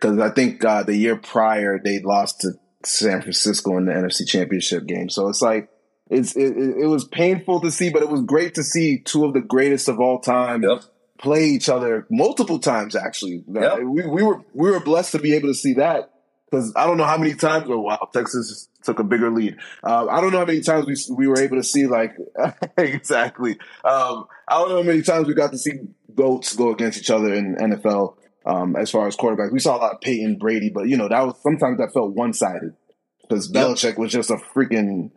because 0.00 0.18
I 0.18 0.30
think 0.30 0.64
uh, 0.64 0.84
the 0.84 0.96
year 0.96 1.16
prior 1.16 1.78
they 1.78 1.98
lost 1.98 2.40
to 2.42 2.52
San 2.84 3.20
Francisco 3.20 3.76
in 3.76 3.84
the 3.84 3.92
NFC 3.92 4.26
Championship 4.26 4.86
game. 4.86 5.10
So 5.10 5.28
it's 5.28 5.42
like, 5.42 5.68
it's 6.08 6.36
it, 6.36 6.56
it 6.56 6.86
was 6.86 7.04
painful 7.04 7.60
to 7.60 7.70
see, 7.70 7.90
but 7.90 8.02
it 8.02 8.08
was 8.08 8.22
great 8.22 8.54
to 8.54 8.62
see 8.62 9.00
two 9.00 9.24
of 9.26 9.34
the 9.34 9.40
greatest 9.40 9.88
of 9.88 10.00
all 10.00 10.20
time 10.20 10.62
yep 10.62 10.84
play 11.18 11.46
each 11.46 11.68
other 11.68 12.06
multiple 12.10 12.58
times. 12.58 12.94
Actually, 12.94 13.44
yep. 13.48 13.78
we, 13.80 14.06
we 14.06 14.22
were 14.22 14.42
we 14.54 14.70
were 14.70 14.80
blessed 14.80 15.12
to 15.12 15.18
be 15.18 15.34
able 15.34 15.48
to 15.48 15.54
see 15.54 15.74
that 15.74 16.10
because 16.50 16.72
I 16.76 16.86
don't 16.86 16.96
know 16.96 17.04
how 17.04 17.18
many 17.18 17.34
times. 17.34 17.66
Oh 17.68 17.80
wow, 17.80 18.08
Texas 18.12 18.68
took 18.82 18.98
a 18.98 19.04
bigger 19.04 19.30
lead. 19.30 19.56
Uh, 19.82 20.06
I 20.06 20.20
don't 20.20 20.32
know 20.32 20.38
how 20.38 20.44
many 20.44 20.60
times 20.60 20.86
we 20.86 20.96
we 21.16 21.26
were 21.26 21.40
able 21.40 21.56
to 21.56 21.64
see 21.64 21.86
like 21.86 22.16
exactly. 22.78 23.52
Um, 23.84 24.26
I 24.48 24.58
don't 24.58 24.68
know 24.70 24.76
how 24.76 24.82
many 24.82 25.02
times 25.02 25.26
we 25.26 25.34
got 25.34 25.52
to 25.52 25.58
see 25.58 25.72
goats 26.14 26.54
go 26.54 26.72
against 26.72 26.98
each 26.98 27.10
other 27.10 27.32
in 27.32 27.56
NFL. 27.56 28.16
Um, 28.44 28.76
as 28.76 28.92
far 28.92 29.08
as 29.08 29.16
quarterbacks, 29.16 29.52
we 29.52 29.58
saw 29.58 29.76
a 29.76 29.78
lot 29.78 29.94
of 29.94 30.00
Peyton 30.00 30.38
Brady, 30.38 30.70
but 30.70 30.88
you 30.88 30.96
know 30.96 31.08
that 31.08 31.26
was 31.26 31.36
sometimes 31.42 31.78
that 31.78 31.92
felt 31.92 32.14
one 32.14 32.32
sided 32.32 32.76
because 33.22 33.50
Belichick 33.50 33.90
yep. 33.90 33.98
was 33.98 34.12
just 34.12 34.30
a 34.30 34.36
freaking 34.36 35.10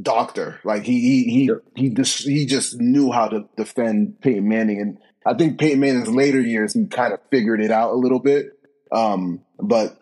doctor. 0.00 0.60
Like 0.64 0.84
he 0.84 1.00
he 1.00 1.24
he 1.24 1.44
yep. 1.46 1.62
he 1.74 1.90
just 1.90 2.24
he 2.24 2.46
just 2.46 2.78
knew 2.78 3.12
how 3.12 3.28
to 3.28 3.48
defend 3.56 4.20
Peyton 4.20 4.48
Manning, 4.48 4.80
and 4.80 4.98
I 5.26 5.34
think 5.34 5.58
Peyton 5.58 5.80
Manning's 5.80 6.08
later 6.08 6.40
years 6.40 6.74
he 6.74 6.86
kind 6.86 7.12
of 7.12 7.20
figured 7.30 7.60
it 7.60 7.70
out 7.70 7.92
a 7.92 7.96
little 7.96 8.20
bit. 8.20 8.46
Um, 8.92 9.44
but 9.58 9.98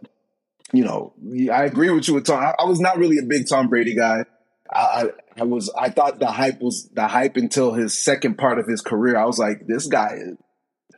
you 0.73 0.85
know, 0.85 1.15
I 1.53 1.65
agree 1.65 1.91
with 1.91 2.09
you 2.09 2.15
with 2.15 2.27
Tom. 2.27 2.41
I, 2.41 2.55
I 2.59 2.65
was 2.65 2.81
not 2.81 2.99
really 2.99 3.19
a 3.19 3.27
big 3.27 3.49
Tom 3.49 3.69
Brady 3.69 3.95
guy. 3.95 4.25
I, 4.73 4.81
I, 4.81 5.05
I 5.39 5.45
was 5.45 5.73
I 5.79 5.91
thought 5.91 6.19
the 6.19 6.27
hype 6.27 6.61
was 6.61 6.89
the 6.93 7.07
hype 7.07 7.37
until 7.37 7.73
his 7.73 7.95
second 7.95 8.37
part 8.37 8.59
of 8.59 8.67
his 8.67 8.81
career. 8.81 9.17
I 9.17 9.25
was 9.25 9.39
like, 9.39 9.67
this 9.67 9.87
guy 9.87 10.17
is 10.17 10.37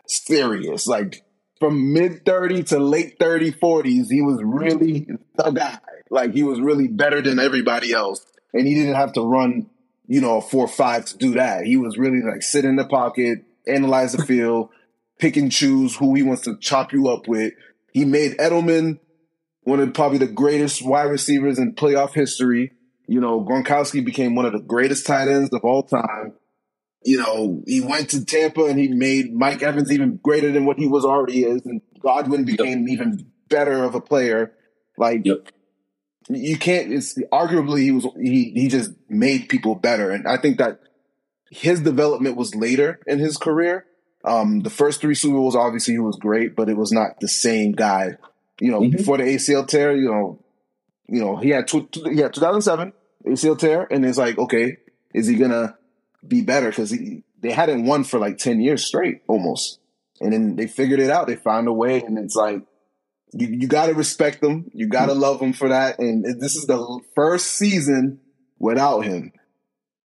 serious. 0.07 0.86
Like 0.86 1.22
from 1.61 1.93
mid 1.93 2.24
30 2.24 2.64
to 2.64 2.78
late 2.78 3.16
30, 3.18 3.53
40s, 3.53 4.07
he 4.11 4.22
was 4.22 4.41
really 4.43 5.07
the 5.36 5.51
guy. 5.51 5.78
Like 6.11 6.32
he 6.32 6.43
was 6.43 6.61
really 6.61 6.89
better 6.89 7.20
than 7.20 7.39
everybody 7.39 7.93
else 7.93 8.24
and 8.53 8.66
he 8.66 8.74
didn't 8.74 8.94
have 8.94 9.12
to 9.14 9.22
run, 9.22 9.68
you 10.07 10.20
know, 10.20 10.38
a 10.38 10.40
four 10.40 10.68
five 10.68 11.05
to 11.07 11.18
do 11.18 11.34
that. 11.34 11.64
He 11.64 11.76
was 11.76 11.99
really 11.99 12.22
like 12.22 12.42
sit 12.42 12.64
in 12.64 12.76
the 12.76 12.86
pocket, 12.86 13.44
analyze 13.66 14.12
the 14.12 14.24
field, 14.24 14.70
pick 15.18 15.36
and 15.36 15.53
choose 15.53 15.96
who 15.96 16.14
he 16.14 16.22
wants 16.22 16.42
to 16.42 16.57
chop 16.59 16.92
you 16.92 17.09
up 17.09 17.28
with. 17.28 17.53
He 17.92 18.05
made 18.05 18.36
Edelman 18.38 18.99
one 19.62 19.80
of 19.80 19.92
probably 19.92 20.18
the 20.18 20.26
greatest 20.26 20.84
wide 20.84 21.11
receivers 21.11 21.59
in 21.59 21.74
playoff 21.74 22.14
history. 22.14 22.72
You 23.07 23.20
know, 23.20 23.40
Gronkowski 23.40 24.05
became 24.05 24.34
one 24.34 24.46
of 24.46 24.53
the 24.53 24.61
greatest 24.61 25.07
tight 25.07 25.28
ends 25.28 25.53
of 25.53 25.64
all 25.64 25.82
time. 25.82 26.32
You 27.05 27.18
know, 27.18 27.62
he 27.66 27.80
went 27.80 28.11
to 28.11 28.24
Tampa 28.24 28.64
and 28.64 28.78
he 28.78 28.88
made 28.88 29.32
Mike 29.32 29.62
Evans 29.62 29.92
even 29.92 30.16
greater 30.16 30.53
than 30.53 30.66
what 30.66 30.78
he 30.78 30.86
was 30.86 31.05
already 31.05 31.44
is, 31.44 31.64
and 31.64 31.80
Godwin 32.01 32.44
became 32.44 32.86
yep. 32.86 32.92
even 32.92 33.30
better 33.49 33.84
of 33.84 33.94
a 33.94 34.01
player. 34.01 34.53
Like 34.96 35.24
yep 35.24 35.49
you 36.29 36.59
can't. 36.59 36.93
It's 36.93 37.18
arguably 37.33 37.83
he 37.83 37.91
was 37.91 38.07
he 38.16 38.51
he 38.51 38.68
just 38.68 38.93
made 39.09 39.49
people 39.49 39.74
better, 39.74 40.11
and 40.11 40.26
I 40.26 40.37
think 40.37 40.59
that 40.59 40.81
his 41.51 41.81
development 41.81 42.37
was 42.37 42.55
later 42.55 43.01
in 43.07 43.18
his 43.18 43.37
career. 43.37 43.87
Um, 44.24 44.61
the 44.61 44.70
first 44.70 45.01
three 45.01 45.14
Super 45.14 45.37
Bowls, 45.37 45.57
obviously, 45.57 45.95
he 45.95 46.01
was 46.01 46.16
great, 46.16 46.55
but 46.55 46.68
it 46.68 46.76
was 46.76 46.93
not 46.93 47.20
the 47.20 47.29
same 47.29 47.72
guy. 47.72 48.16
You 48.61 48.70
know, 48.70 48.81
mm-hmm. 48.81 48.97
before 48.97 49.16
the 49.16 49.24
ACL 49.24 49.66
tear, 49.66 49.97
you 49.97 50.11
know, 50.11 50.45
you 51.09 51.20
know, 51.20 51.37
he 51.37 51.51
had 51.51 51.68
two, 51.68 51.89
he 51.93 52.18
had 52.18 52.35
2007 52.35 52.93
ACL 53.26 53.59
tear, 53.59 53.87
and 53.91 54.05
it's 54.05 54.18
like, 54.18 54.39
okay, 54.39 54.79
is 55.14 55.26
he 55.26 55.37
gonna 55.37 55.79
be 56.26 56.43
better? 56.43 56.68
Because 56.68 56.91
they 56.91 57.53
hadn't 57.53 57.85
won 57.85 58.05
for 58.05 58.18
like 58.18 58.39
10 58.39 58.61
years 58.61 58.85
straight, 58.85 59.22
almost, 59.29 59.79
and 60.20 60.33
then 60.33 60.57
they 60.57 60.66
figured 60.66 61.01
it 61.01 61.11
out. 61.11 61.26
They 61.26 61.37
found 61.37 61.68
a 61.68 61.72
way, 61.72 62.03
and 62.03 62.18
it's 62.18 62.35
like 62.35 62.62
you, 63.33 63.49
you 63.49 63.68
got 63.68 63.87
to 63.87 63.95
respect 63.95 64.41
them. 64.41 64.70
You 64.72 64.89
got 64.89 65.07
to 65.07 65.14
hmm. 65.14 65.20
love 65.20 65.41
him 65.41 65.53
for 65.53 65.68
that. 65.68 65.99
And 65.99 66.24
this 66.24 66.57
is 66.57 66.66
the 66.66 67.01
first 67.14 67.47
season 67.47 68.20
without 68.59 69.01
him 69.01 69.33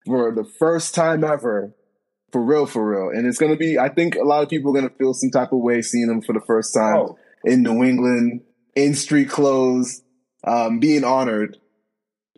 for 0.05 0.33
the 0.33 0.43
first 0.43 0.93
time 0.93 1.23
ever. 1.23 1.73
For 2.31 2.41
real, 2.41 2.65
for 2.65 2.89
real. 2.89 3.15
And 3.15 3.27
it's 3.27 3.37
going 3.37 3.51
to 3.51 3.57
be, 3.57 3.77
I 3.77 3.89
think 3.89 4.15
a 4.15 4.23
lot 4.23 4.41
of 4.41 4.49
people 4.49 4.71
are 4.71 4.79
going 4.79 4.89
to 4.89 4.97
feel 4.97 5.13
some 5.13 5.29
type 5.29 5.51
of 5.51 5.59
way 5.59 5.83
seeing 5.83 6.09
him 6.09 6.21
for 6.21 6.33
the 6.33 6.41
first 6.41 6.73
time 6.73 6.95
oh. 6.95 7.17
in 7.43 7.61
New 7.61 7.83
England, 7.83 8.41
in 8.75 8.95
street 8.95 9.29
clothes, 9.29 10.01
um, 10.43 10.79
being 10.79 11.03
honored 11.03 11.57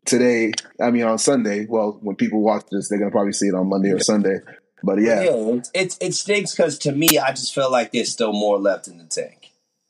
today. 0.03 0.51
I 0.81 0.91
mean, 0.91 1.03
on 1.03 1.17
Sunday. 1.17 1.65
Well, 1.67 1.97
when 2.01 2.17
people 2.17 2.41
watch 2.41 2.65
this, 2.69 2.89
they're 2.89 2.99
going 2.99 3.09
to 3.09 3.13
probably 3.13 3.31
see 3.31 3.47
it 3.47 3.55
on 3.55 3.69
Monday 3.69 3.91
or 3.91 3.99
Sunday. 3.99 4.39
But 4.83 4.99
yeah. 4.99 5.21
yeah 5.21 5.31
it, 5.31 5.69
it, 5.73 5.97
it 6.01 6.13
stinks 6.13 6.53
because 6.53 6.77
to 6.79 6.91
me, 6.91 7.17
I 7.17 7.29
just 7.29 7.55
feel 7.55 7.71
like 7.71 7.93
there's 7.93 8.11
still 8.11 8.33
more 8.33 8.59
left 8.59 8.89
in 8.89 8.97
the 8.97 9.05
tank. 9.05 9.44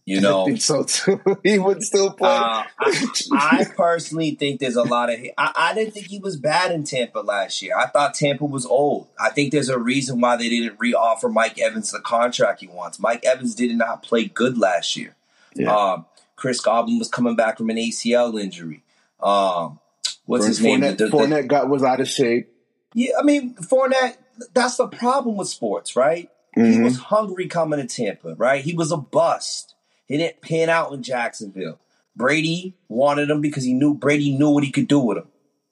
You 0.05 0.21
know, 0.21 0.43
I 0.43 0.45
think 0.45 0.61
so 0.61 0.83
too. 0.83 1.19
he 1.43 1.57
would 1.57 1.83
still 1.83 2.11
play. 2.11 2.29
Uh, 2.29 2.63
I, 2.79 3.11
I, 3.33 3.65
personally 3.75 4.31
think 4.35 4.59
there's 4.59 4.75
a 4.75 4.83
lot 4.83 5.09
of. 5.09 5.19
I, 5.37 5.51
I, 5.55 5.73
didn't 5.73 5.93
think 5.93 6.07
he 6.07 6.19
was 6.19 6.37
bad 6.37 6.71
in 6.71 6.83
Tampa 6.83 7.19
last 7.19 7.61
year. 7.61 7.75
I 7.77 7.87
thought 7.87 8.13
Tampa 8.13 8.45
was 8.45 8.65
old. 8.65 9.07
I 9.19 9.29
think 9.29 9.51
there's 9.51 9.69
a 9.69 9.79
reason 9.79 10.21
why 10.21 10.37
they 10.37 10.49
didn't 10.49 10.79
re-offer 10.79 11.29
Mike 11.29 11.59
Evans 11.59 11.91
the 11.91 11.99
contract 11.99 12.61
he 12.61 12.67
wants. 12.67 12.99
Mike 12.99 13.25
Evans 13.25 13.55
did 13.55 13.75
not 13.75 14.03
play 14.03 14.25
good 14.25 14.57
last 14.57 14.95
year. 14.95 15.15
Yeah. 15.55 15.75
Um, 15.75 16.05
Chris 16.35 16.59
Godwin 16.59 16.99
was 16.99 17.09
coming 17.09 17.35
back 17.35 17.57
from 17.57 17.69
an 17.69 17.77
ACL 17.77 18.39
injury. 18.39 18.83
Um, 19.21 19.79
what's 20.25 20.45
his 20.45 20.59
Fournette, 20.59 20.79
name? 20.79 20.97
The, 20.97 21.07
the, 21.07 21.17
Fournette 21.17 21.47
got 21.47 21.69
was 21.69 21.81
out 21.83 21.99
of 21.99 22.07
shape. 22.07 22.51
Yeah, 22.93 23.13
I 23.19 23.23
mean 23.23 23.55
Fournette. 23.55 24.17
That's 24.53 24.75
the 24.75 24.87
problem 24.87 25.37
with 25.37 25.47
sports, 25.47 25.95
right? 25.95 26.29
Mm-hmm. 26.57 26.71
He 26.71 26.79
was 26.81 26.97
hungry 26.97 27.47
coming 27.47 27.79
to 27.79 27.87
Tampa, 27.87 28.35
right? 28.35 28.63
He 28.63 28.73
was 28.73 28.91
a 28.91 28.97
bust. 28.97 29.74
He 30.07 30.17
didn't 30.17 30.41
pan 30.41 30.69
out 30.69 30.93
in 30.93 31.03
Jacksonville. 31.03 31.79
Brady 32.15 32.75
wanted 32.87 33.29
him 33.29 33.41
because 33.41 33.63
he 33.63 33.73
knew 33.73 33.93
Brady 33.93 34.37
knew 34.37 34.49
what 34.49 34.63
he 34.63 34.71
could 34.71 34.87
do 34.87 34.99
with 34.99 35.17
him. 35.17 35.27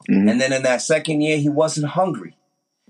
Mm-hmm. 0.10 0.28
And 0.30 0.42
then 0.42 0.52
in 0.52 0.64
that 0.64 0.82
second 0.82 1.22
year, 1.22 1.38
he 1.38 1.50
wasn't 1.50 1.88
hungry. 1.88 2.36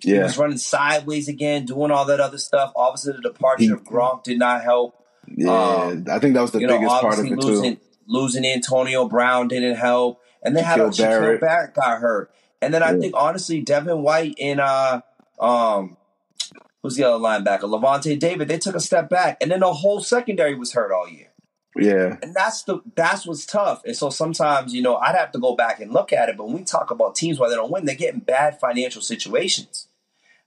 Yeah. 0.04 0.16
He 0.16 0.24
was 0.24 0.38
running 0.38 0.58
sideways 0.58 1.28
again, 1.28 1.66
doing 1.66 1.92
all 1.92 2.06
that 2.06 2.20
other 2.20 2.40
stuff. 2.40 2.74
Obviously, 2.76 3.14
the 3.14 3.22
departure 3.22 3.64
he, 3.64 3.70
of 3.70 3.84
Gronk 3.84 4.24
did 4.24 4.40
not 4.40 4.64
help. 4.64 5.00
Yeah, 5.28 5.52
um, 5.52 6.06
I 6.10 6.20
think 6.20 6.34
that 6.34 6.42
was 6.42 6.52
the 6.52 6.60
biggest 6.60 6.82
know, 6.82 7.00
part 7.00 7.20
of 7.20 7.26
it 7.26 7.32
losing, 7.32 7.76
too. 7.78 7.82
Losing 8.08 8.46
Antonio 8.46 9.08
Brown 9.08 9.48
didn't 9.48 9.76
help, 9.76 10.20
and 10.44 10.56
they 10.56 10.62
had 10.62 10.80
a 10.80 10.90
Shaquil 10.90 11.40
Barrett 11.40 11.74
got 11.74 12.00
hurt, 12.00 12.34
and 12.62 12.74
then 12.74 12.82
yeah. 12.82 12.90
I 12.90 13.00
think 13.00 13.14
honestly, 13.16 13.62
Devin 13.62 14.04
White 14.04 14.36
and 14.42 14.60
uh, 14.60 15.02
um, 15.40 15.96
who's 16.82 16.96
the 16.96 17.04
other 17.06 17.24
linebacker, 17.24 17.62
Lavonte 17.62 18.20
David, 18.20 18.50
they 18.50 18.58
took 18.58 18.76
a 18.76 18.82
step 18.82 19.10
back, 19.10 19.38
and 19.40 19.50
then 19.50 19.62
the 19.62 19.72
whole 19.72 20.02
secondary 20.02 20.56
was 20.56 20.74
hurt 20.74 20.92
all 20.92 21.08
year. 21.08 21.30
Yeah. 21.76 22.18
And 22.22 22.34
that's 22.36 22.64
the 22.64 22.82
that's 22.96 23.26
what's 23.26 23.46
tough. 23.46 23.84
And 23.86 23.96
so 23.96 24.10
sometimes, 24.10 24.74
you 24.74 24.82
know, 24.82 24.96
I'd 24.98 25.16
have 25.16 25.32
to 25.32 25.40
go 25.40 25.56
back 25.56 25.80
and 25.80 25.92
look 25.92 26.14
at 26.14 26.30
it. 26.30 26.38
But 26.38 26.46
when 26.46 26.58
we 26.58 26.64
talk 26.64 26.92
about 26.92 27.16
teams 27.16 27.40
why 27.40 27.50
they 27.50 27.56
don't 27.56 27.72
win, 27.72 27.86
they 27.86 27.96
get 27.96 28.14
in 28.14 28.20
bad 28.20 28.60
financial 28.60 29.02
situations. 29.02 29.88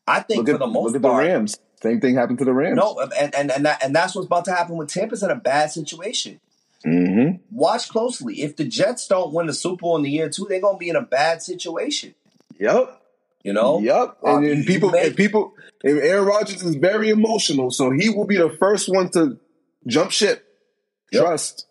I 0.06 0.20
think 0.20 0.46
look 0.46 0.54
for 0.54 0.58
the 0.58 0.66
most 0.66 0.92
look 0.92 0.96
at 0.96 1.02
part, 1.02 1.24
the 1.24 1.30
Rams. 1.30 1.58
Same 1.82 2.00
thing 2.00 2.14
happened 2.14 2.38
to 2.38 2.44
the 2.44 2.52
Rams. 2.52 2.76
No, 2.76 2.98
and 3.18 3.34
and 3.34 3.50
and, 3.50 3.66
that, 3.66 3.84
and 3.84 3.94
that's 3.94 4.14
what's 4.14 4.26
about 4.26 4.44
to 4.46 4.52
happen 4.52 4.76
with 4.76 4.88
Tampa's 4.88 5.22
in 5.22 5.30
a 5.30 5.36
bad 5.36 5.70
situation. 5.70 6.40
Mm-hmm. 6.86 7.36
Watch 7.50 7.88
closely. 7.88 8.42
If 8.42 8.56
the 8.56 8.64
Jets 8.64 9.08
don't 9.08 9.32
win 9.32 9.46
the 9.46 9.52
Super 9.52 9.80
Bowl 9.80 9.96
in 9.96 10.02
the 10.02 10.10
year 10.10 10.28
two, 10.28 10.46
they're 10.48 10.60
gonna 10.60 10.78
be 10.78 10.88
in 10.88 10.96
a 10.96 11.02
bad 11.02 11.42
situation. 11.42 12.14
Yep. 12.60 13.02
You 13.42 13.52
know. 13.52 13.80
Yep. 13.80 14.18
And, 14.22 14.44
uh, 14.44 14.50
and 14.50 14.66
people, 14.66 14.94
and 14.94 15.16
people, 15.16 15.54
and 15.82 15.98
Aaron 15.98 16.24
Rodgers 16.24 16.62
is 16.62 16.76
very 16.76 17.10
emotional, 17.10 17.70
so 17.70 17.90
he 17.90 18.10
will 18.10 18.26
be 18.26 18.36
the 18.36 18.50
first 18.50 18.88
one 18.88 19.10
to 19.10 19.38
jump 19.86 20.12
ship. 20.12 20.45
Yep. 21.12 21.22
Trust. 21.22 21.66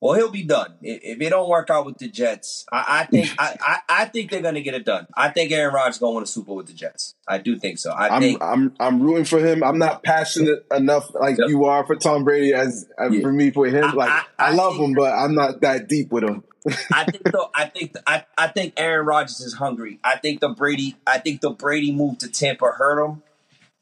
Well, 0.00 0.14
he'll 0.14 0.30
be 0.30 0.44
done 0.44 0.74
if 0.80 1.20
it 1.20 1.30
don't 1.30 1.48
work 1.48 1.70
out 1.70 1.84
with 1.84 1.98
the 1.98 2.08
Jets. 2.08 2.64
I, 2.70 3.00
I 3.00 3.04
think 3.06 3.30
I, 3.36 3.56
I, 3.60 3.78
I, 3.88 4.04
think 4.04 4.30
they're 4.30 4.42
gonna 4.42 4.60
get 4.60 4.74
it 4.74 4.84
done. 4.84 5.08
I 5.16 5.30
think 5.30 5.50
Aaron 5.50 5.74
Rodgers 5.74 5.98
gonna 5.98 6.14
win 6.14 6.22
a 6.22 6.26
Super 6.26 6.46
Bowl 6.46 6.56
with 6.56 6.68
the 6.68 6.72
Jets. 6.72 7.16
I 7.26 7.38
do 7.38 7.58
think 7.58 7.78
so. 7.78 7.90
I 7.90 8.14
am 8.14 8.22
think 8.22 8.40
I'm 8.40 8.74
I'm 8.78 9.02
rooting 9.02 9.24
for 9.24 9.40
him. 9.40 9.64
I'm 9.64 9.78
not 9.78 10.04
passionate 10.04 10.64
enough 10.72 11.12
like 11.14 11.36
yep. 11.36 11.48
you 11.48 11.64
are 11.64 11.84
for 11.84 11.96
Tom 11.96 12.22
Brady 12.22 12.54
as, 12.54 12.88
as 12.96 13.12
yeah. 13.12 13.20
for 13.20 13.32
me 13.32 13.50
for 13.50 13.66
him. 13.66 13.90
Like 13.96 14.10
I, 14.10 14.22
I, 14.38 14.48
I 14.48 14.50
love 14.52 14.74
think, 14.74 14.90
him, 14.90 14.94
but 14.94 15.12
I'm 15.12 15.34
not 15.34 15.62
that 15.62 15.88
deep 15.88 16.12
with 16.12 16.22
him. 16.22 16.44
I 16.92 17.04
think 17.04 17.24
though. 17.32 17.50
I 17.52 17.64
think 17.64 17.96
I, 18.06 18.24
I 18.36 18.46
think 18.48 18.74
Aaron 18.76 19.04
Rodgers 19.04 19.40
is 19.40 19.54
hungry. 19.54 19.98
I 20.04 20.16
think 20.18 20.38
the 20.38 20.50
Brady. 20.50 20.96
I 21.08 21.18
think 21.18 21.40
the 21.40 21.50
Brady 21.50 21.90
move 21.90 22.18
to 22.18 22.28
Tampa 22.28 22.66
hurt 22.66 23.04
him, 23.04 23.22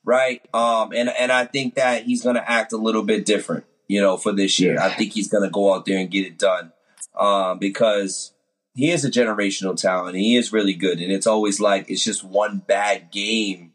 right? 0.03 0.41
Um, 0.55 0.93
and 0.95 1.11
and 1.11 1.31
I 1.31 1.45
think 1.45 1.75
that 1.75 2.05
he's 2.05 2.23
gonna 2.23 2.45
act 2.47 2.73
a 2.73 2.79
little 2.79 3.03
bit 3.03 3.27
different 3.27 3.67
you 3.89 4.01
know, 4.01 4.17
for 4.17 4.33
this 4.33 4.59
year. 4.59 4.75
Yeah. 4.75 4.87
I 4.87 4.91
think 4.91 5.13
he's 5.13 5.29
going 5.29 5.45
to 5.45 5.51
go 5.51 5.75
out 5.75 5.85
there 5.85 5.99
and 5.99 6.11
get 6.11 6.27
it 6.27 6.39
done 6.39 6.73
um, 7.19 7.59
because 7.59 8.33
he 8.75 8.91
is 8.91 9.05
a 9.05 9.11
generational 9.11 9.81
talent. 9.81 10.17
he 10.17 10.37
is 10.37 10.53
really 10.53 10.75
good. 10.75 11.01
And 11.01 11.11
it's 11.11 11.27
always 11.27 11.61
like 11.61 11.91
it's 11.91 12.05
just 12.05 12.23
one 12.23 12.59
bad 12.59 13.11
game 13.11 13.73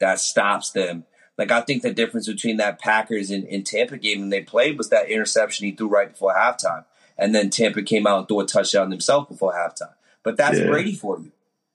that 0.00 0.18
stops 0.18 0.70
them. 0.70 1.04
Like 1.38 1.50
I 1.50 1.60
think 1.60 1.82
the 1.82 1.92
difference 1.92 2.26
between 2.26 2.58
that 2.58 2.78
Packers 2.78 3.30
and, 3.30 3.44
and 3.44 3.64
Tampa 3.64 3.96
game 3.96 4.20
when 4.20 4.30
they 4.30 4.42
played 4.42 4.78
was 4.78 4.90
that 4.90 5.10
interception 5.10 5.66
he 5.66 5.72
threw 5.72 5.88
right 5.88 6.10
before 6.10 6.34
halftime, 6.34 6.84
and 7.16 7.34
then 7.34 7.50
Tampa 7.50 7.82
came 7.82 8.06
out 8.06 8.18
and 8.18 8.28
threw 8.28 8.40
a 8.40 8.46
touchdown 8.46 8.90
themselves 8.90 9.28
before 9.28 9.52
halftime. 9.52 9.94
But 10.22 10.36
that's 10.36 10.58
yeah. 10.58 10.66
Brady 10.66 10.94
for 10.94 11.18
you. 11.18 11.32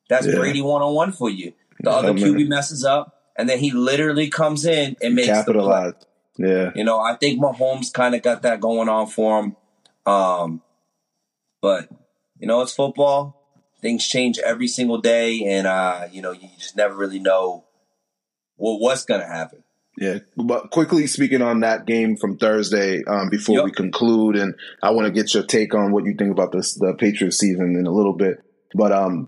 That's 0.10 0.28
yeah. 0.28 0.36
Brady 0.36 0.62
one 0.62 0.82
on 0.82 0.94
one 0.94 1.12
for 1.12 1.30
you. 1.30 1.54
The 1.80 1.92
other 1.92 2.14
QB 2.14 2.48
messes 2.48 2.86
up, 2.86 3.20
and 3.36 3.50
then 3.50 3.60
he 3.60 3.72
literally 3.72 4.30
comes 4.30 4.66
in 4.66 4.96
and 5.02 5.16
makes 5.16 5.28
capitalize. 5.28 5.94
the 5.94 5.94
play. 5.94 6.08
Yeah. 6.38 6.72
You 6.76 6.84
know, 6.84 7.00
I 7.00 7.16
think 7.16 7.42
Mahomes 7.42 7.92
kind 7.92 8.16
of 8.16 8.22
got 8.22 8.44
that 8.44 8.62
going 8.62 8.90
on 8.90 9.08
for 9.08 9.40
him. 9.40 9.56
Um, 10.06 10.62
but, 11.62 11.90
you 12.40 12.48
know, 12.48 12.62
it's 12.62 12.74
football. 12.74 13.44
Things 13.82 14.08
change 14.08 14.40
every 14.40 14.68
single 14.68 15.00
day. 15.00 15.44
And, 15.46 15.68
uh, 15.68 16.08
you 16.12 16.22
know, 16.22 16.32
you 16.32 16.50
just 16.58 16.76
never 16.76 16.96
really 16.96 17.20
know 17.20 17.66
what, 18.56 18.80
what's 18.80 19.06
going 19.06 19.22
to 19.22 19.28
happen. 19.28 19.64
Yeah, 20.00 20.20
but 20.36 20.70
quickly 20.70 21.08
speaking 21.08 21.42
on 21.42 21.62
that 21.62 21.88
game 21.88 22.18
from 22.18 22.38
Thursday, 22.38 23.04
um, 23.06 23.30
before 23.30 23.56
yep. 23.56 23.66
we 23.66 23.72
conclude, 23.72 24.36
and 24.36 24.54
I 24.84 24.92
want 24.92 25.08
to 25.08 25.12
get 25.12 25.34
your 25.34 25.42
take 25.42 25.74
on 25.74 25.92
what 25.92 26.06
you 26.06 26.14
think 26.14 26.30
about 26.30 26.52
this 26.52 26.76
the 26.76 26.94
Patriots 26.94 27.40
season 27.40 27.76
in 27.76 27.88
a 27.88 27.92
little 27.92 28.14
bit. 28.14 28.44
But 28.76 28.92
um, 28.92 29.28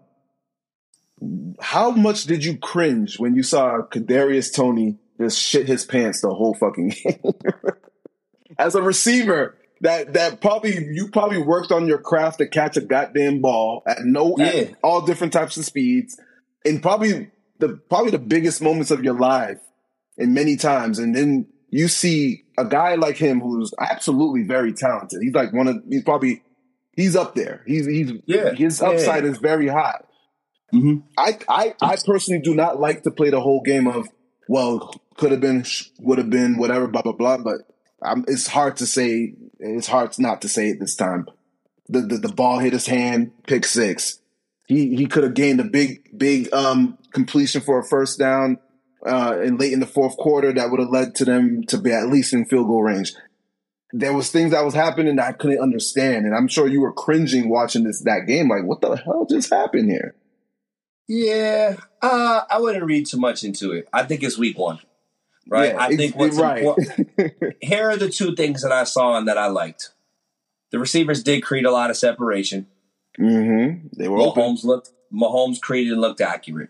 how 1.59 1.89
much 1.89 2.25
did 2.25 2.45
you 2.45 2.55
cringe 2.55 3.17
when 3.17 3.35
you 3.35 3.41
saw 3.41 3.79
Kadarius 3.81 4.53
Toney 4.53 4.99
just 5.19 5.39
shit 5.39 5.67
his 5.67 5.85
pants 5.85 6.21
the 6.21 6.33
whole 6.33 6.53
fucking 6.53 6.89
game. 6.89 7.33
As 8.57 8.75
a 8.75 8.81
receiver, 8.81 9.57
that 9.81 10.13
that 10.13 10.41
probably 10.41 10.73
you 10.91 11.09
probably 11.09 11.37
worked 11.37 11.71
on 11.71 11.87
your 11.87 11.99
craft 11.99 12.39
to 12.39 12.47
catch 12.47 12.77
a 12.77 12.81
goddamn 12.81 13.41
ball 13.41 13.83
at 13.87 14.03
no 14.03 14.35
yeah. 14.37 14.45
at 14.45 14.75
all 14.83 15.01
different 15.01 15.33
types 15.33 15.57
of 15.57 15.65
speeds, 15.65 16.19
and 16.65 16.81
probably 16.81 17.31
the 17.59 17.79
probably 17.89 18.11
the 18.11 18.19
biggest 18.19 18.61
moments 18.61 18.91
of 18.91 19.03
your 19.03 19.13
life, 19.13 19.59
and 20.17 20.33
many 20.33 20.55
times, 20.55 20.99
and 20.99 21.15
then 21.15 21.47
you 21.69 21.87
see 21.87 22.43
a 22.57 22.65
guy 22.65 22.95
like 22.95 23.17
him 23.17 23.39
who's 23.39 23.73
absolutely 23.79 24.43
very 24.43 24.73
talented. 24.73 25.19
He's 25.21 25.33
like 25.33 25.53
one 25.53 25.67
of 25.67 25.83
he's 25.87 26.03
probably 26.03 26.43
he's 26.95 27.15
up 27.15 27.35
there. 27.35 27.63
He's 27.65 27.85
he's 27.85 28.11
yeah 28.25 28.53
his 28.53 28.81
upside 28.81 29.23
yeah. 29.23 29.31
is 29.31 29.37
very 29.37 29.67
high. 29.67 30.01
Mm-hmm. 30.73 30.99
I, 31.17 31.39
I 31.47 31.73
I 31.81 31.97
personally 32.05 32.41
do 32.41 32.53
not 32.53 32.79
like 32.79 33.03
to 33.03 33.11
play 33.11 33.29
the 33.29 33.41
whole 33.41 33.61
game 33.61 33.87
of 33.87 34.07
well 34.47 34.93
could 35.19 35.31
have 35.31 35.41
been, 35.41 35.65
would 35.99 36.17
have 36.17 36.29
been, 36.29 36.57
whatever, 36.57 36.87
blah 36.87 37.01
blah 37.01 37.11
blah. 37.11 37.37
But 37.37 37.61
um, 38.01 38.23
it's 38.27 38.47
hard 38.47 38.77
to 38.77 38.87
say. 38.87 39.35
It's 39.59 39.87
hard 39.87 40.17
not 40.17 40.41
to 40.41 40.49
say 40.49 40.69
it 40.69 40.79
this 40.79 40.95
time. 40.95 41.27
The, 41.89 42.01
the 42.01 42.17
the, 42.17 42.29
ball 42.29 42.59
hit 42.59 42.73
his 42.73 42.87
hand, 42.87 43.31
pick 43.45 43.65
six. 43.65 44.19
He 44.67 44.95
he 44.95 45.07
could 45.07 45.23
have 45.23 45.33
gained 45.33 45.59
a 45.59 45.65
big 45.65 46.17
big 46.17 46.51
um, 46.53 46.97
completion 47.11 47.61
for 47.61 47.79
a 47.79 47.83
first 47.83 48.17
down, 48.17 48.59
uh, 49.05 49.37
and 49.41 49.59
late 49.59 49.73
in 49.73 49.81
the 49.81 49.85
fourth 49.85 50.15
quarter 50.15 50.53
that 50.53 50.71
would 50.71 50.79
have 50.79 50.89
led 50.89 51.15
to 51.15 51.25
them 51.25 51.63
to 51.63 51.77
be 51.77 51.91
at 51.91 52.07
least 52.07 52.33
in 52.33 52.45
field 52.45 52.67
goal 52.67 52.83
range. 52.83 53.13
There 53.91 54.13
was 54.13 54.31
things 54.31 54.51
that 54.51 54.63
was 54.63 54.75
happening 54.75 55.17
that 55.17 55.27
I 55.27 55.31
couldn't 55.33 55.61
understand, 55.61 56.25
and 56.25 56.35
I'm 56.35 56.47
sure 56.47 56.67
you 56.67 56.79
were 56.79 56.93
cringing 56.93 57.49
watching 57.49 57.83
this 57.83 58.03
that 58.03 58.25
game. 58.25 58.47
Like, 58.47 58.63
what 58.63 58.79
the 58.79 58.95
hell 58.95 59.27
just 59.29 59.51
happened 59.51 59.89
here? 59.89 60.15
Yeah, 61.09 61.75
uh, 62.01 62.41
I 62.49 62.59
wouldn't 62.59 62.85
read 62.85 63.07
too 63.07 63.17
much 63.17 63.43
into 63.43 63.71
it. 63.71 63.89
I 63.91 64.03
think 64.03 64.23
it's 64.23 64.37
week 64.37 64.57
one 64.57 64.79
right? 65.49 65.73
Yeah, 65.73 65.83
I 65.83 65.95
think 65.95 66.15
what's 66.15 66.37
right. 66.37 66.59
important. 66.59 67.55
here 67.61 67.89
are 67.89 67.97
the 67.97 68.09
two 68.09 68.35
things 68.35 68.61
that 68.61 68.71
I 68.71 68.83
saw 68.83 69.17
and 69.17 69.27
that 69.27 69.37
I 69.37 69.47
liked. 69.47 69.91
The 70.71 70.79
receivers 70.79 71.23
did 71.23 71.43
create 71.43 71.65
a 71.65 71.71
lot 71.71 71.89
of 71.89 71.97
separation. 71.97 72.67
Mm-hmm. 73.19 73.87
They 73.97 74.07
were 74.07 74.19
Mahomes 74.19 74.59
open. 74.59 74.69
looked 74.69 74.91
Mahomes 75.11 75.59
created 75.59 75.93
and 75.93 76.01
looked 76.01 76.21
accurate. 76.21 76.69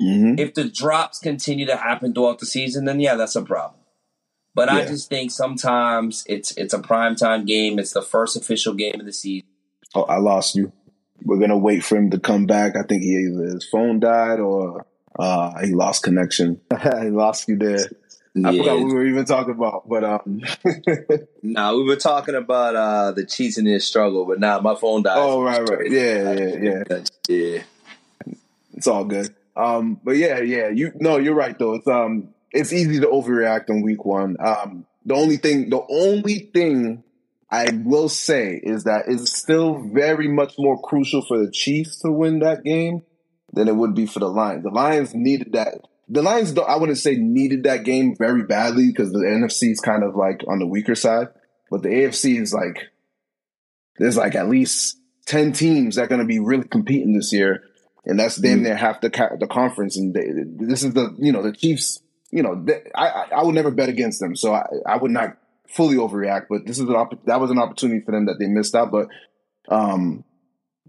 Mm-hmm. 0.00 0.38
If 0.38 0.54
the 0.54 0.64
drops 0.64 1.18
continue 1.18 1.66
to 1.66 1.76
happen 1.76 2.14
throughout 2.14 2.38
the 2.38 2.46
season, 2.46 2.84
then 2.84 3.00
yeah, 3.00 3.16
that's 3.16 3.36
a 3.36 3.42
problem. 3.42 3.80
But 4.54 4.68
yeah. 4.68 4.78
I 4.78 4.84
just 4.86 5.08
think 5.08 5.30
sometimes 5.30 6.24
it's 6.26 6.52
it's 6.52 6.74
a 6.74 6.78
prime 6.78 7.16
time 7.16 7.44
game. 7.44 7.78
It's 7.78 7.92
the 7.92 8.02
first 8.02 8.36
official 8.36 8.74
game 8.74 8.98
of 8.98 9.06
the 9.06 9.12
season. 9.12 9.48
Oh, 9.94 10.02
I 10.02 10.18
lost 10.18 10.54
you. 10.54 10.72
We're 11.22 11.38
gonna 11.38 11.58
wait 11.58 11.84
for 11.84 11.96
him 11.96 12.10
to 12.10 12.18
come 12.18 12.46
back. 12.46 12.76
I 12.76 12.82
think 12.82 13.02
he 13.02 13.16
either 13.16 13.44
his 13.44 13.68
phone 13.68 14.00
died 14.00 14.40
or 14.40 14.86
uh, 15.18 15.58
he 15.64 15.72
lost 15.72 16.02
connection. 16.02 16.60
he 16.82 17.10
lost 17.10 17.48
you 17.48 17.56
there. 17.56 17.86
I 18.36 18.56
forgot 18.56 18.78
what 18.78 18.86
we 18.86 18.94
were 18.94 19.06
even 19.06 19.24
talking 19.24 19.54
about, 19.54 19.88
but 19.88 20.04
um, 20.04 20.40
nah, 21.42 21.74
we 21.74 21.82
were 21.82 21.96
talking 21.96 22.36
about 22.36 22.76
uh, 22.76 23.10
the 23.10 23.26
Chiefs 23.26 23.58
and 23.58 23.66
their 23.66 23.80
struggle, 23.80 24.24
but 24.24 24.38
now 24.38 24.56
nah, 24.56 24.62
my 24.62 24.74
phone 24.76 25.02
died. 25.02 25.18
Oh 25.18 25.42
right, 25.42 25.68
right, 25.68 25.90
yeah, 25.90 26.32
yeah, 26.32 26.82
yeah, 26.88 27.02
yeah. 27.28 27.62
It's 28.74 28.86
all 28.86 29.04
good. 29.04 29.34
Um, 29.56 30.00
but 30.04 30.16
yeah, 30.16 30.38
yeah, 30.40 30.68
you 30.68 30.92
no, 30.94 31.18
you're 31.18 31.34
right 31.34 31.58
though. 31.58 31.74
It's 31.74 31.88
um, 31.88 32.28
it's 32.52 32.72
easy 32.72 33.00
to 33.00 33.08
overreact 33.08 33.68
on 33.68 33.82
week 33.82 34.04
one. 34.04 34.36
Um, 34.38 34.86
the 35.04 35.14
only 35.14 35.36
thing, 35.36 35.68
the 35.70 35.84
only 35.90 36.50
thing 36.54 37.02
I 37.50 37.70
will 37.84 38.08
say 38.08 38.60
is 38.62 38.84
that 38.84 39.04
it's 39.08 39.36
still 39.36 39.80
very 39.92 40.28
much 40.28 40.54
more 40.56 40.80
crucial 40.80 41.22
for 41.26 41.44
the 41.44 41.50
Chiefs 41.50 41.98
to 42.02 42.12
win 42.12 42.38
that 42.40 42.62
game 42.62 43.02
than 43.52 43.68
it 43.68 43.74
would 43.76 43.94
be 43.94 44.06
for 44.06 44.20
the 44.20 44.28
Lions. 44.28 44.62
The 44.62 44.70
Lions 44.70 45.14
needed 45.14 45.52
that. 45.52 45.74
The 46.08 46.22
Lions, 46.22 46.56
I 46.58 46.76
wouldn't 46.76 46.98
say 46.98 47.16
needed 47.16 47.64
that 47.64 47.84
game 47.84 48.16
very 48.16 48.42
badly 48.42 48.88
because 48.88 49.12
the 49.12 49.20
NFC 49.20 49.70
is 49.70 49.80
kind 49.80 50.02
of 50.02 50.16
like 50.16 50.42
on 50.48 50.58
the 50.58 50.66
weaker 50.66 50.94
side. 50.94 51.28
but 51.70 51.82
the 51.82 51.88
AFC 51.88 52.40
is 52.40 52.52
like 52.52 52.88
there's 53.98 54.16
like 54.16 54.34
at 54.34 54.48
least 54.48 54.98
ten 55.26 55.52
teams 55.52 55.96
that 55.96 56.02
are 56.04 56.08
going 56.08 56.20
to 56.20 56.26
be 56.26 56.38
really 56.40 56.66
competing 56.66 57.12
this 57.14 57.32
year, 57.32 57.62
and 58.04 58.18
that's 58.18 58.36
damn 58.36 58.58
Mm. 58.60 58.62
near 58.62 58.76
half 58.76 59.00
the 59.00 59.10
ca- 59.10 59.36
the 59.38 59.46
conference. 59.46 59.96
And 59.96 60.14
they, 60.14 60.26
this 60.66 60.82
is 60.82 60.94
the 60.94 61.14
you 61.18 61.32
know 61.32 61.42
the 61.42 61.52
Chiefs. 61.52 62.00
You 62.32 62.42
know, 62.42 62.60
they, 62.64 62.80
I 62.94 63.08
I 63.08 63.26
I 63.36 63.42
would 63.44 63.54
never 63.54 63.70
bet 63.70 63.88
against 63.88 64.20
them, 64.20 64.34
so 64.36 64.54
I 64.54 64.66
I 64.86 64.96
would 64.96 65.10
not 65.10 65.36
fully 65.68 65.96
overreact. 65.96 66.46
But 66.48 66.66
this 66.66 66.78
is 66.78 66.88
an 66.88 66.94
opp- 66.96 67.24
that 67.26 67.40
was 67.40 67.50
an 67.50 67.58
opportunity 67.58 68.00
for 68.04 68.12
them 68.12 68.26
that 68.26 68.36
they 68.38 68.46
missed 68.46 68.74
out. 68.74 68.90
But 68.90 69.08
um, 69.68 70.24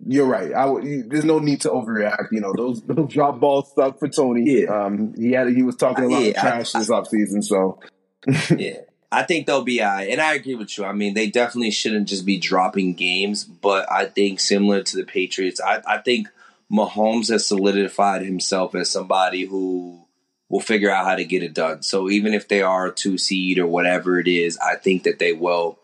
you're 0.05 0.25
right. 0.25 0.53
I 0.53 0.65
would, 0.65 0.83
you, 0.83 1.03
there's 1.03 1.25
no 1.25 1.39
need 1.39 1.61
to 1.61 1.69
overreact. 1.69 2.31
You 2.31 2.41
know, 2.41 2.53
those 2.55 2.81
those 2.87 3.11
drop 3.11 3.39
balls 3.39 3.71
suck 3.75 3.99
for 3.99 4.07
Toney. 4.07 4.61
Yeah. 4.61 4.85
Um, 4.85 5.13
he 5.15 5.31
had 5.31 5.49
he 5.49 5.63
was 5.63 5.75
talking 5.75 6.05
a 6.05 6.07
lot 6.07 6.17
of 6.21 6.27
Yeah, 6.27 6.33
I- 6.37 6.41
trash 6.41 6.71
this 6.71 6.89
offseason, 6.89 7.43
so 7.43 7.79
yeah. 8.57 8.77
I 9.13 9.23
think 9.23 9.45
they'll 9.45 9.63
be 9.63 9.81
all 9.81 9.89
right. 9.91 10.09
And 10.09 10.21
I 10.21 10.35
agree 10.35 10.55
with 10.55 10.77
you. 10.77 10.85
I 10.85 10.93
mean, 10.93 11.15
they 11.15 11.27
definitely 11.29 11.71
shouldn't 11.71 12.07
just 12.07 12.25
be 12.25 12.37
dropping 12.37 12.93
games, 12.93 13.43
but 13.43 13.91
I 13.91 14.05
think 14.05 14.39
similar 14.39 14.83
to 14.83 14.95
the 14.95 15.03
Patriots, 15.03 15.59
I, 15.59 15.81
I 15.85 15.97
think 15.97 16.29
Mahomes 16.71 17.27
has 17.29 17.45
solidified 17.45 18.21
himself 18.21 18.73
as 18.73 18.89
somebody 18.89 19.43
who 19.43 20.05
will 20.47 20.61
figure 20.61 20.89
out 20.89 21.05
how 21.05 21.15
to 21.15 21.25
get 21.25 21.43
it 21.43 21.53
done. 21.53 21.81
So 21.81 22.09
even 22.09 22.33
if 22.33 22.47
they 22.47 22.61
are 22.61 22.87
a 22.87 22.93
two 22.93 23.17
seed 23.17 23.59
or 23.59 23.67
whatever 23.67 24.17
it 24.17 24.29
is, 24.29 24.57
I 24.57 24.75
think 24.75 25.03
that 25.03 25.19
they 25.19 25.33
will. 25.33 25.77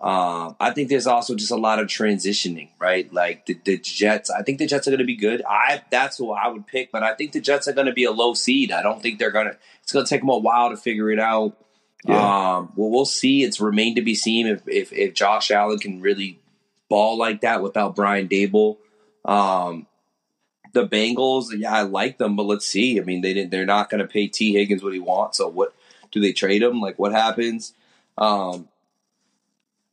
Um, 0.00 0.56
I 0.58 0.70
think 0.70 0.88
there's 0.88 1.06
also 1.06 1.34
just 1.34 1.50
a 1.50 1.56
lot 1.56 1.78
of 1.78 1.86
transitioning, 1.86 2.70
right? 2.78 3.12
Like 3.12 3.44
the, 3.44 3.60
the 3.64 3.76
Jets, 3.76 4.30
I 4.30 4.42
think 4.42 4.58
the 4.58 4.66
Jets 4.66 4.88
are 4.88 4.90
going 4.90 5.00
to 5.00 5.04
be 5.04 5.16
good. 5.16 5.42
I 5.46 5.82
that's 5.90 6.16
who 6.16 6.32
I 6.32 6.48
would 6.48 6.66
pick, 6.66 6.90
but 6.90 7.02
I 7.02 7.12
think 7.14 7.32
the 7.32 7.40
Jets 7.40 7.68
are 7.68 7.74
going 7.74 7.86
to 7.86 7.92
be 7.92 8.04
a 8.04 8.10
low 8.10 8.32
seed. 8.32 8.72
I 8.72 8.82
don't 8.82 9.02
think 9.02 9.18
they're 9.18 9.30
going 9.30 9.48
to. 9.48 9.56
It's 9.82 9.92
going 9.92 10.06
to 10.06 10.08
take 10.08 10.22
them 10.22 10.30
a 10.30 10.38
while 10.38 10.70
to 10.70 10.76
figure 10.78 11.10
it 11.10 11.18
out. 11.18 11.54
Yeah. 12.06 12.14
Um, 12.14 12.72
well, 12.76 12.90
we'll 12.90 13.04
see. 13.04 13.44
It's 13.44 13.60
remained 13.60 13.96
to 13.96 14.02
be 14.02 14.14
seen 14.14 14.46
if, 14.46 14.66
if 14.66 14.90
if 14.92 15.12
Josh 15.12 15.50
Allen 15.50 15.78
can 15.78 16.00
really 16.00 16.38
ball 16.88 17.18
like 17.18 17.42
that 17.42 17.62
without 17.62 17.94
Brian 17.94 18.26
Daboll. 18.26 18.78
Um, 19.26 19.86
the 20.72 20.88
Bengals, 20.88 21.46
yeah, 21.54 21.74
I 21.74 21.82
like 21.82 22.16
them, 22.16 22.36
but 22.36 22.46
let's 22.46 22.66
see. 22.66 22.98
I 22.98 23.04
mean, 23.04 23.20
they 23.20 23.34
didn't. 23.34 23.50
They're 23.50 23.66
not 23.66 23.90
going 23.90 24.00
to 24.00 24.06
pay 24.06 24.28
Tee 24.28 24.54
Higgins 24.54 24.82
what 24.82 24.94
he 24.94 24.98
wants. 24.98 25.36
So 25.36 25.48
what 25.48 25.74
do 26.10 26.20
they 26.20 26.32
trade 26.32 26.62
him? 26.62 26.80
Like 26.80 26.98
what 26.98 27.12
happens? 27.12 27.74
Um, 28.16 28.68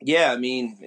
yeah, 0.01 0.31
I 0.31 0.37
mean, 0.37 0.77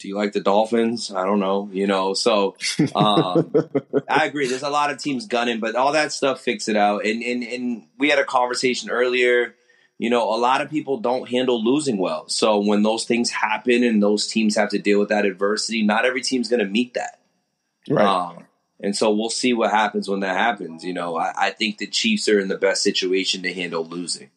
do 0.00 0.08
you 0.08 0.16
like 0.16 0.32
the 0.32 0.40
Dolphins? 0.40 1.12
I 1.12 1.24
don't 1.24 1.40
know. 1.40 1.68
You 1.72 1.86
know, 1.86 2.14
so 2.14 2.56
um, 2.94 3.52
I 4.08 4.26
agree. 4.26 4.48
There's 4.48 4.62
a 4.62 4.70
lot 4.70 4.90
of 4.90 4.98
teams 4.98 5.26
gunning, 5.26 5.60
but 5.60 5.74
all 5.76 5.92
that 5.92 6.12
stuff 6.12 6.40
fix 6.40 6.68
it 6.68 6.76
out. 6.76 7.04
And 7.04 7.22
and 7.22 7.42
and 7.44 7.86
we 7.98 8.10
had 8.10 8.18
a 8.18 8.24
conversation 8.24 8.90
earlier. 8.90 9.54
You 9.96 10.10
know, 10.10 10.28
a 10.34 10.36
lot 10.36 10.60
of 10.60 10.70
people 10.70 10.98
don't 10.98 11.28
handle 11.28 11.62
losing 11.62 11.98
well. 11.98 12.28
So 12.28 12.58
when 12.58 12.82
those 12.82 13.04
things 13.04 13.30
happen 13.30 13.84
and 13.84 14.02
those 14.02 14.26
teams 14.26 14.56
have 14.56 14.70
to 14.70 14.78
deal 14.78 14.98
with 14.98 15.10
that 15.10 15.24
adversity, 15.24 15.84
not 15.84 16.04
every 16.04 16.20
team's 16.20 16.48
going 16.48 16.58
to 16.58 16.66
meet 16.66 16.94
that. 16.94 17.20
right. 17.88 18.04
Um, 18.04 18.44
and 18.80 18.94
so 18.96 19.12
we'll 19.12 19.30
see 19.30 19.52
what 19.54 19.70
happens 19.70 20.08
when 20.08 20.20
that 20.20 20.36
happens. 20.36 20.84
You 20.84 20.94
know, 20.94 21.16
I, 21.16 21.32
I 21.38 21.50
think 21.50 21.78
the 21.78 21.86
Chiefs 21.86 22.28
are 22.28 22.40
in 22.40 22.48
the 22.48 22.58
best 22.58 22.82
situation 22.82 23.44
to 23.44 23.54
handle 23.54 23.84
losing 23.86 24.30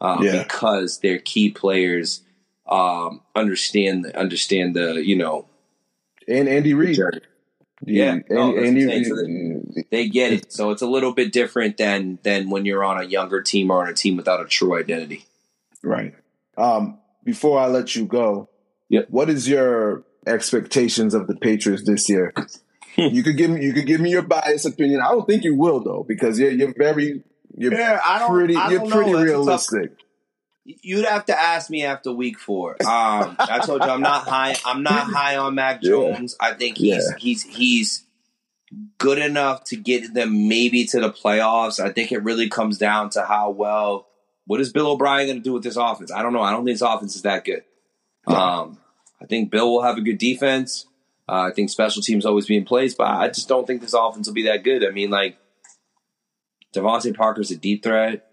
um, 0.00 0.24
Yeah. 0.24 0.42
because 0.42 0.98
their 0.98 1.20
key 1.20 1.50
players 1.50 2.20
um, 2.66 3.20
understand 3.34 4.06
understand 4.14 4.74
the 4.76 5.04
you 5.04 5.16
know 5.16 5.46
and 6.28 6.48
Andy 6.48 6.74
Reid. 6.74 6.96
journey. 6.96 7.20
Yeah, 7.86 8.18
no, 8.30 8.56
Andy, 8.56 8.84
that's 8.84 8.94
Andy, 8.96 9.10
what 9.10 9.18
I'm 9.20 9.26
saying. 9.26 9.72
So 9.76 9.82
they 9.90 10.08
get 10.08 10.32
it. 10.32 10.52
So 10.52 10.70
it's 10.70 10.80
a 10.80 10.86
little 10.86 11.12
bit 11.12 11.32
different 11.32 11.76
than 11.76 12.18
than 12.22 12.48
when 12.48 12.64
you're 12.64 12.82
on 12.84 12.98
a 12.98 13.04
younger 13.06 13.42
team 13.42 13.70
or 13.70 13.82
on 13.82 13.88
a 13.88 13.94
team 13.94 14.16
without 14.16 14.40
a 14.40 14.46
true 14.46 14.78
identity. 14.78 15.26
right. 15.82 16.14
Um, 16.56 16.98
before 17.24 17.58
I 17.60 17.66
let 17.66 17.94
you 17.96 18.06
go, 18.06 18.48
Yep. 18.88 19.06
what 19.10 19.28
is 19.28 19.48
your 19.48 20.04
expectations 20.26 21.14
of 21.14 21.26
the 21.26 21.34
Patriots 21.34 21.82
this 21.84 22.08
year? 22.08 22.32
you 22.96 23.22
could 23.22 23.36
give 23.36 23.50
me 23.50 23.62
you 23.64 23.72
could 23.72 23.86
give 23.86 24.00
me 24.00 24.10
your 24.10 24.22
biased 24.22 24.64
opinion. 24.66 25.00
I 25.00 25.08
don't 25.10 25.26
think 25.26 25.42
you 25.44 25.54
will 25.56 25.80
though, 25.80 26.04
because 26.06 26.38
you're 26.38 26.52
you're 26.52 26.72
very 26.78 27.22
you're 27.56 27.74
Yeah, 27.74 28.00
I 28.06 28.18
don't- 28.20 28.30
pretty 28.30 28.56
I 28.56 28.70
you're 28.70 28.78
don't 28.80 28.90
pretty. 28.90 29.12
That's 29.12 29.24
realistic. 29.24 29.92
You'd 30.64 31.04
have 31.04 31.26
to 31.26 31.38
ask 31.38 31.68
me 31.70 31.84
after 31.84 32.10
week 32.12 32.38
four. 32.38 32.76
Um, 32.84 33.36
I 33.38 33.60
told 33.64 33.82
you 33.84 33.88
I'm 33.90 34.00
not 34.00 34.26
high. 34.26 34.56
I'm 34.64 34.82
not 34.82 35.10
high 35.12 35.36
on 35.36 35.54
Mac 35.54 35.80
Yeah. 35.82 35.90
Jones. 35.90 36.36
I 36.40 36.54
think 36.54 36.78
he's 36.78 36.94
Yeah. 37.10 37.16
he's 37.18 37.42
he's 37.42 38.04
good 38.98 39.18
enough 39.18 39.64
to 39.64 39.76
get 39.76 40.14
them 40.14 40.48
maybe 40.48 40.84
to 40.86 41.00
the 41.00 41.10
playoffs. 41.10 41.78
I 41.78 41.92
think 41.92 42.12
it 42.12 42.22
really 42.24 42.48
comes 42.48 42.78
down 42.78 43.10
to 43.10 43.24
how 43.24 43.50
well. 43.50 44.06
What 44.46 44.60
is 44.60 44.72
Bill 44.72 44.88
O'Brien 44.90 45.26
going 45.26 45.38
to 45.38 45.42
do 45.44 45.52
with 45.52 45.62
this 45.62 45.76
offense? 45.76 46.10
I 46.12 46.22
don't 46.22 46.32
know. 46.32 46.42
I 46.42 46.50
don't 46.50 46.64
think 46.64 46.74
this 46.74 46.82
offense 46.86 47.14
is 47.16 47.22
that 47.22 47.44
good. 47.44 47.62
No. 48.28 48.34
Um, 48.34 48.78
I 49.22 49.26
think 49.26 49.50
Bill 49.50 49.70
will 49.70 49.82
have 49.82 49.96
a 49.96 50.02
good 50.02 50.18
defense. 50.18 50.86
Uh, 51.28 51.48
I 51.48 51.52
think 51.52 51.70
special 51.70 52.02
teams 52.02 52.26
always 52.26 52.46
be 52.46 52.56
in 52.56 52.64
place, 52.64 52.94
but 52.94 53.06
I 53.06 53.28
just 53.28 53.48
don't 53.48 53.66
think 53.66 53.80
this 53.80 53.94
offense 53.94 54.26
will 54.26 54.34
be 54.34 54.44
that 54.44 54.64
good. 54.64 54.84
I 54.84 54.90
mean, 54.90 55.08
like 55.10 55.38
DeVante 56.74 57.14
Parker's 57.16 57.50
a 57.50 57.56
deep 57.56 57.82
threat. 57.82 58.26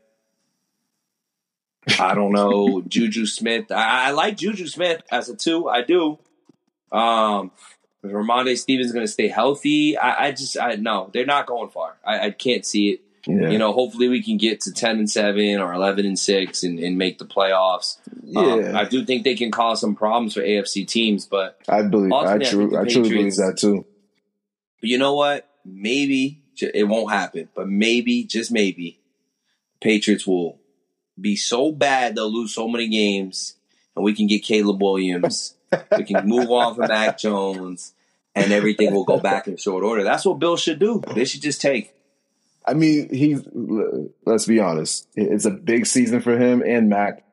I 1.99 2.13
don't 2.13 2.31
know 2.31 2.81
Juju 2.87 3.25
Smith. 3.25 3.71
I, 3.71 4.07
I 4.07 4.11
like 4.11 4.37
Juju 4.37 4.67
Smith 4.67 5.01
as 5.11 5.29
a 5.29 5.35
two. 5.35 5.67
I 5.67 5.81
do. 5.81 6.19
Um, 6.91 7.51
is 8.03 8.11
Rhamondre 8.11 8.57
Stevens 8.57 8.91
going 8.91 9.05
to 9.05 9.11
stay 9.11 9.27
healthy? 9.27 9.97
I, 9.97 10.27
I 10.27 10.31
just 10.31 10.59
I 10.59 10.75
no, 10.75 11.09
they're 11.13 11.25
not 11.25 11.45
going 11.45 11.69
far. 11.69 11.97
I, 12.05 12.27
I 12.27 12.31
can't 12.31 12.65
see 12.65 12.91
it. 12.91 13.01
Yeah. 13.27 13.49
You 13.49 13.59
know, 13.59 13.71
hopefully 13.71 14.07
we 14.09 14.23
can 14.23 14.37
get 14.37 14.61
to 14.61 14.71
ten 14.71 14.97
and 14.97 15.09
seven 15.09 15.59
or 15.59 15.73
eleven 15.73 16.05
and 16.05 16.17
six 16.17 16.63
and, 16.63 16.79
and 16.79 16.97
make 16.97 17.19
the 17.19 17.25
playoffs. 17.25 17.97
Um, 18.35 18.61
yeah. 18.61 18.79
I 18.79 18.85
do 18.85 19.05
think 19.05 19.23
they 19.23 19.35
can 19.35 19.51
cause 19.51 19.79
some 19.79 19.95
problems 19.95 20.33
for 20.33 20.41
AFC 20.41 20.87
teams, 20.87 21.25
but 21.27 21.59
I 21.69 21.83
believe 21.83 22.11
I, 22.11 22.35
I 22.35 22.37
true, 22.39 22.69
think 22.69 22.71
the 22.71 22.79
I 22.79 22.85
truly 22.85 23.09
believe 23.09 23.35
that 23.35 23.57
too. 23.59 23.85
but 24.79 24.89
you 24.89 24.97
know 24.97 25.13
what? 25.13 25.47
Maybe 25.63 26.41
it 26.59 26.87
won't 26.87 27.11
happen, 27.11 27.49
but 27.55 27.67
maybe, 27.67 28.23
just 28.23 28.51
maybe, 28.51 28.99
Patriots 29.79 30.25
will 30.25 30.60
be 31.19 31.35
so 31.35 31.71
bad 31.71 32.15
they'll 32.15 32.31
lose 32.31 32.53
so 32.53 32.67
many 32.67 32.87
games, 32.87 33.55
and 33.95 34.03
we 34.03 34.13
can 34.13 34.27
get 34.27 34.43
Caleb 34.43 34.81
Williams. 34.81 35.55
we 35.97 36.03
can 36.03 36.27
move 36.27 36.49
on 36.49 36.75
from 36.75 36.87
Mac 36.87 37.17
Jones, 37.17 37.93
and 38.35 38.51
everything 38.51 38.93
will 38.93 39.05
go 39.05 39.19
back 39.19 39.47
in 39.47 39.57
short 39.57 39.83
order. 39.83 40.03
That's 40.03 40.25
what 40.25 40.39
Bill 40.39 40.57
should 40.57 40.79
do. 40.79 41.01
They 41.13 41.25
should 41.25 41.41
just 41.41 41.61
take. 41.61 41.93
I 42.65 42.73
mean, 42.73 43.13
he's 43.13 43.41
let's 44.25 44.45
be 44.45 44.59
honest. 44.59 45.07
It's 45.15 45.45
a 45.45 45.51
big 45.51 45.85
season 45.85 46.21
for 46.21 46.37
him 46.37 46.61
and 46.61 46.89
Mac. 46.89 47.23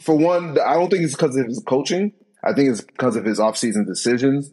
For 0.00 0.16
one, 0.16 0.58
I 0.58 0.74
don't 0.74 0.90
think 0.90 1.02
it's 1.02 1.14
because 1.14 1.36
of 1.36 1.46
his 1.46 1.62
coaching. 1.66 2.12
I 2.42 2.52
think 2.52 2.70
it's 2.70 2.80
because 2.80 3.16
of 3.16 3.24
his 3.24 3.38
offseason 3.38 3.86
decisions. 3.86 4.52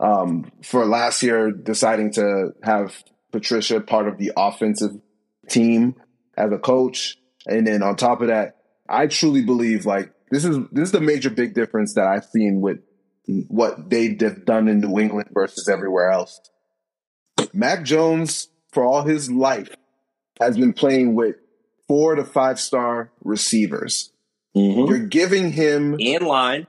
Um, 0.00 0.50
for 0.62 0.84
last 0.84 1.22
year, 1.22 1.50
deciding 1.50 2.12
to 2.12 2.54
have 2.62 3.02
Patricia 3.30 3.80
part 3.80 4.08
of 4.08 4.18
the 4.18 4.32
offensive 4.36 5.00
team 5.48 5.96
as 6.36 6.52
a 6.52 6.58
coach, 6.58 7.18
and 7.46 7.66
then 7.66 7.82
on 7.82 7.96
top 7.96 8.20
of 8.20 8.28
that, 8.28 8.56
I 8.88 9.06
truly 9.06 9.42
believe 9.42 9.86
like 9.86 10.12
this 10.30 10.44
is 10.44 10.58
this 10.72 10.86
is 10.88 10.92
the 10.92 11.00
major 11.00 11.30
big 11.30 11.54
difference 11.54 11.94
that 11.94 12.06
I've 12.06 12.24
seen 12.24 12.60
with 12.60 12.78
what 13.48 13.88
they've 13.90 14.18
done 14.44 14.68
in 14.68 14.80
New 14.80 14.98
England 14.98 15.28
versus 15.32 15.68
everywhere 15.68 16.10
else. 16.10 16.40
Mac 17.52 17.84
Jones, 17.84 18.48
for 18.72 18.84
all 18.84 19.02
his 19.04 19.30
life, 19.30 19.70
has 20.40 20.56
been 20.58 20.72
playing 20.72 21.14
with 21.14 21.36
four 21.86 22.14
to 22.14 22.24
five 22.24 22.58
star 22.58 23.10
receivers. 23.22 24.12
Mm-hmm. 24.56 24.90
You're 24.90 25.06
giving 25.06 25.52
him 25.52 25.96
And 26.00 26.26
line 26.26 26.66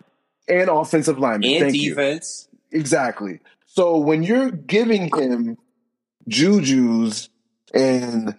an 0.47 0.69
offensive 0.69 1.17
lineman. 1.19 1.49
and 1.49 1.59
Thank 1.61 1.75
you. 1.75 1.89
defense. 1.91 2.47
Exactly. 2.71 3.39
So 3.65 3.97
when 3.97 4.23
you're 4.23 4.51
giving 4.51 5.09
him 5.15 5.57
Juju's 6.29 7.29
and 7.73 8.35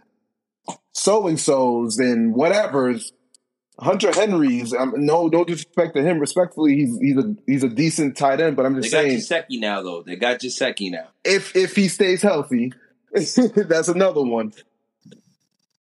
so 0.94 1.26
and 1.26 1.38
so's 1.38 1.98
and 1.98 2.34
whatever's, 2.34 3.12
Hunter 3.78 4.12
Henry's, 4.12 4.72
um, 4.72 4.94
no, 4.96 5.26
no 5.26 5.44
disrespect 5.44 5.96
to 5.96 6.02
him. 6.02 6.20
Respectfully, 6.20 6.76
he's 6.76 6.96
he's 6.98 7.16
a 7.16 7.36
he's 7.46 7.64
a 7.64 7.68
decent 7.68 8.16
tight 8.16 8.40
end, 8.40 8.54
but 8.56 8.64
I'm 8.64 8.74
They 8.74 8.82
just 8.82 8.92
got 8.94 9.02
saying 9.02 9.18
Gesicki 9.18 9.60
now, 9.60 9.82
though. 9.82 10.02
They 10.02 10.14
got 10.16 10.38
Gesicki 10.38 10.92
now. 10.92 11.08
if 11.24 11.56
if 11.56 11.74
he 11.74 11.88
stays 11.88 12.22
healthy, 12.22 12.72
that's 13.12 13.88
another 13.88 14.22
one. 14.22 14.52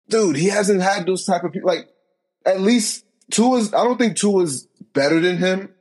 Dude, 0.08 0.36
he 0.36 0.48
hasn't 0.48 0.82
had 0.82 1.06
those 1.06 1.24
type 1.24 1.44
of 1.44 1.52
people. 1.52 1.68
Like 1.68 1.88
at 2.44 2.60
least 2.60 3.04
Tua's. 3.30 3.72
I 3.72 3.84
don't 3.84 3.96
think 3.96 4.16
Tua's 4.16 4.66
better 4.92 5.20
than 5.20 5.38
him 5.38 5.72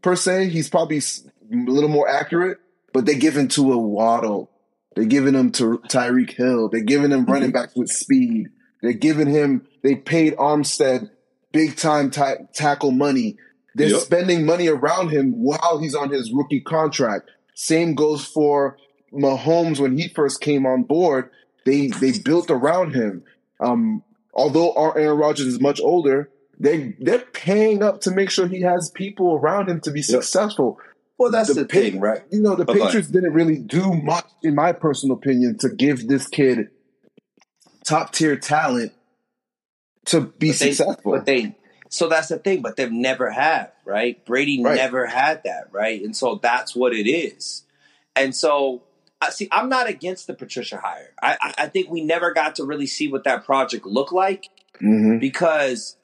per 0.00 0.16
se. 0.16 0.48
He's 0.48 0.70
probably 0.70 0.98
a 0.98 1.54
little 1.70 1.90
more 1.90 2.08
accurate, 2.08 2.58
but 2.94 3.04
they're 3.04 3.14
giving 3.18 3.48
Tua 3.48 3.74
a 3.74 3.78
Waddle. 3.78 4.50
They're 4.96 5.04
giving 5.04 5.34
him 5.34 5.52
to 5.52 5.78
Tyreek 5.88 6.32
Hill. 6.32 6.70
They're 6.70 6.80
giving 6.80 7.12
him 7.12 7.26
running 7.26 7.52
backs 7.52 7.76
with 7.76 7.90
speed. 7.90 8.48
They're 8.82 8.92
giving 8.92 9.28
him. 9.28 9.66
They 9.82 9.94
paid 9.96 10.36
Armstead 10.36 11.10
big 11.52 11.76
time 11.76 12.10
ta- 12.10 12.36
tackle 12.52 12.90
money. 12.92 13.36
They're 13.74 13.88
Yep. 13.88 14.00
spending 14.00 14.44
money 14.46 14.68
around 14.68 15.10
him 15.10 15.32
while 15.42 15.78
he's 15.80 15.94
on 15.94 16.10
his 16.10 16.32
rookie 16.32 16.60
contract. 16.60 17.30
Same 17.54 17.94
goes 17.94 18.24
for 18.24 18.76
Mahomes 19.12 19.78
when 19.78 19.96
he 19.96 20.08
first 20.08 20.40
came 20.40 20.66
on 20.66 20.82
board. 20.82 21.30
They 21.64 21.88
they 21.88 22.12
built 22.18 22.50
around 22.50 22.94
him. 22.94 23.24
Um, 23.60 24.02
although 24.34 24.72
our 24.74 24.96
Aaron 24.96 25.18
Rodgers 25.18 25.46
is 25.46 25.60
much 25.60 25.80
older, 25.80 26.30
they 26.58 26.94
they're 27.00 27.18
paying 27.32 27.82
up 27.82 28.00
to 28.02 28.10
make 28.10 28.30
sure 28.30 28.46
he 28.46 28.62
has 28.62 28.90
people 28.90 29.34
around 29.34 29.68
him 29.68 29.80
to 29.82 29.90
be 29.90 30.02
successful. 30.02 30.78
Well, 31.18 31.32
that's 31.32 31.52
the, 31.52 31.64
thing, 31.64 31.98
right? 31.98 32.22
You 32.30 32.40
know, 32.40 32.54
the 32.54 32.64
go 32.64 32.74
Patriots 32.74 33.08
didn't 33.08 33.32
really 33.32 33.58
do 33.58 33.92
much, 33.92 34.26
in 34.44 34.54
my 34.54 34.70
personal 34.70 35.16
opinion, 35.16 35.58
to 35.58 35.68
give 35.68 36.06
this 36.06 36.28
kid 36.28 36.68
top 37.88 38.12
tier 38.12 38.36
talent 38.36 38.92
to 40.06 40.20
be 40.20 40.50
But 40.50 40.58
they- 40.58 40.72
successful. 40.72 41.12
But 41.12 41.26
they, 41.26 41.56
so 41.88 42.08
that's 42.08 42.28
the 42.28 42.38
thing. 42.38 42.62
But 42.62 42.76
they've 42.76 42.92
never 42.92 43.30
had 43.30 43.72
right. 43.84 44.24
Brady 44.26 44.62
Right. 44.62 44.76
never 44.76 45.06
had 45.06 45.42
that 45.44 45.68
right, 45.72 46.00
and 46.02 46.14
so 46.16 46.36
that's 46.42 46.76
what 46.76 46.92
it 46.94 47.08
is. 47.10 47.64
And 48.14 48.34
so, 48.34 48.82
I 49.20 49.30
see. 49.30 49.48
I'm 49.50 49.68
not 49.68 49.88
against 49.88 50.26
the 50.26 50.34
Patricia 50.34 50.76
hire. 50.76 51.12
I, 51.22 51.36
I, 51.40 51.54
I 51.64 51.66
think 51.68 51.88
we 51.90 52.02
never 52.02 52.32
got 52.32 52.56
to 52.56 52.64
really 52.64 52.86
see 52.86 53.08
what 53.08 53.24
that 53.24 53.44
project 53.44 53.86
looked 53.86 54.12
like 54.12 54.48
hmm 54.78 55.18
because 55.18 55.96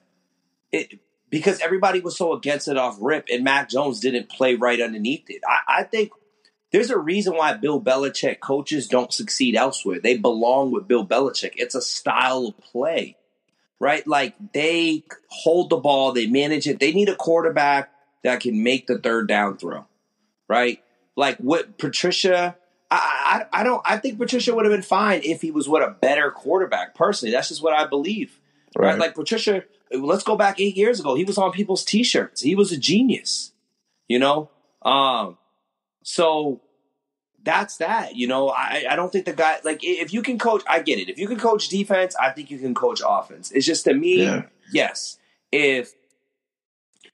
it 0.71 0.99
because 1.29 1.59
everybody 1.61 1.99
was 2.01 2.17
so 2.17 2.33
against 2.33 2.67
it 2.67 2.77
off 2.77 2.97
rip, 2.99 3.27
and 3.31 3.43
Mac 3.43 3.69
Jones 3.69 3.99
didn't 3.99 4.29
play 4.29 4.55
right 4.55 4.81
underneath 4.81 5.25
it. 5.29 5.41
I, 5.47 5.79
I 5.81 5.83
think. 5.83 6.11
There's 6.71 6.89
a 6.89 6.97
reason 6.97 7.35
why 7.35 7.53
Bill 7.53 7.81
Belichick 7.81 8.39
coaches 8.39 8.87
don't 8.87 9.13
succeed 9.13 9.55
elsewhere. 9.55 9.99
They 9.99 10.17
belong 10.17 10.71
with 10.71 10.87
Bill 10.87 11.05
Belichick. 11.05 11.53
It's 11.55 11.75
a 11.75 11.81
style 11.81 12.47
of 12.47 12.57
play 12.57 13.17
right? 13.79 14.05
Like 14.07 14.35
they 14.53 15.03
hold 15.27 15.69
the 15.69 15.77
ball, 15.77 16.11
they 16.11 16.27
manage 16.27 16.67
it. 16.67 16.79
They 16.79 16.91
need 16.91 17.09
a 17.09 17.15
quarterback 17.15 17.91
that 18.23 18.39
can 18.39 18.63
make 18.63 18.87
the 18.87 18.97
third 18.97 19.27
down 19.27 19.57
throw, 19.57 19.85
right? 20.47 20.81
Like 21.15 21.37
what 21.37 21.77
Patricia. 21.77 22.55
I, 22.91 23.45
I 23.51 23.61
I 23.61 23.63
don't. 23.63 23.81
I 23.85 23.97
think 23.97 24.19
Patricia 24.19 24.53
would 24.53 24.65
have 24.65 24.73
been 24.73 24.83
fine 24.83 25.21
if 25.23 25.41
he 25.41 25.51
was 25.51 25.67
with 25.67 25.83
a 25.83 25.89
better 25.89 26.31
quarterback. 26.31 26.95
Personally, 26.95 27.31
that's 27.31 27.49
just 27.49 27.63
what 27.63 27.73
I 27.73 27.87
believe. 27.87 28.39
Right? 28.77 28.89
Right. 28.89 28.99
Like 28.99 29.15
Patricia. 29.15 29.63
Let's 29.91 30.23
go 30.23 30.35
back 30.35 30.59
eight 30.59 30.75
years 30.75 30.99
ago. 30.99 31.15
He 31.15 31.23
was 31.23 31.37
on 31.37 31.51
people's 31.51 31.85
T-shirts. 31.85 32.41
He 32.41 32.55
was 32.55 32.71
a 32.71 32.77
genius. 32.77 33.53
You 34.07 34.19
know. 34.19 34.49
Um. 34.83 35.37
So 36.07 36.61
that's 37.43 37.77
that. 37.77 38.15
You 38.15 38.27
know, 38.27 38.49
I 38.49 38.85
I 38.89 38.95
don't 38.95 39.11
think 39.11 39.25
the 39.25 39.33
guy 39.33 39.57
like 39.63 39.79
if 39.81 40.13
you 40.13 40.21
can 40.21 40.37
coach, 40.37 40.61
I 40.69 40.79
get 40.81 40.99
it. 40.99 41.09
If 41.09 41.17
you 41.17 41.27
can 41.27 41.39
coach 41.39 41.67
defense, 41.67 42.15
I 42.15 42.29
think 42.29 42.51
you 42.51 42.59
can 42.59 42.75
coach 42.75 43.01
offense. 43.05 43.51
It's 43.51 43.65
just 43.65 43.85
to 43.85 43.93
me, 43.93 44.23
Yeah. 44.23 44.43
yes. 44.71 45.17
If 45.51 45.93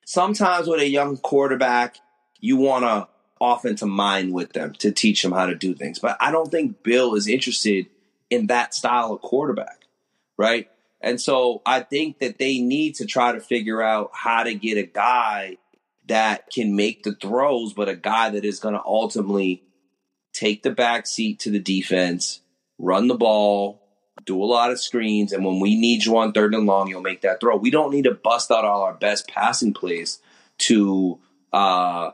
sometimes 0.06 0.68
with 0.68 0.82
a 0.82 0.90
young 0.90 1.16
quarterback, 1.18 1.98
you 2.42 2.58
want 2.58 2.84
to 2.84 3.08
often 3.40 3.78
to 3.78 3.86
mind 3.86 4.34
with 4.34 4.52
them 4.52 4.74
to 4.80 4.92
teach 4.92 5.22
them 5.24 5.32
how 5.32 5.46
to 5.46 5.56
do 5.56 5.74
things, 5.74 5.98
but 5.98 6.18
I 6.20 6.32
don't 6.32 6.52
think 6.52 6.84
Bill 6.84 7.16
is 7.16 7.28
interested 7.28 7.88
in 8.30 8.48
that 8.48 8.74
style 8.74 9.14
of 9.14 9.22
quarterback, 9.22 9.80
right? 10.38 10.70
And 11.00 11.20
so 11.20 11.62
I 11.66 11.80
think 11.80 12.20
that 12.20 12.38
they 12.40 12.60
need 12.60 12.96
to 12.96 13.06
try 13.06 13.32
to 13.32 13.40
figure 13.40 13.82
out 13.82 14.12
how 14.14 14.44
to 14.44 14.54
get 14.54 14.78
a 14.78 14.84
guy 14.84 15.58
that 16.12 16.52
can 16.54 16.76
make 16.76 17.04
the 17.04 17.16
throws, 17.16 17.72
but 17.72 17.88
a 17.88 17.96
guy 17.96 18.30
that 18.32 18.44
is 18.44 18.60
going 18.60 18.74
to 18.74 18.84
ultimately 18.84 19.64
take 20.34 20.62
the 20.62 20.70
back 20.70 21.08
seat 21.08 21.40
to 21.40 21.50
the 21.50 21.60
defense, 21.60 22.42
run 22.78 23.08
the 23.08 23.16
ball, 23.16 23.82
do 24.26 24.44
a 24.44 24.44
lot 24.44 24.72
of 24.72 24.80
screens, 24.80 25.32
and 25.32 25.46
when 25.46 25.62
we 25.62 25.80
need 25.80 26.04
you 26.04 26.18
on 26.18 26.34
third 26.34 26.54
and 26.54 26.66
long, 26.66 26.90
you'll 26.90 27.02
make 27.02 27.22
that 27.22 27.40
throw. 27.40 27.56
We 27.56 27.72
don't 27.72 27.94
need 27.94 28.04
to 28.04 28.14
bust 28.14 28.52
out 28.52 28.66
all 28.66 28.82
our 28.82 28.94
best 28.94 29.30
passing 29.30 29.74
plays 29.74 30.20
to 30.60 31.18
uh 31.54 32.12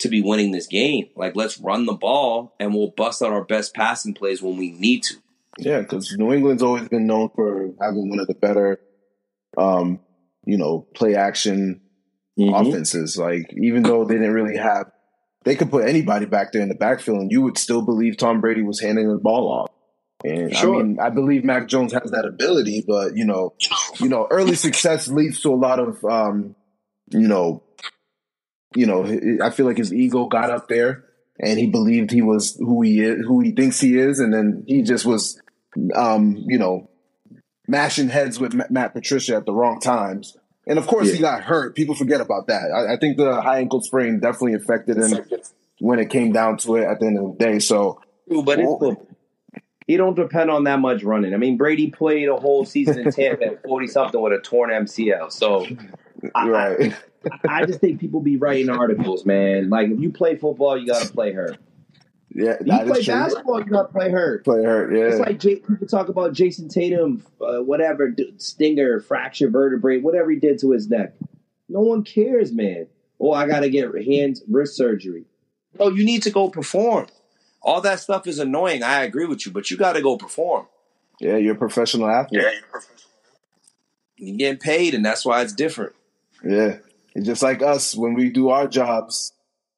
to 0.00 0.08
be 0.08 0.22
winning 0.22 0.50
this 0.50 0.66
game. 0.66 1.08
Like 1.14 1.36
let's 1.36 1.58
run 1.58 1.86
the 1.86 1.92
ball 1.92 2.52
and 2.58 2.74
we'll 2.74 2.92
bust 2.96 3.22
out 3.22 3.32
our 3.32 3.44
best 3.44 3.74
passing 3.74 4.12
plays 4.12 4.42
when 4.42 4.56
we 4.56 4.72
need 4.72 5.04
to. 5.04 5.14
Yeah, 5.56 5.82
because 5.82 6.12
New 6.18 6.32
England's 6.32 6.64
always 6.64 6.88
been 6.88 7.06
known 7.06 7.30
for 7.34 7.70
having 7.80 8.10
one 8.10 8.18
of 8.18 8.26
the 8.26 8.34
better, 8.34 8.80
um, 9.56 10.00
you 10.44 10.58
know, 10.58 10.80
play 10.94 11.14
action 11.14 11.80
Mm-hmm. 12.38 12.54
offenses. 12.54 13.16
Like 13.16 13.52
even 13.56 13.82
though 13.82 14.04
they 14.04 14.14
didn't 14.14 14.34
really 14.34 14.56
have, 14.56 14.90
they 15.44 15.56
could 15.56 15.70
put 15.70 15.88
anybody 15.88 16.26
back 16.26 16.52
there 16.52 16.62
in 16.62 16.68
the 16.68 16.74
backfield, 16.74 17.20
and 17.20 17.30
you 17.30 17.42
would 17.42 17.56
still 17.56 17.82
believe 17.82 18.16
Tom 18.16 18.40
Brady 18.40 18.62
was 18.62 18.80
handing 18.80 19.08
the 19.08 19.18
ball 19.18 19.48
off. 19.48 19.70
And 20.24 20.54
Sure. 20.54 20.74
I 20.74 20.82
mean, 20.82 20.98
I 21.00 21.10
believe 21.10 21.44
Mac 21.44 21.68
Jones 21.68 21.92
has 21.92 22.10
that 22.10 22.24
ability, 22.24 22.84
but 22.86 23.16
you 23.16 23.24
know, 23.24 23.54
you 23.98 24.08
know, 24.08 24.26
early 24.30 24.54
success 24.66 25.08
leads 25.08 25.40
to 25.42 25.50
a 25.50 25.56
lot 25.56 25.78
of, 25.78 26.04
um, 26.04 26.56
you 27.10 27.28
know, 27.28 27.62
you 28.74 28.86
know, 28.86 29.04
I 29.42 29.50
feel 29.50 29.66
like 29.66 29.78
his 29.78 29.94
ego 29.94 30.26
got 30.26 30.50
up 30.50 30.68
there, 30.68 31.04
and 31.40 31.58
he 31.58 31.66
believed 31.66 32.10
he 32.10 32.22
was 32.22 32.56
who 32.58 32.82
he 32.82 33.00
is, 33.00 33.24
who 33.26 33.40
he 33.40 33.52
thinks 33.52 33.80
he 33.80 33.96
is, 33.96 34.18
and 34.18 34.34
then 34.34 34.64
he 34.66 34.82
just 34.82 35.06
was, 35.06 35.40
um, 35.94 36.36
you 36.46 36.58
know, 36.58 36.90
mashing 37.68 38.08
heads 38.08 38.38
with 38.38 38.54
Matt 38.70 38.92
Patricia 38.92 39.36
at 39.36 39.46
the 39.46 39.54
wrong 39.54 39.80
times. 39.80 40.36
And 40.66 40.78
of 40.78 40.86
course, 40.86 41.12
he 41.12 41.18
got 41.18 41.42
hurt. 41.42 41.74
People 41.76 41.94
forget 41.94 42.20
about 42.20 42.48
that. 42.48 42.70
I, 42.72 42.94
I 42.94 42.96
think 42.96 43.16
the 43.16 43.40
high 43.40 43.60
ankle 43.60 43.80
sprain 43.80 44.18
definitely 44.18 44.54
affected 44.54 44.96
him 44.96 45.24
when 45.78 45.98
it 46.00 46.10
came 46.10 46.32
down 46.32 46.56
to 46.58 46.76
it 46.76 46.84
at 46.84 46.98
the 47.00 47.06
end 47.06 47.18
of 47.18 47.38
the 47.38 47.44
day. 47.44 47.58
So, 47.60 48.00
True, 48.28 48.42
but 48.42 48.58
Well- 48.58 48.78
football. 48.78 49.06
He 49.86 49.96
don't 49.96 50.16
depend 50.16 50.50
on 50.50 50.64
that 50.64 50.80
much 50.80 51.04
running. 51.04 51.32
I 51.32 51.36
mean, 51.36 51.56
Brady 51.56 51.92
played 51.92 52.28
a 52.28 52.34
whole 52.34 52.64
season 52.64 52.98
in 52.98 53.12
Tampa 53.12 53.44
at 53.46 53.62
forty 53.62 53.86
something 53.86 54.20
with 54.20 54.32
a 54.32 54.40
torn 54.40 54.70
MCL. 54.70 55.30
So 55.30 55.64
I- 56.34 56.92
I 57.48 57.64
just 57.66 57.78
think 57.80 58.00
people 58.00 58.20
be 58.20 58.36
writing 58.36 58.68
articles, 58.68 59.24
man. 59.24 59.70
Like 59.70 59.88
if 59.90 60.00
you 60.00 60.10
play 60.10 60.34
football, 60.34 60.76
you 60.76 60.88
got 60.88 61.02
to 61.06 61.12
play 61.12 61.32
hurt. 61.32 61.56
Yeah, 62.38 62.56
You 62.60 62.84
play 62.84 62.98
is 62.98 63.04
true. 63.06 63.14
basketball, 63.14 63.60
you 63.60 63.66
got 63.70 63.82
to 63.86 63.92
play 63.92 64.10
hurt. 64.10 64.44
Play 64.44 64.62
hurt. 64.62 64.94
Yeah. 64.94 65.04
It's 65.04 65.18
like 65.20 65.38
J- 65.38 65.56
people 65.56 65.86
talk 65.86 66.10
about 66.10 66.34
Jayson 66.34 66.68
Tatum, 66.68 67.24
uh, 67.40 67.62
whatever 67.62 68.14
stinger, 68.36 69.00
fracture, 69.00 69.48
vertebrae, 69.48 70.00
whatever 70.00 70.30
he 70.30 70.38
did 70.38 70.58
to 70.60 70.72
his 70.72 70.90
neck. 70.90 71.14
No 71.70 71.80
one 71.80 72.04
cares, 72.04 72.52
man. 72.52 72.88
Oh, 73.18 73.32
I 73.32 73.46
got 73.48 73.60
to 73.60 73.70
get 73.70 73.88
hands 74.06 74.42
wrist 74.50 74.76
surgery. 74.76 75.24
No, 75.80 75.88
you 75.88 76.04
need 76.04 76.22
to 76.24 76.30
go 76.30 76.50
perform. 76.50 77.06
All 77.62 77.80
that 77.80 78.00
stuff 78.00 78.26
is 78.26 78.38
annoying. 78.38 78.82
I 78.82 79.02
agree 79.04 79.24
with 79.26 79.46
you, 79.46 79.52
but 79.52 79.70
you 79.70 79.78
got 79.78 79.94
to 79.94 80.02
go 80.02 80.18
perform. 80.18 80.66
yeah, 81.18 81.36
you're 81.38 81.54
a 81.54 81.58
professional 81.58 82.06
athlete. 82.10 82.42
Yeah, 82.42 82.80
You're 84.18 84.36
getting 84.36 84.58
paid, 84.58 84.94
and 84.94 85.04
that's 85.04 85.24
why 85.24 85.40
it's 85.42 85.54
different. 85.54 85.94
Yeah. 86.44 86.76
It's 87.14 87.26
just 87.26 87.42
like 87.42 87.62
us 87.62 87.96
when 87.96 88.12
we 88.14 88.28
do 88.28 88.50
our 88.50 88.68
jobs. 88.68 89.32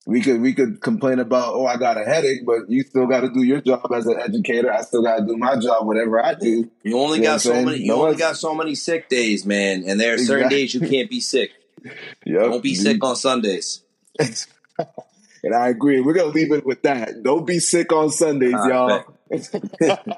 We 0.08 0.22
could 0.22 0.40
we 0.40 0.54
could 0.54 0.80
complain 0.80 1.18
about 1.18 1.52
oh 1.52 1.66
I 1.66 1.76
got 1.76 2.00
a 2.00 2.04
headache, 2.04 2.46
but 2.46 2.70
you 2.70 2.82
still 2.82 3.06
got 3.06 3.20
to 3.20 3.28
do 3.28 3.42
your 3.42 3.60
job 3.60 3.92
as 3.94 4.06
an 4.06 4.18
educator. 4.18 4.72
I 4.72 4.80
still 4.80 5.02
got 5.02 5.18
to 5.18 5.26
do 5.26 5.36
my 5.36 5.56
job, 5.58 5.86
whatever 5.86 6.24
I 6.24 6.32
do. 6.32 6.70
You 6.82 6.98
only 6.98 7.18
You 7.18 7.24
got 7.24 7.42
so 7.42 7.62
many. 7.62 7.80
You 7.80 7.88
No 7.88 8.06
only 8.06 8.16
got 8.16 8.38
so 8.38 8.54
many 8.54 8.74
sick 8.74 9.10
days, 9.10 9.44
man. 9.44 9.84
And 9.86 10.00
there 10.00 10.14
are 10.14 10.18
certain 10.18 10.46
Exactly. 10.46 10.56
days 10.58 10.74
you 10.74 10.80
can't 10.88 11.10
be 11.10 11.20
sick. 11.20 11.50
Yep. 12.24 12.40
Don't 12.40 12.62
be 12.62 12.74
sick 12.74 13.04
on 13.04 13.16
Sundays. 13.16 13.82
and 14.18 15.54
I 15.54 15.68
agree. 15.68 16.00
We're 16.00 16.14
gonna 16.14 16.28
leave 16.32 16.52
it 16.52 16.64
with 16.64 16.82
that. 16.82 17.22
Don't 17.22 17.46
be 17.46 17.58
sick 17.58 17.92
on 17.92 18.10
Sundays, 18.10 18.54
All 18.54 18.68
y'all. 18.68 18.88
right, 18.88 19.04
All 19.30 19.88
right, 19.90 20.04
bro. 20.04 20.14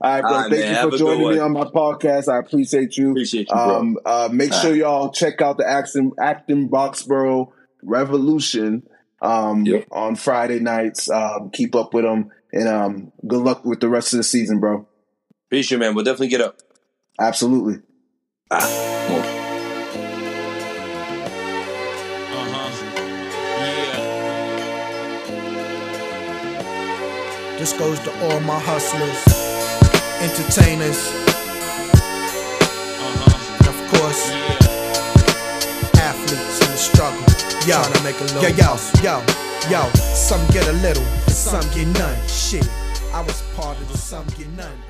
All 0.00 0.20
right, 0.22 0.50
thank 0.50 0.50
man. 0.64 0.74
you 0.74 0.80
for 0.80 0.90
good 0.90 0.98
joining 0.98 1.28
me 1.28 1.38
on 1.38 1.52
my 1.52 1.64
podcast. 1.64 2.28
I 2.32 2.38
appreciate 2.38 2.96
you. 2.96 3.10
Appreciate 3.10 3.48
you, 3.50 3.54
bro. 3.54 3.76
Um, 3.76 3.98
uh, 4.06 4.28
make 4.32 4.52
All 4.52 4.60
sure 4.60 4.74
y'all 4.74 5.10
check 5.12 5.40
out 5.42 5.58
the 5.58 5.68
Acton, 5.68 6.12
Acton 6.18 6.68
Boxborough 6.68 7.52
Revolution 7.82 8.82
um, 9.22 9.64
Yep. 9.66 9.86
on 9.90 10.16
Friday 10.16 10.60
nights. 10.60 11.10
Um, 11.10 11.50
keep 11.52 11.74
up 11.74 11.94
with 11.94 12.04
them, 12.04 12.30
and 12.52 12.68
um, 12.68 13.12
good 13.26 13.40
luck 13.42 13.64
with 13.64 13.80
the 13.80 13.88
rest 13.88 14.12
of 14.12 14.18
the 14.18 14.24
season, 14.24 14.60
bro. 14.60 14.86
Appreciate, 15.48 15.76
it, 15.76 15.80
man. 15.80 15.94
We'll 15.94 16.04
definitely 16.04 16.28
get 16.28 16.40
up. 16.40 16.58
Absolutely. 17.18 17.80
Ah, 18.50 19.04
come 19.06 19.16
on. 19.16 19.34
This 27.58 27.72
goes 27.78 27.98
to 28.00 28.10
all 28.24 28.40
my 28.40 28.58
hustlers, 28.60 29.24
entertainers, 30.20 31.00
Yo, 37.66 37.82
to 37.82 38.02
make 38.04 38.20
a 38.20 38.26
yo, 38.34 38.42
yo, 38.42 38.76
yo, 39.02 39.24
yo. 39.70 39.90
Some 39.94 40.46
get 40.48 40.68
a 40.68 40.72
little, 40.84 41.02
some 41.28 41.64
get 41.72 41.86
none. 41.98 42.28
Shit, 42.28 42.68
I 43.10 43.22
was 43.22 43.40
part 43.56 43.80
of 43.80 43.90
the 43.90 43.96
some 43.96 44.26
get 44.36 44.48
none. 44.50 44.83